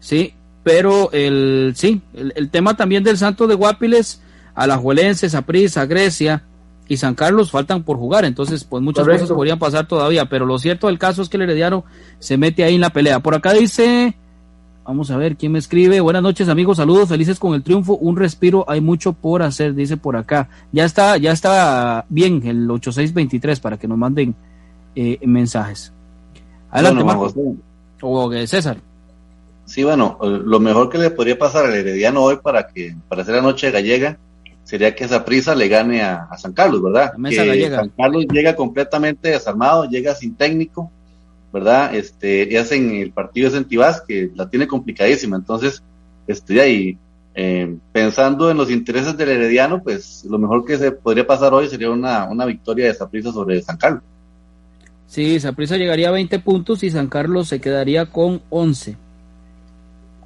Sí, 0.00 0.34
pero 0.64 1.10
el 1.12 1.72
sí, 1.76 2.02
el, 2.12 2.32
el 2.36 2.50
tema 2.50 2.76
también 2.76 3.04
del 3.04 3.16
Santo 3.16 3.46
de 3.46 3.54
Guapiles 3.54 4.20
Alajuelense, 4.54 5.30
Saprissa, 5.30 5.86
Grecia 5.86 6.42
y 6.88 6.96
San 6.96 7.14
Carlos 7.14 7.50
faltan 7.50 7.82
por 7.82 7.98
jugar, 7.98 8.24
entonces 8.24 8.64
pues 8.64 8.82
muchas 8.82 9.06
cosas 9.06 9.28
podrían 9.28 9.58
pasar 9.58 9.86
todavía, 9.86 10.24
pero 10.24 10.46
lo 10.46 10.58
cierto 10.58 10.86
del 10.86 10.98
caso 10.98 11.20
es 11.20 11.28
que 11.28 11.36
el 11.36 11.42
Herediano 11.44 11.84
se 12.18 12.38
mete 12.38 12.64
ahí 12.64 12.76
en 12.76 12.80
la 12.80 12.90
pelea. 12.90 13.20
Por 13.20 13.34
acá 13.34 13.52
dice, 13.52 14.16
vamos 14.84 15.10
a 15.10 15.18
ver 15.18 15.36
quién 15.36 15.52
me 15.52 15.58
escribe, 15.58 16.00
buenas 16.00 16.22
noches 16.22 16.48
amigos, 16.48 16.78
saludos, 16.78 17.10
felices 17.10 17.38
con 17.38 17.54
el 17.54 17.62
triunfo, 17.62 17.96
un 17.98 18.16
respiro, 18.16 18.64
hay 18.68 18.80
mucho 18.80 19.12
por 19.12 19.42
hacer, 19.42 19.74
dice 19.74 19.98
por 19.98 20.16
acá. 20.16 20.48
Ya 20.72 20.86
está, 20.86 21.18
ya 21.18 21.32
está 21.32 22.06
bien 22.08 22.40
el 22.46 22.70
8623 22.70 23.60
para 23.60 23.76
que 23.76 23.86
nos 23.86 23.98
manden 23.98 24.34
eh, 24.96 25.18
mensajes. 25.26 25.92
Adelante, 26.70 27.04
Marcos. 27.04 27.34
O 28.00 28.32
eh, 28.32 28.46
César. 28.46 28.78
Sí, 29.66 29.84
bueno, 29.84 30.18
lo 30.22 30.58
mejor 30.60 30.88
que 30.88 30.96
le 30.96 31.10
podría 31.10 31.38
pasar 31.38 31.66
al 31.66 31.74
Herediano 31.74 32.22
hoy 32.22 32.38
para 32.42 32.68
que 32.68 32.96
para 33.08 33.20
hacer 33.20 33.34
la 33.34 33.42
noche 33.42 33.70
gallega 33.70 34.18
sería 34.68 34.94
que 34.94 35.04
esa 35.04 35.24
prisa 35.24 35.54
le 35.54 35.66
gane 35.66 36.02
a, 36.02 36.28
San 36.36 36.52
Carlos, 36.52 36.82
¿verdad? 36.82 37.14
Que 37.26 37.70
San 37.70 37.88
Carlos 37.88 38.26
llega 38.30 38.54
completamente 38.54 39.30
desarmado, 39.30 39.88
llega 39.88 40.14
sin 40.14 40.34
técnico, 40.34 40.90
¿verdad? 41.50 41.94
Este, 41.94 42.46
y 42.50 42.54
hacen 42.56 42.90
el 42.96 43.10
partido 43.10 43.48
de 43.48 43.56
Centibás, 43.56 44.02
que 44.06 44.30
la 44.34 44.50
tiene 44.50 44.66
complicadísima. 44.66 45.36
Entonces, 45.38 45.82
este, 46.26 46.60
ahí, 46.60 46.98
eh, 47.34 47.78
pensando 47.92 48.50
en 48.50 48.58
los 48.58 48.70
intereses 48.70 49.16
del 49.16 49.30
Herediano, 49.30 49.82
pues 49.82 50.26
lo 50.28 50.38
mejor 50.38 50.66
que 50.66 50.76
se 50.76 50.92
podría 50.92 51.26
pasar 51.26 51.54
hoy 51.54 51.66
sería 51.68 51.88
una, 51.88 52.26
una 52.26 52.44
victoria 52.44 52.88
de 52.88 52.94
Saprisa 52.94 53.32
sobre 53.32 53.62
San 53.62 53.78
Carlos. 53.78 54.02
Sí, 55.06 55.40
Saprisa 55.40 55.78
llegaría 55.78 56.10
a 56.10 56.12
20 56.12 56.40
puntos 56.40 56.82
y 56.82 56.90
San 56.90 57.08
Carlos 57.08 57.48
se 57.48 57.58
quedaría 57.58 58.04
con 58.10 58.42
11. 58.50 58.98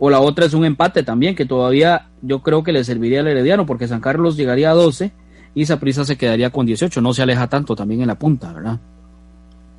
O 0.04 0.10
la 0.10 0.18
otra 0.18 0.46
es 0.46 0.52
un 0.52 0.64
empate 0.64 1.04
también, 1.04 1.36
que 1.36 1.46
todavía 1.46 2.08
yo 2.22 2.42
creo 2.42 2.64
que 2.64 2.72
le 2.72 2.82
serviría 2.82 3.20
al 3.20 3.28
Herediano, 3.28 3.66
porque 3.66 3.86
San 3.86 4.00
Carlos 4.00 4.36
llegaría 4.36 4.72
a 4.72 4.74
12 4.74 5.12
y 5.54 5.64
Saprisa 5.64 6.04
se 6.04 6.16
quedaría 6.16 6.50
con 6.50 6.66
18. 6.66 7.00
No 7.00 7.14
se 7.14 7.22
aleja 7.22 7.46
tanto 7.46 7.76
también 7.76 8.00
en 8.00 8.08
la 8.08 8.18
punta, 8.18 8.52
¿verdad? 8.52 8.80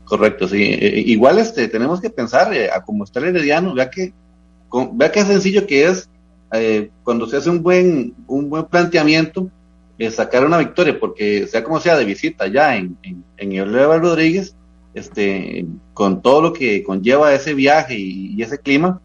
Correcto, 0.05 0.47
sí. 0.47 0.63
Eh, 0.63 0.77
eh, 0.79 1.03
igual 1.07 1.39
este, 1.39 1.67
tenemos 1.67 1.99
que 1.99 2.09
pensar 2.09 2.53
eh, 2.53 2.69
a 2.71 2.81
cómo 2.83 3.03
está 3.03 3.19
el 3.19 3.35
Herediano, 3.35 3.73
vea 3.73 3.89
que, 3.89 4.13
vea 4.93 5.11
qué 5.11 5.25
sencillo 5.25 5.67
que 5.67 5.87
es 5.87 6.09
cuando 7.03 7.27
se 7.27 7.35
hace 7.35 7.49
un 7.49 7.61
buen, 7.61 8.13
un 8.25 8.49
buen 8.49 8.63
planteamiento, 8.63 9.49
sacar 10.09 10.45
una 10.45 10.57
victoria, 10.57 10.97
porque 11.01 11.47
sea 11.47 11.65
como 11.65 11.81
sea 11.81 11.97
de 11.97 12.05
visita 12.05 12.47
ya 12.47 12.77
en, 12.77 12.97
en, 13.03 13.25
en 13.35 13.73
Rodríguez, 13.73 14.55
este, 14.93 15.65
con 15.93 16.21
todo 16.21 16.41
lo 16.41 16.53
que 16.53 16.81
conlleva 16.81 17.33
ese 17.33 17.53
viaje 17.53 17.97
y 17.97 18.41
ese 18.41 18.57
clima, 18.57 19.01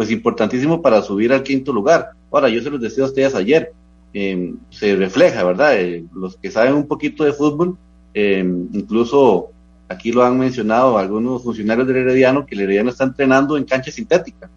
pues 0.00 0.10
importantísimo 0.10 0.80
para 0.80 1.02
subir 1.02 1.30
al 1.30 1.42
quinto 1.42 1.74
lugar. 1.74 2.12
Ahora, 2.32 2.48
yo 2.48 2.62
se 2.62 2.70
los 2.70 2.80
decía 2.80 3.04
a 3.04 3.08
ustedes 3.08 3.34
ayer, 3.34 3.74
eh, 4.14 4.54
se 4.70 4.96
refleja, 4.96 5.44
¿verdad? 5.44 5.78
Eh, 5.78 6.06
los 6.14 6.38
que 6.38 6.50
saben 6.50 6.72
un 6.72 6.88
poquito 6.88 7.22
de 7.22 7.34
fútbol, 7.34 7.76
eh, 8.14 8.42
incluso 8.72 9.50
aquí 9.90 10.10
lo 10.10 10.24
han 10.24 10.38
mencionado 10.38 10.96
algunos 10.96 11.42
funcionarios 11.42 11.86
del 11.86 11.98
Herediano, 11.98 12.46
que 12.46 12.54
el 12.54 12.62
Herediano 12.62 12.88
está 12.88 13.04
entrenando 13.04 13.58
en 13.58 13.64
cancha 13.64 13.90
sintética. 13.90 14.48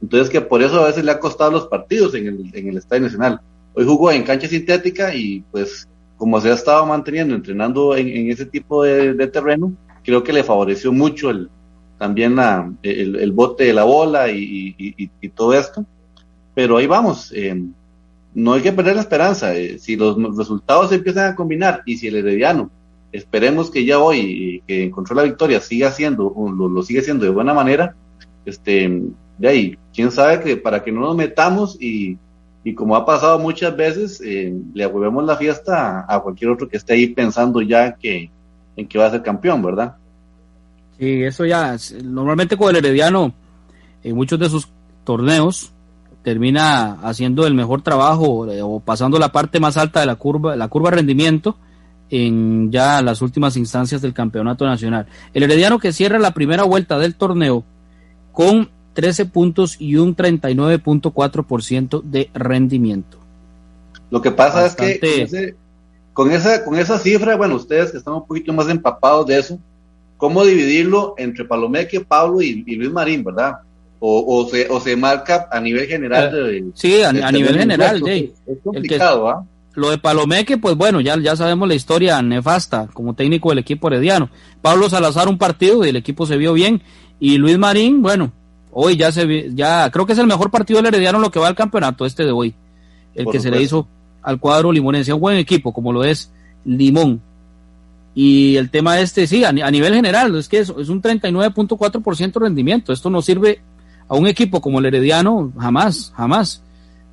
Entonces, 0.00 0.30
que 0.30 0.40
por 0.40 0.62
eso 0.62 0.80
a 0.80 0.86
veces 0.86 1.04
le 1.04 1.10
ha 1.10 1.18
costado 1.18 1.50
los 1.50 1.66
partidos 1.66 2.14
en 2.14 2.28
el, 2.28 2.50
en 2.54 2.68
el 2.68 2.76
Estadio 2.76 3.02
Nacional. 3.02 3.40
Hoy 3.74 3.84
jugó 3.84 4.12
en 4.12 4.22
cancha 4.22 4.46
sintética 4.46 5.12
y 5.12 5.42
pues 5.50 5.88
como 6.16 6.40
se 6.40 6.48
ha 6.48 6.54
estado 6.54 6.86
manteniendo, 6.86 7.34
entrenando 7.34 7.96
en, 7.96 8.30
ese 8.30 8.46
tipo 8.46 8.84
de, 8.84 9.14
de 9.14 9.26
terreno, 9.26 9.72
creo 10.04 10.22
que 10.22 10.32
le 10.32 10.44
favoreció 10.44 10.92
mucho 10.92 11.30
el, 11.30 11.50
también 12.02 12.36
el, 12.82 13.30
bote 13.30 13.62
de 13.62 13.72
la 13.72 13.84
bola 13.84 14.28
y, 14.28 15.08
todo 15.36 15.54
esto. 15.54 15.86
Pero 16.52 16.76
ahí 16.76 16.88
vamos, 16.88 17.32
eh, 17.32 17.54
no 18.34 18.54
hay 18.54 18.60
que 18.60 18.72
perder 18.72 18.96
la 18.96 19.02
esperanza. 19.02 19.54
Eh, 19.54 19.78
si 19.78 19.94
los 19.94 20.16
resultados 20.36 20.88
se 20.88 20.96
empiezan 20.96 21.30
a 21.30 21.36
combinar 21.36 21.82
y 21.86 21.96
si 21.96 22.08
el 22.08 22.16
Herediano, 22.16 22.72
esperemos 23.12 23.70
que 23.70 23.84
ya 23.84 24.00
hoy, 24.00 24.64
que 24.66 24.82
encontró 24.82 25.14
la 25.14 25.22
victoria, 25.22 25.60
siga 25.60 25.90
haciendo, 25.90 26.34
lo, 26.34 26.82
sigue 26.82 26.98
haciendo 26.98 27.24
de 27.24 27.30
buena 27.30 27.54
manera, 27.54 27.94
este, 28.44 29.00
de 29.38 29.48
ahí, 29.48 29.78
quién 29.94 30.10
sabe 30.10 30.40
que 30.40 30.56
para 30.56 30.82
que 30.82 30.90
no 30.90 31.02
nos 31.02 31.14
metamos 31.14 31.80
y, 31.80 32.18
y 32.64 32.74
como 32.74 32.96
ha 32.96 33.06
pasado 33.06 33.38
muchas 33.38 33.76
veces, 33.76 34.20
eh, 34.24 34.52
le 34.74 34.82
ahuevemos 34.82 35.24
la 35.24 35.36
fiesta 35.36 36.04
a, 36.08 36.18
cualquier 36.18 36.50
otro 36.50 36.68
que 36.68 36.78
esté 36.78 36.94
ahí 36.94 37.06
pensando 37.06 37.62
ya 37.62 37.94
que, 37.94 38.28
en 38.74 38.88
que 38.88 38.98
va 38.98 39.06
a 39.06 39.12
ser 39.12 39.22
campeón, 39.22 39.62
¿verdad? 39.62 39.98
Sí, 41.02 41.24
eso 41.24 41.44
ya, 41.44 41.76
normalmente 42.04 42.56
con 42.56 42.70
el 42.70 42.76
Herediano, 42.76 43.34
en 44.04 44.14
muchos 44.14 44.38
de 44.38 44.48
sus 44.48 44.68
torneos, 45.02 45.72
termina 46.22 46.92
haciendo 47.02 47.44
el 47.44 47.54
mejor 47.54 47.82
trabajo 47.82 48.46
eh, 48.46 48.62
o 48.62 48.78
pasando 48.78 49.18
la 49.18 49.32
parte 49.32 49.58
más 49.58 49.76
alta 49.76 49.98
de 49.98 50.06
la 50.06 50.14
curva, 50.14 50.54
la 50.54 50.68
curva 50.68 50.90
de 50.90 50.98
rendimiento 50.98 51.56
en 52.08 52.70
ya 52.70 53.02
las 53.02 53.20
últimas 53.20 53.56
instancias 53.56 54.00
del 54.00 54.14
campeonato 54.14 54.64
nacional. 54.64 55.08
El 55.34 55.42
Herediano 55.42 55.80
que 55.80 55.92
cierra 55.92 56.20
la 56.20 56.34
primera 56.34 56.62
vuelta 56.62 57.00
del 57.00 57.16
torneo 57.16 57.64
con 58.30 58.70
13 58.92 59.26
puntos 59.26 59.80
y 59.80 59.96
un 59.96 60.14
39.4% 60.14 62.00
de 62.04 62.30
rendimiento. 62.32 63.18
Lo 64.08 64.22
que 64.22 64.30
pasa 64.30 64.66
es 64.66 64.76
que 64.76 65.56
con 66.12 66.30
esa, 66.30 66.64
con 66.64 66.78
esa 66.78 67.00
cifra, 67.00 67.34
bueno, 67.34 67.56
ustedes 67.56 67.90
que 67.90 67.98
están 67.98 68.14
un 68.14 68.24
poquito 68.24 68.52
más 68.52 68.68
empapados 68.68 69.26
de 69.26 69.40
eso, 69.40 69.58
cómo 70.22 70.44
dividirlo 70.44 71.14
entre 71.18 71.44
Palomeque, 71.44 71.98
Pablo 72.02 72.40
y, 72.40 72.62
Luis 72.76 72.92
Marín, 72.92 73.24
¿verdad? 73.24 73.54
O, 73.98 74.48
se, 74.48 74.68
o 74.70 74.78
se 74.78 74.94
marca 74.94 75.48
a 75.50 75.60
nivel 75.60 75.88
general. 75.88 76.30
Eh, 76.48 76.64
sí, 76.74 77.02
a, 77.02 77.12
nivel 77.32 77.58
general, 77.58 78.00
Jay. 78.00 78.32
Es 78.46 78.58
complicado, 78.62 79.28
¿ah? 79.28 79.44
Lo 79.74 79.90
de 79.90 79.98
Palomeque, 79.98 80.58
pues 80.58 80.76
bueno, 80.76 81.00
ya, 81.00 81.18
ya 81.18 81.34
sabemos 81.34 81.66
la 81.66 81.74
historia 81.74 82.22
nefasta 82.22 82.86
como 82.92 83.14
técnico 83.14 83.48
del 83.48 83.58
equipo 83.58 83.88
herediano. 83.88 84.30
Pablo 84.60 84.88
Salazar 84.88 85.26
un 85.26 85.38
partido 85.38 85.84
y 85.84 85.88
el 85.88 85.96
equipo 85.96 86.24
se 86.24 86.36
vio 86.36 86.52
bien. 86.52 86.82
Y 87.18 87.38
Luis 87.38 87.58
Marín, 87.58 88.00
bueno, 88.00 88.30
hoy 88.70 88.96
ya 88.96 89.10
se 89.10 89.50
ya 89.54 89.90
creo 89.90 90.06
que 90.06 90.12
es 90.12 90.18
el 90.20 90.28
mejor 90.28 90.52
partido 90.52 90.76
del 90.76 90.86
herediano 90.86 91.18
lo 91.18 91.32
que 91.32 91.40
va 91.40 91.48
al 91.48 91.56
campeonato 91.56 92.06
este 92.06 92.24
de 92.24 92.30
hoy. 92.30 92.54
El 93.16 93.26
que 93.26 93.40
se 93.40 93.50
le 93.50 93.60
hizo 93.60 93.88
al 94.22 94.38
cuadro 94.38 94.70
limonense. 94.70 95.12
Un 95.12 95.20
buen 95.20 95.38
equipo 95.38 95.72
como 95.72 95.92
lo 95.92 96.04
es 96.04 96.30
Limón. 96.64 97.20
Y 98.14 98.56
el 98.56 98.70
tema 98.70 99.00
este, 99.00 99.26
sí, 99.26 99.44
a, 99.44 99.52
nivel 99.52 99.94
general, 99.94 100.36
es 100.36 100.48
que 100.48 100.58
es, 100.58 100.72
es 100.78 100.88
un 100.88 101.00
39.4% 101.00 102.40
rendimiento. 102.40 102.92
Esto 102.92 103.08
no 103.08 103.22
sirve 103.22 103.60
a 104.08 104.14
un 104.14 104.26
equipo 104.26 104.60
como 104.60 104.78
el 104.78 104.86
Herediano, 104.86 105.52
jamás, 105.58 106.12
jamás. 106.14 106.62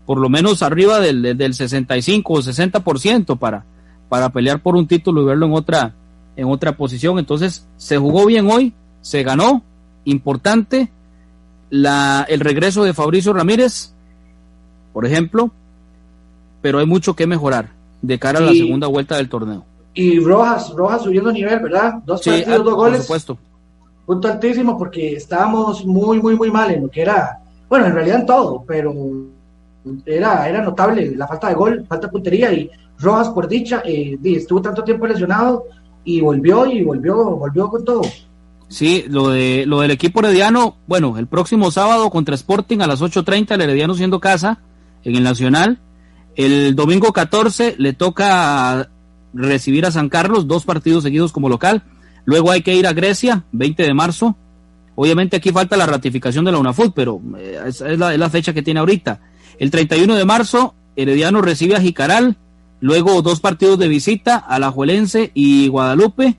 por 0.05 0.17
lo 0.17 0.29
menos 0.29 0.61
arriba 0.61 0.99
del, 0.99 1.37
del 1.37 1.53
65 1.53 2.33
o 2.33 2.41
60% 2.41 3.37
para, 3.37 3.63
para 4.09 4.29
pelear 4.29 4.61
por 4.61 4.75
un 4.75 4.87
título 4.87 5.21
y 5.21 5.25
verlo 5.25 5.45
en 5.45 5.53
otra, 5.53 5.93
en 6.35 6.47
otra 6.47 6.75
posición. 6.75 7.17
Entonces, 7.17 7.65
se 7.77 7.97
jugó 7.97 8.25
bien 8.25 8.49
hoy, 8.49 8.73
se 9.01 9.23
ganó, 9.23 9.63
importante. 10.03 10.91
La, 11.69 12.25
el 12.27 12.39
regreso 12.39 12.83
de 12.83 12.93
Fabricio 12.93 13.31
Ramírez, 13.31 13.93
por 14.91 15.05
ejemplo, 15.05 15.51
pero 16.61 16.79
hay 16.79 16.85
mucho 16.85 17.15
que 17.15 17.27
mejorar 17.27 17.69
de 18.01 18.17
cara 18.19 18.39
a 18.39 18.41
la 18.41 18.51
segunda 18.51 18.87
vuelta 18.87 19.17
del 19.17 19.29
torneo. 19.29 19.65
Y 19.93 20.19
Rojas, 20.19 20.71
Rojas 20.75 21.01
subiendo 21.03 21.31
nivel, 21.31 21.59
¿verdad? 21.59 21.95
Dos 22.05 22.21
Sí, 22.21 22.29
partidos, 22.29 22.57
dos 22.63 22.65
por 22.65 22.75
goles. 22.75 23.01
supuesto. 23.01 23.37
Punto 24.05 24.27
altísimo 24.27 24.77
porque 24.77 25.13
estábamos 25.13 25.85
muy, 25.85 26.21
muy, 26.21 26.35
muy 26.35 26.49
mal 26.51 26.71
en 26.71 26.83
lo 26.83 26.89
que 26.89 27.01
era, 27.01 27.39
bueno, 27.67 27.85
en 27.85 27.93
realidad 27.93 28.19
en 28.21 28.25
todo, 28.25 28.63
pero 28.67 28.93
era, 30.05 30.47
era 30.49 30.61
notable 30.61 31.15
la 31.15 31.27
falta 31.27 31.49
de 31.49 31.55
gol, 31.55 31.85
falta 31.87 32.07
de 32.07 32.11
puntería 32.11 32.51
y 32.51 32.69
Rojas, 32.99 33.29
por 33.29 33.47
dicha, 33.47 33.81
eh, 33.85 34.17
estuvo 34.23 34.61
tanto 34.61 34.83
tiempo 34.83 35.07
lesionado 35.07 35.65
y 36.03 36.19
volvió 36.21 36.65
y 36.65 36.83
volvió, 36.83 37.15
volvió 37.37 37.69
con 37.69 37.85
todo. 37.85 38.01
Sí, 38.67 39.05
lo, 39.07 39.29
de, 39.29 39.65
lo 39.65 39.79
del 39.81 39.91
equipo 39.91 40.19
herediano, 40.19 40.75
bueno, 40.85 41.17
el 41.17 41.27
próximo 41.27 41.71
sábado 41.71 42.09
contra 42.09 42.35
Sporting 42.35 42.79
a 42.81 42.87
las 42.87 43.01
8.30, 43.01 43.53
el 43.55 43.61
herediano 43.61 43.93
siendo 43.95 44.19
casa 44.19 44.59
en 45.03 45.15
el 45.15 45.23
Nacional. 45.23 45.79
El 46.35 46.75
domingo 46.75 47.11
14 47.13 47.75
le 47.77 47.93
toca 47.93 48.89
recibir 49.33 49.85
a 49.85 49.91
San 49.91 50.09
Carlos, 50.09 50.47
dos 50.47 50.65
partidos 50.65 51.03
seguidos 51.03 51.31
como 51.31 51.49
local. 51.49 51.83
Luego 52.25 52.51
hay 52.51 52.61
que 52.61 52.75
ir 52.75 52.87
a 52.87 52.93
Grecia, 52.93 53.43
20 53.51 53.83
de 53.83 53.93
marzo. 53.93 54.35
Obviamente 54.95 55.37
aquí 55.37 55.51
falta 55.51 55.77
la 55.77 55.85
ratificación 55.85 56.45
de 56.45 56.51
la 56.51 56.59
UNAFUT, 56.59 56.93
pero 56.93 57.21
eh, 57.37 57.59
es, 57.67 57.81
es 57.81 57.97
la, 57.97 58.13
es 58.13 58.19
la 58.19 58.29
fecha 58.29 58.53
que 58.53 58.61
tiene 58.61 58.79
ahorita. 58.79 59.21
El 59.57 59.71
31 59.71 60.15
de 60.15 60.25
marzo, 60.25 60.73
Herediano 60.95 61.41
recibe 61.41 61.75
a 61.75 61.81
Jicaral. 61.81 62.37
Luego 62.81 63.21
dos 63.21 63.39
partidos 63.39 63.77
de 63.77 63.87
visita, 63.87 64.37
Alajuelense 64.37 65.31
y 65.33 65.67
Guadalupe. 65.67 66.37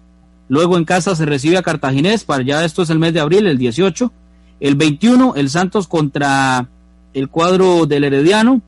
Luego 0.48 0.76
en 0.76 0.84
casa 0.84 1.14
se 1.14 1.26
recibe 1.26 1.58
a 1.58 1.62
Cartaginés, 1.62 2.24
para 2.24 2.42
ya 2.42 2.64
esto 2.64 2.82
es 2.82 2.90
el 2.90 2.98
mes 2.98 3.12
de 3.12 3.20
abril, 3.20 3.46
el 3.46 3.58
18. 3.58 4.12
El 4.58 4.74
21, 4.74 5.34
el 5.36 5.48
Santos 5.48 5.86
contra 5.86 6.68
el 7.14 7.28
cuadro 7.28 7.86
del 7.86 8.04
Herediano. 8.04 8.60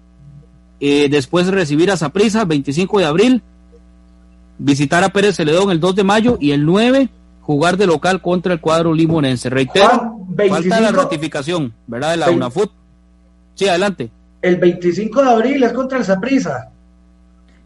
Eh, 0.81 1.09
después 1.11 1.47
recibir 1.49 1.91
a 1.91 1.97
Saprissa, 1.97 2.45
25 2.45 2.99
de 2.99 3.05
abril. 3.05 3.43
Visitar 4.59 5.03
a 5.05 5.09
Pérez 5.09 5.37
Celedón 5.37 5.71
el 5.71 5.81
2 5.81 5.97
de 5.97 6.05
mayo. 6.05 6.37
Y 6.41 6.53
el 6.53 6.65
9, 6.65 7.09
jugar 7.41 7.77
de 7.77 7.87
local 7.87 8.21
contra 8.23 8.53
el 8.53 8.61
cuadro 8.61 8.93
limonense. 8.95 9.51
Reitero, 9.51 9.89
Juan, 9.89 10.13
25 10.29 10.55
falta 10.71 10.81
la 10.81 11.03
ratificación, 11.03 11.73
¿verdad? 11.87 12.11
De 12.13 12.17
la 12.19 12.31
UNAFUT. 12.31 12.71
Sí, 13.55 13.69
adelante. 13.69 14.11
El 14.41 14.57
25 14.57 15.23
de 15.23 15.31
abril 15.31 15.63
es 15.63 15.73
contra 15.73 15.99
el 15.99 16.05
Saprissa. 16.05 16.69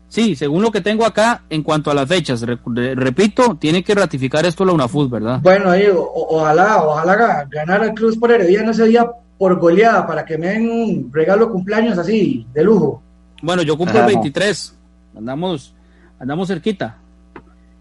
Sí, 0.09 0.37
según 0.37 0.63
lo 0.63 0.71
que 0.71 0.81
tengo 0.81 1.05
acá, 1.05 1.43
en 1.51 1.63
cuanto 1.63 1.91
a 1.91 1.95
las 1.95 2.09
fechas, 2.09 2.41
re- 2.43 2.59
re- 2.65 2.95
repito, 2.95 3.57
tiene 3.59 3.83
que 3.83 3.95
ratificar 3.95 4.47
esto 4.47 4.65
la 4.65 4.73
UNAFUT, 4.73 5.11
¿verdad? 5.11 5.41
Bueno, 5.43 5.71
ahí, 5.71 5.87
o- 5.89 6.01
o- 6.01 6.37
ojalá, 6.39 6.83
ojalá 6.85 7.17
ga- 7.19 7.49
ganar 7.51 7.83
el 7.85 7.93
Cruz 7.93 8.17
por 8.17 8.31
Herediano 8.31 8.71
ese 8.71 8.87
día 8.87 9.05
por 9.37 9.59
goleada 9.59 10.07
para 10.07 10.25
que 10.25 10.39
me 10.39 10.47
den 10.49 10.71
un 10.71 11.11
regalo 11.13 11.47
de 11.47 11.53
cumpleaños 11.53 11.99
así, 11.99 12.47
de 12.55 12.63
lujo. 12.65 13.03
Bueno, 13.43 13.63
yo 13.63 13.77
cumplo 13.77 13.97
el 13.97 14.05
Ajá. 14.05 14.07
23, 14.09 14.77
andamos, 15.17 15.75
andamos 16.19 16.49
cerquita. 16.49 16.99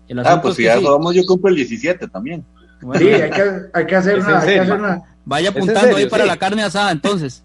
El 0.08 0.20
Ah, 0.20 0.40
pues 0.42 0.52
es 0.54 0.58
si 0.58 0.64
ya 0.64 0.78
sí. 0.78 0.84
vamos, 0.84 1.16
yo 1.16 1.24
cumplo 1.26 1.50
el 1.50 1.56
17 1.56 2.08
también. 2.08 2.44
Bueno, 2.82 3.00
Sí, 3.00 3.08
hay 3.14 3.30
que, 3.32 3.44
hay 3.74 3.86
que 3.86 3.96
hacer 3.96 4.18
¿Es 4.20 4.24
en 4.26 4.30
una, 4.30 4.40
hay 4.42 4.48
que 4.54 4.60
hacer 4.60 4.74
una- 4.80 5.02
vaya 5.26 5.50
¿Es 5.50 5.56
en 5.56 5.62
apuntando 5.64 5.98
ahí 5.98 6.06
para 6.08 6.26
la 6.26 6.38
carne 6.38 6.64
asada, 6.64 6.92
entonces. 6.92 7.44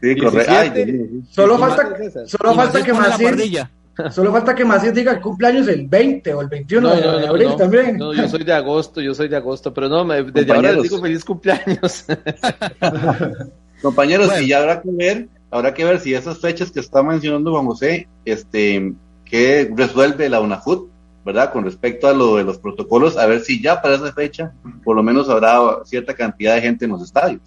Sí, 0.00 0.16
correcto. 0.16 0.52
Ay, 0.52 0.70
17. 0.70 0.92
Dios 0.92 1.10
mío. 1.10 1.22
Solo 1.30 1.58
falta, 1.58 1.88
solo 2.26 2.54
falta 2.54 2.82
que 2.84 2.92
parrilla. 2.94 3.70
solo 4.12 4.30
falta 4.30 4.54
que 4.54 4.64
Macías 4.64 4.94
diga 4.94 5.10
el 5.10 5.20
cumpleaños 5.20 5.66
el 5.66 5.88
20 5.88 6.32
o 6.34 6.40
el 6.42 6.46
21 6.48 6.88
No, 6.88 6.94
de, 6.94 7.02
no, 7.02 7.26
abril 7.30 7.48
no. 7.48 7.56
también. 7.56 7.96
No, 7.96 8.12
yo 8.14 8.28
soy 8.28 8.44
de 8.44 8.52
agosto, 8.52 9.00
yo 9.00 9.12
soy 9.12 9.26
de 9.28 9.36
agosto, 9.36 9.74
pero 9.74 9.88
no, 9.88 10.04
me- 10.04 10.22
desde 10.22 10.52
ahora 10.52 10.70
les 10.72 10.84
digo 10.84 11.00
feliz 11.00 11.24
cumpleaños. 11.24 12.04
Compañeros, 13.82 14.28
Bueno. 14.28 14.42
y 14.46 14.52
habrá 14.52 14.80
que 14.82 14.90
ver, 14.90 15.28
habrá 15.50 15.72
que 15.74 15.84
ver 15.84 16.00
si 16.00 16.14
esas 16.14 16.38
fechas 16.38 16.70
que 16.70 16.80
está 16.80 17.02
mencionando 17.02 17.52
Juan 17.52 17.66
José, 17.66 18.08
este, 18.24 18.92
que 19.28 19.70
resuelve 19.74 20.28
la 20.28 20.40
UNAFUT, 20.40 20.88
¿verdad? 21.24 21.52
Con 21.52 21.64
respecto 21.64 22.08
a 22.08 22.12
lo 22.12 22.36
de 22.36 22.44
los 22.44 22.58
protocolos, 22.58 23.16
a 23.16 23.26
ver 23.26 23.40
si 23.40 23.62
ya 23.62 23.82
para 23.82 23.96
esa 23.96 24.12
fecha, 24.12 24.52
por 24.84 24.96
lo 24.96 25.02
menos 25.02 25.28
habrá 25.28 25.58
cierta 25.84 26.14
cantidad 26.14 26.54
de 26.54 26.62
gente 26.62 26.84
en 26.86 26.92
los 26.92 27.02
estadios. 27.02 27.42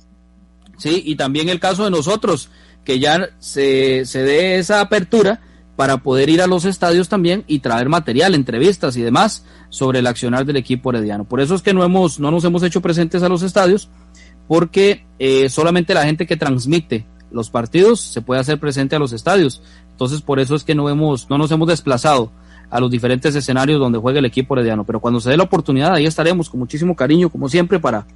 Sí, 0.78 1.02
y 1.06 1.16
también 1.16 1.50
el 1.50 1.60
caso 1.60 1.84
de 1.84 1.92
nosotros, 1.92 2.50
que 2.84 3.00
ya 3.00 3.30
se, 3.40 4.06
se 4.06 4.24
dé 4.24 4.58
esa 4.58 4.82
apertura 4.82 5.42
para 5.76 5.98
poder 5.98 6.30
ir 6.30 6.42
a 6.42 6.48
los 6.48 6.66
estadios 6.66 7.10
también 7.10 7.44
y 7.48 7.60
traer 7.60 7.90
material, 7.90 8.36
entrevistas 8.36 8.98
y 8.98 9.02
demás 9.02 9.46
sobre 9.70 10.00
el 10.00 10.08
accionar 10.08 10.46
del 10.46 10.58
equipo 10.58 10.92
herediano. 10.92 11.24
Por 11.24 11.42
eso 11.42 11.56
es 11.56 11.62
que 11.62 11.74
no, 11.74 11.84
hemos, 11.84 12.20
no 12.20 12.30
nos 12.30 12.44
hemos 12.44 12.62
hecho 12.62 12.82
presentes 12.82 13.24
a 13.24 13.30
los 13.30 13.42
estadios, 13.42 13.90
porque 14.48 15.06
eh, 15.18 15.50
solamente 15.50 15.94
la 15.94 16.04
gente 16.04 16.28
que 16.28 16.38
transmite 16.38 17.06
los 17.32 17.50
partidos 17.50 18.00
se 18.00 18.22
puede 18.22 18.42
hacer 18.42 18.60
presente 18.60 18.96
a 18.96 19.00
los 19.00 19.14
estadios. 19.14 19.62
Entonces, 19.92 20.22
por 20.22 20.40
eso 20.40 20.56
es 20.56 20.64
que 20.64 20.76
no, 20.76 20.90
hemos, 20.90 21.30
no 21.30 21.38
nos 21.38 21.52
hemos 21.52 21.68
desplazado 21.68 22.32
a 22.70 22.80
los 22.80 22.90
diferentes 22.90 23.36
escenarios 23.36 23.80
donde 23.80 24.00
juega 24.00 24.20
el 24.20 24.26
equipo 24.26 24.56
herediano. 24.56 24.86
Pero 24.86 25.00
cuando 25.00 25.20
se 25.20 25.30
dé 25.30 25.38
la 25.38 25.44
oportunidad, 25.44 25.94
ahí 25.94 26.06
estaremos 26.06 26.50
con 26.50 26.60
muchísimo 26.60 26.96
cariño, 26.96 27.30
como 27.30 27.50
siempre, 27.50 27.80
para 27.80 28.08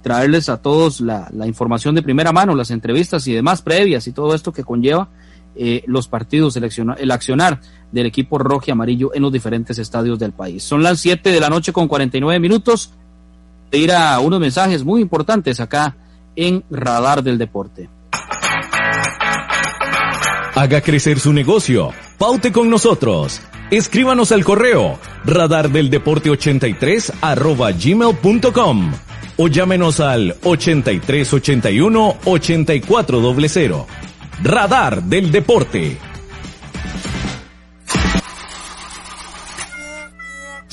traerles 0.00 0.48
a 0.48 0.62
todos 0.62 1.00
la, 1.00 1.28
información 1.44 1.94
de 1.96 2.02
primera 2.02 2.32
mano, 2.32 2.54
las 2.54 2.70
entrevistas 2.70 3.26
y 3.26 3.34
demás 3.34 3.62
previas 3.62 4.06
y 4.06 4.12
todo 4.12 4.34
esto 4.34 4.52
que 4.52 4.62
conlleva 4.62 5.08
eh, 5.56 5.82
los 5.86 6.06
partidos, 6.06 6.56
el 6.56 6.64
accionar, 6.64 7.00
el 7.00 7.10
accionar 7.10 7.60
del 7.90 8.06
equipo 8.06 8.38
rojo 8.38 8.64
y 8.68 8.70
amarillo 8.70 9.12
en 9.14 9.22
los 9.22 9.32
diferentes 9.32 9.78
estadios 9.78 10.18
del 10.18 10.32
país. 10.32 10.62
Son 10.62 10.82
las 10.82 11.00
7 11.00 11.32
de 11.32 11.40
la 11.40 11.48
noche 11.48 11.72
con 11.72 11.88
49 11.88 12.38
minutos 12.38 12.92
de 13.70 13.78
ir 13.78 13.90
a 13.92 14.20
unos 14.20 14.38
mensajes 14.38 14.84
muy 14.84 15.02
importantes 15.02 15.58
acá 15.58 15.96
en 16.36 16.62
Radar 16.70 17.24
del 17.24 17.38
Deporte. 17.38 17.88
Haga 20.56 20.80
crecer 20.80 21.20
su 21.20 21.34
negocio. 21.34 21.90
Paute 22.16 22.50
con 22.50 22.70
nosotros. 22.70 23.42
Escríbanos 23.70 24.32
al 24.32 24.42
correo 24.42 24.98
radardeldeporte83 25.26 27.12
arroba 27.20 27.72
gmail.com 27.72 28.92
o 29.36 29.48
llámenos 29.48 30.00
al 30.00 30.34
8381 30.44 32.16
8400. 32.24 33.84
Radar 34.42 35.02
del 35.02 35.30
Deporte. 35.30 35.98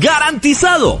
¡Garantizado! 0.00 1.00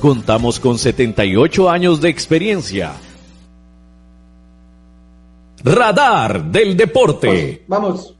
Contamos 0.00 0.58
con 0.58 0.78
78 0.78 1.70
años 1.70 2.00
de 2.00 2.08
experiencia. 2.08 2.92
Radar 5.64 6.44
del 6.50 6.76
Deporte. 6.76 7.64
Vamos. 7.68 8.14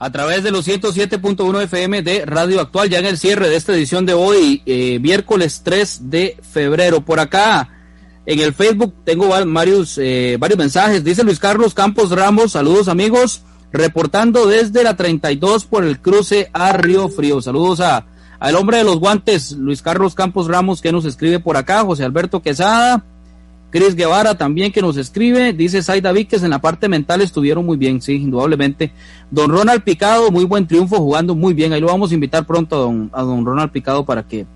A 0.00 0.10
través 0.10 0.42
de 0.42 0.50
los 0.50 0.66
107.1 0.66 1.62
FM 1.62 2.02
de 2.02 2.24
Radio 2.24 2.60
Actual, 2.60 2.88
ya 2.88 2.98
en 2.98 3.06
el 3.06 3.18
cierre 3.18 3.48
de 3.48 3.56
esta 3.56 3.72
edición 3.72 4.06
de 4.06 4.14
hoy, 4.14 4.62
eh, 4.66 4.98
miércoles 5.00 5.62
3 5.64 6.10
de 6.10 6.36
febrero. 6.42 7.04
Por 7.04 7.18
acá, 7.18 7.68
en 8.26 8.40
el 8.40 8.52
Facebook, 8.52 8.94
tengo 9.04 9.28
varios, 9.28 9.98
eh, 9.98 10.36
varios 10.38 10.58
mensajes. 10.58 11.02
Dice 11.02 11.24
Luis 11.24 11.38
Carlos 11.38 11.74
Campos 11.74 12.10
Ramos, 12.10 12.52
saludos 12.52 12.88
amigos, 12.88 13.42
reportando 13.72 14.46
desde 14.46 14.84
la 14.84 14.96
32 14.96 15.64
por 15.64 15.84
el 15.84 16.00
cruce 16.00 16.50
a 16.52 16.72
Río 16.72 17.08
Frío. 17.08 17.40
Saludos 17.40 17.80
a 17.80 18.06
al 18.40 18.54
hombre 18.54 18.78
de 18.78 18.84
los 18.84 18.98
guantes, 18.98 19.52
Luis 19.52 19.82
Carlos 19.82 20.14
Campos 20.14 20.46
Ramos, 20.46 20.80
que 20.80 20.92
nos 20.92 21.04
escribe 21.04 21.40
por 21.40 21.56
acá, 21.56 21.84
José 21.84 22.04
Alberto 22.04 22.40
Quesada, 22.40 23.04
Cris 23.70 23.96
Guevara 23.96 24.36
también 24.36 24.72
que 24.72 24.80
nos 24.80 24.96
escribe, 24.96 25.52
dice 25.52 25.82
Saida 25.82 26.12
Víquez, 26.12 26.42
en 26.42 26.50
la 26.50 26.60
parte 26.60 26.88
mental 26.88 27.20
estuvieron 27.20 27.66
muy 27.66 27.76
bien, 27.76 28.00
sí, 28.00 28.14
indudablemente. 28.14 28.92
Don 29.30 29.50
Ronald 29.50 29.82
Picado, 29.82 30.30
muy 30.30 30.44
buen 30.44 30.66
triunfo, 30.66 30.96
jugando 30.96 31.34
muy 31.34 31.52
bien, 31.52 31.72
ahí 31.72 31.80
lo 31.80 31.88
vamos 31.88 32.10
a 32.10 32.14
invitar 32.14 32.46
pronto 32.46 32.76
a 33.12 33.22
don, 33.22 33.44
Ronald 33.44 33.70
Picado 33.70 34.06
para 34.06 34.22
que 34.22 34.46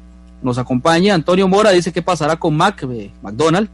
nos 0.42 0.56
acompañe. 0.58 1.10
Antonio 1.10 1.46
Mora 1.46 1.70
dice 1.70 1.92
que 1.92 2.02
pasará 2.02 2.36
con 2.36 2.56
Mac, 2.56 2.82
eh, 2.90 3.10
McDonald. 3.22 3.68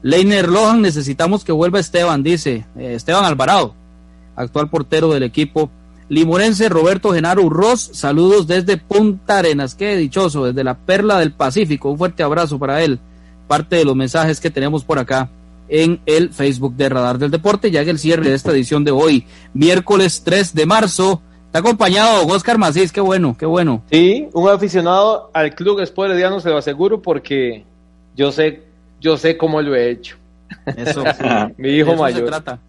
Leiner 0.00 0.48
Lohan, 0.48 0.80
necesitamos 0.80 1.44
que 1.44 1.52
vuelva 1.52 1.78
Esteban, 1.78 2.22
dice 2.22 2.64
eh, 2.76 2.94
Esteban 2.94 3.24
Alvarado, 3.24 3.74
actual 4.34 4.70
portero 4.70 5.12
del 5.12 5.22
equipo 5.22 5.70
Limorense 6.12 6.68
Roberto 6.68 7.14
Genaro 7.14 7.48
Ross, 7.48 7.88
saludos 7.94 8.46
desde 8.46 8.76
Punta 8.76 9.38
Arenas, 9.38 9.74
qué 9.74 9.96
dichoso, 9.96 10.44
desde 10.44 10.62
la 10.62 10.76
Perla 10.76 11.18
del 11.18 11.32
Pacífico, 11.32 11.90
un 11.90 11.96
fuerte 11.96 12.22
abrazo 12.22 12.58
para 12.58 12.82
él, 12.82 12.98
parte 13.48 13.76
de 13.76 13.86
los 13.86 13.96
mensajes 13.96 14.38
que 14.38 14.50
tenemos 14.50 14.84
por 14.84 14.98
acá 14.98 15.30
en 15.70 16.02
el 16.04 16.28
Facebook 16.28 16.76
de 16.76 16.90
Radar 16.90 17.16
del 17.16 17.30
Deporte, 17.30 17.70
ya 17.70 17.82
que 17.82 17.88
el 17.88 17.98
cierre 17.98 18.28
de 18.28 18.34
esta 18.34 18.50
edición 18.50 18.84
de 18.84 18.90
hoy, 18.90 19.24
miércoles 19.54 20.20
3 20.22 20.54
de 20.54 20.66
marzo, 20.66 21.22
está 21.46 21.60
acompañado 21.60 22.26
Oscar 22.26 22.58
Macís, 22.58 22.92
qué 22.92 23.00
bueno, 23.00 23.34
qué 23.38 23.46
bueno. 23.46 23.82
Sí, 23.90 24.28
un 24.34 24.50
aficionado 24.50 25.30
al 25.32 25.54
club 25.54 25.80
Sport 25.80 26.12
no 26.12 26.40
se 26.40 26.50
lo 26.50 26.58
aseguro 26.58 27.00
porque 27.00 27.64
yo 28.14 28.32
sé, 28.32 28.64
yo 29.00 29.16
sé 29.16 29.38
cómo 29.38 29.62
lo 29.62 29.74
he 29.74 29.90
hecho. 29.90 30.18
Eso, 30.76 31.04
mi 31.56 31.70
hijo 31.70 31.96
mayor. 31.96 32.20
Se 32.20 32.26
trata. 32.26 32.60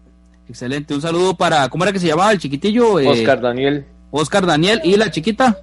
Excelente, 0.48 0.94
un 0.94 1.00
saludo 1.00 1.34
para, 1.34 1.68
¿cómo 1.68 1.84
era 1.84 1.92
que 1.92 1.98
se 1.98 2.06
llamaba 2.06 2.32
el 2.32 2.38
chiquitillo? 2.38 3.00
Eh, 3.00 3.08
Oscar 3.08 3.40
Daniel. 3.40 3.84
Oscar 4.10 4.46
Daniel, 4.46 4.80
¿y 4.84 4.96
la 4.96 5.10
chiquita? 5.10 5.58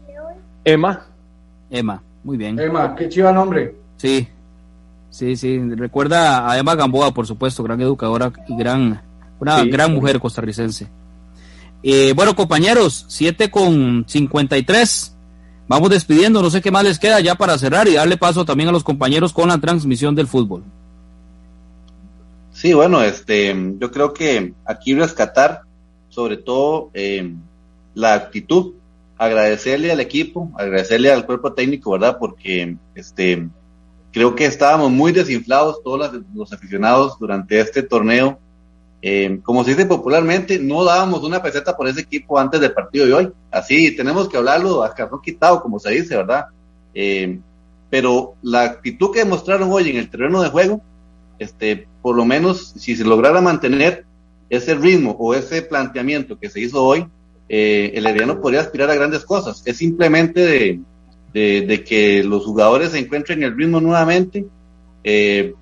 Emma. 0.64 1.06
Emma, 1.70 2.02
muy 2.24 2.38
bien. 2.38 2.60
Emma, 2.60 2.96
qué 2.96 3.08
chiva 3.08 3.32
nombre. 3.32 3.76
Sí, 3.98 4.28
sí, 5.10 5.36
sí, 5.36 5.60
recuerda 5.76 6.50
a 6.50 6.58
Emma 6.58 6.76
Gamboa, 6.76 7.14
por 7.14 7.28
supuesto, 7.28 7.64
gran 7.64 7.80
educadora 7.82 8.32
y 8.48 8.58
gran, 8.58 9.02
una 9.40 9.64
gran 9.64 9.94
mujer 9.94 10.20
costarricense. 10.20 10.90
Eh, 11.84 12.14
bueno, 12.16 12.36
compañeros, 12.36 13.06
7 13.08 13.50
con 13.50 14.06
53. 14.08 15.16
Vamos 15.68 15.90
despidiendo, 15.90 16.42
no 16.42 16.50
sé 16.50 16.62
qué 16.62 16.70
más 16.70 16.84
les 16.84 17.00
queda 17.00 17.20
ya 17.22 17.36
para 17.36 17.58
cerrar 17.58 17.88
y 17.88 17.94
darle 17.94 18.18
paso 18.18 18.44
también 18.46 18.70
a 18.70 18.72
los 18.72 18.84
compañeros 18.84 19.32
con 19.32 19.48
la 19.48 19.58
transmisión 19.58 20.16
del 20.16 20.28
fútbol. 20.28 20.64
Sí, 22.62 22.74
bueno, 22.74 23.02
este, 23.02 23.56
yo 23.80 23.90
creo 23.90 24.14
que 24.14 24.54
aquí 24.66 24.94
rescatar 24.94 25.64
sobre 26.10 26.38
todo 26.38 26.92
eh, 26.94 27.34
la 27.96 28.14
actitud, 28.14 28.76
agradecerle 29.18 29.92
al 29.92 30.00
equipo, 30.00 30.52
agradecerle 30.56 31.12
al 31.12 31.26
cuerpo 31.26 31.54
técnico, 31.54 31.90
¿verdad? 31.94 32.18
Porque 32.20 32.78
este, 32.94 33.50
creo 34.12 34.36
que 34.36 34.46
estábamos 34.46 34.92
muy 34.92 35.12
desinflados 35.12 35.82
todos 35.84 36.12
los, 36.36 36.54
aficionados 36.54 37.18
durante 37.18 37.60
este 37.60 37.82
torneo. 37.82 38.38
Eh, 39.02 39.40
como 39.42 39.64
se 39.64 39.72
dice 39.72 39.88
popularmente, 39.88 40.60
no 40.60 40.84
dábamos 40.84 41.24
una 41.24 41.42
peseta 41.42 41.76
por 41.76 41.88
ese 41.88 42.02
equipo 42.02 42.38
antes 42.38 42.62
del 42.62 42.74
partido 42.74 43.08
de 43.08 43.14
hoy. 43.14 43.32
Así 43.50 43.96
tenemos 43.96 44.30
que 44.30 44.38
hablarlo 44.38 44.84
a 44.84 44.94
cartón 44.94 45.20
quitado, 45.24 45.64
como 45.64 45.80
se 45.80 45.94
dice, 45.94 46.16
¿verdad? 46.16 46.46
Eh, 46.94 47.40
pero 47.90 48.36
la 48.44 48.62
actitud 48.62 49.12
que 49.12 49.24
demostraron 49.24 49.72
hoy 49.72 49.90
en 49.90 49.98
el 49.98 50.12
terreno 50.12 50.44
de 50.44 50.50
juego, 50.50 50.80
este, 51.42 51.88
por 52.04 52.16
lo 52.16 52.24
menos 52.24 52.76
si 52.78 52.96
se 52.96 53.04
lograra 53.04 53.42
mantener 53.42 54.06
ese 54.48 54.76
ritmo 54.76 55.16
o 55.18 55.34
ese 55.34 55.64
planteamiento 55.64 56.38
que 56.38 56.52
se 56.52 56.62
hizo 56.62 56.84
hoy, 56.84 57.08
eh, 57.50 57.94
el 57.96 58.06
Herediano 58.06 58.40
podría 58.40 58.62
aspirar 58.62 58.92
a 58.92 58.96
grandes 58.96 59.26
cosas. 59.26 59.64
Es 59.66 59.78
simplemente 59.78 60.80
de, 61.34 61.84
que 61.84 62.24
los 62.24 62.46
jugadores 62.46 62.92
se 62.92 63.00
encuentren 63.00 63.42
el 63.42 63.58
ritmo 63.58 63.82
nuevamente. 63.82 64.46
Eh, 65.04 65.56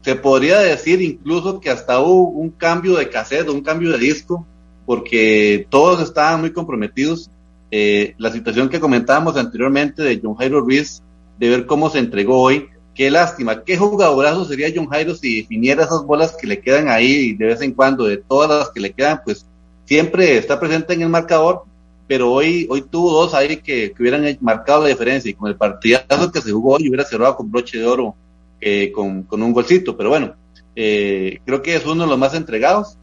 se 0.00 0.14
podría 0.14 0.60
decir 0.60 1.02
incluso 1.02 1.60
que 1.60 1.68
hasta 1.68 2.00
hubo 2.00 2.30
un 2.30 2.48
cambio 2.48 2.96
de 2.96 3.10
cassette, 3.10 3.50
un 3.50 3.60
cambio 3.60 3.92
de 3.92 3.98
disco, 3.98 4.46
porque 4.86 5.66
todos 5.68 6.00
estaban 6.00 6.40
muy 6.40 6.52
comprometidos. 6.52 7.30
Eh, 7.70 8.14
la 8.16 8.32
situación 8.32 8.70
que 8.70 8.80
comentábamos 8.80 9.36
anteriormente 9.36 10.02
de 10.02 10.20
John 10.22 10.36
Jairo 10.36 10.62
Ruiz, 10.62 11.02
de 11.38 11.50
ver 11.50 11.66
cómo 11.66 11.90
se 11.90 11.98
entregó 11.98 12.40
hoy, 12.40 12.70
qué 12.98 13.12
lástima, 13.12 13.62
qué 13.62 13.76
jugadorazo 13.76 14.44
sería 14.44 14.72
John 14.74 14.88
Jairo 14.88 15.14
si 15.14 15.42
definiera 15.42 15.84
esas 15.84 16.04
bolas 16.04 16.36
que 16.36 16.48
le 16.48 16.58
quedan 16.58 16.88
ahí 16.88 17.32
de 17.32 17.46
vez 17.46 17.62
en 17.62 17.72
cuando, 17.72 18.04
de 18.04 18.16
todas 18.16 18.50
las 18.50 18.70
que 18.70 18.80
le 18.80 18.92
quedan, 18.92 19.20
pues 19.24 19.46
siempre 19.84 20.36
está 20.36 20.58
presente 20.58 20.94
en 20.94 21.02
el 21.02 21.08
marcador, 21.08 21.62
pero 22.08 22.32
hoy, 22.32 22.66
hoy 22.68 22.82
tuvo 22.82 23.12
dos 23.12 23.34
ahí 23.34 23.58
que, 23.58 23.94
hubieran 24.00 24.36
marcado 24.40 24.82
la 24.82 24.88
diferencia 24.88 25.30
y 25.30 25.34
con 25.34 25.48
el 25.48 25.54
partidazo 25.54 26.32
que 26.32 26.40
se 26.40 26.50
jugó 26.50 26.74
hoy 26.74 26.88
hubiera 26.88 27.04
cerrado 27.04 27.36
con 27.36 27.52
broche 27.52 27.78
de 27.78 27.86
oro 27.86 28.16
eh, 28.60 28.90
con, 28.90 29.24
un 29.30 29.52
golcito, 29.52 29.96
pero 29.96 30.08
bueno, 30.08 30.34
eh, 30.74 31.38
creo 31.46 31.62
que 31.62 31.76
es 31.76 31.86
uno 31.86 32.02
de 32.02 32.10
los 32.10 32.18
más 32.18 32.34
entregados 32.34 32.98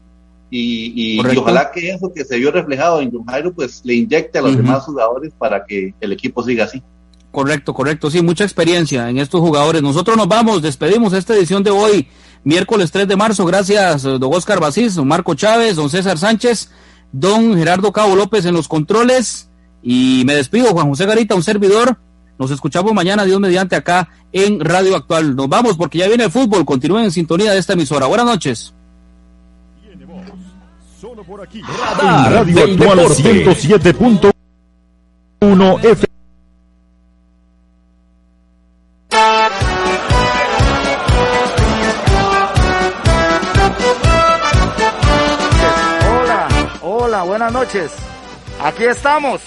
y, 0.50 1.18
ojalá 1.38 1.70
que 1.70 1.88
eso 1.88 2.12
que 2.12 2.26
se 2.26 2.36
vio 2.36 2.50
reflejado 2.50 3.00
en 3.00 3.10
John 3.10 3.24
Jairo 3.24 3.54
pues 3.54 3.80
le 3.82 3.94
inyecte 3.94 4.40
a 4.40 4.42
los 4.42 4.58
demás 4.58 4.84
jugadores 4.84 5.32
para 5.38 5.64
que 5.64 5.94
el 5.98 6.12
equipo 6.12 6.42
siga 6.42 6.64
así. 6.64 6.82
Correcto, 7.30 7.74
correcto. 7.74 8.10
Sí, 8.10 8.22
mucha 8.22 8.44
experiencia 8.44 9.10
en 9.10 9.18
estos 9.18 9.40
jugadores. 9.40 9.82
Nosotros 9.82 10.16
nos 10.16 10.28
vamos, 10.28 10.62
despedimos 10.62 11.12
esta 11.12 11.34
edición 11.34 11.62
de 11.62 11.70
hoy, 11.70 12.08
miércoles 12.44 12.90
3 12.90 13.06
de 13.06 13.16
marzo. 13.16 13.44
Gracias, 13.44 14.02
don 14.02 14.32
Oscar 14.32 14.60
Basís, 14.60 14.94
don 14.94 15.06
Marco 15.06 15.34
Chávez, 15.34 15.76
don 15.76 15.90
César 15.90 16.18
Sánchez, 16.18 16.70
don 17.12 17.56
Gerardo 17.56 17.92
Cabo 17.92 18.16
López 18.16 18.44
en 18.46 18.54
los 18.54 18.68
controles. 18.68 19.50
Y 19.82 20.22
me 20.26 20.34
despido, 20.34 20.72
Juan 20.72 20.88
José 20.88 21.06
Garita, 21.06 21.34
un 21.34 21.42
servidor. 21.42 21.98
Nos 22.38 22.50
escuchamos 22.50 22.92
mañana, 22.92 23.24
Dios 23.24 23.40
mediante, 23.40 23.76
acá 23.76 24.08
en 24.32 24.60
Radio 24.60 24.96
Actual. 24.96 25.36
Nos 25.36 25.48
vamos 25.48 25.76
porque 25.76 25.98
ya 25.98 26.08
viene 26.08 26.24
el 26.24 26.30
fútbol. 26.30 26.64
Continúen 26.64 27.04
en 27.04 27.12
sintonía 27.12 27.52
de 27.52 27.58
esta 27.58 27.74
emisora. 27.74 28.06
Buenas 28.06 28.26
noches. 28.26 28.74
por 31.26 31.42
aquí. 31.42 31.60
Radio 31.98 32.64
Actual 32.64 32.98
107.1 33.08 35.84
F. 35.84 36.06
noches. 47.52 47.92
Aquí 48.62 48.84
estamos. 48.84 49.42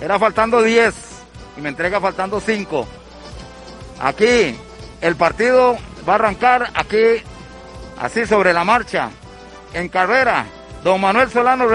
Era 0.00 0.18
faltando 0.18 0.62
10 0.62 0.94
y 1.56 1.60
me 1.60 1.68
entrega 1.68 2.00
faltando 2.00 2.40
5. 2.40 2.86
Aquí 4.00 4.56
el 5.00 5.16
partido 5.16 5.76
va 6.08 6.12
a 6.12 6.16
arrancar 6.16 6.70
aquí, 6.74 7.22
así 8.00 8.26
sobre 8.26 8.52
la 8.52 8.64
marcha, 8.64 9.10
en 9.74 9.88
carrera. 9.88 10.46
Don 10.84 11.00
Manuel 11.00 11.30
Solano 11.30 11.68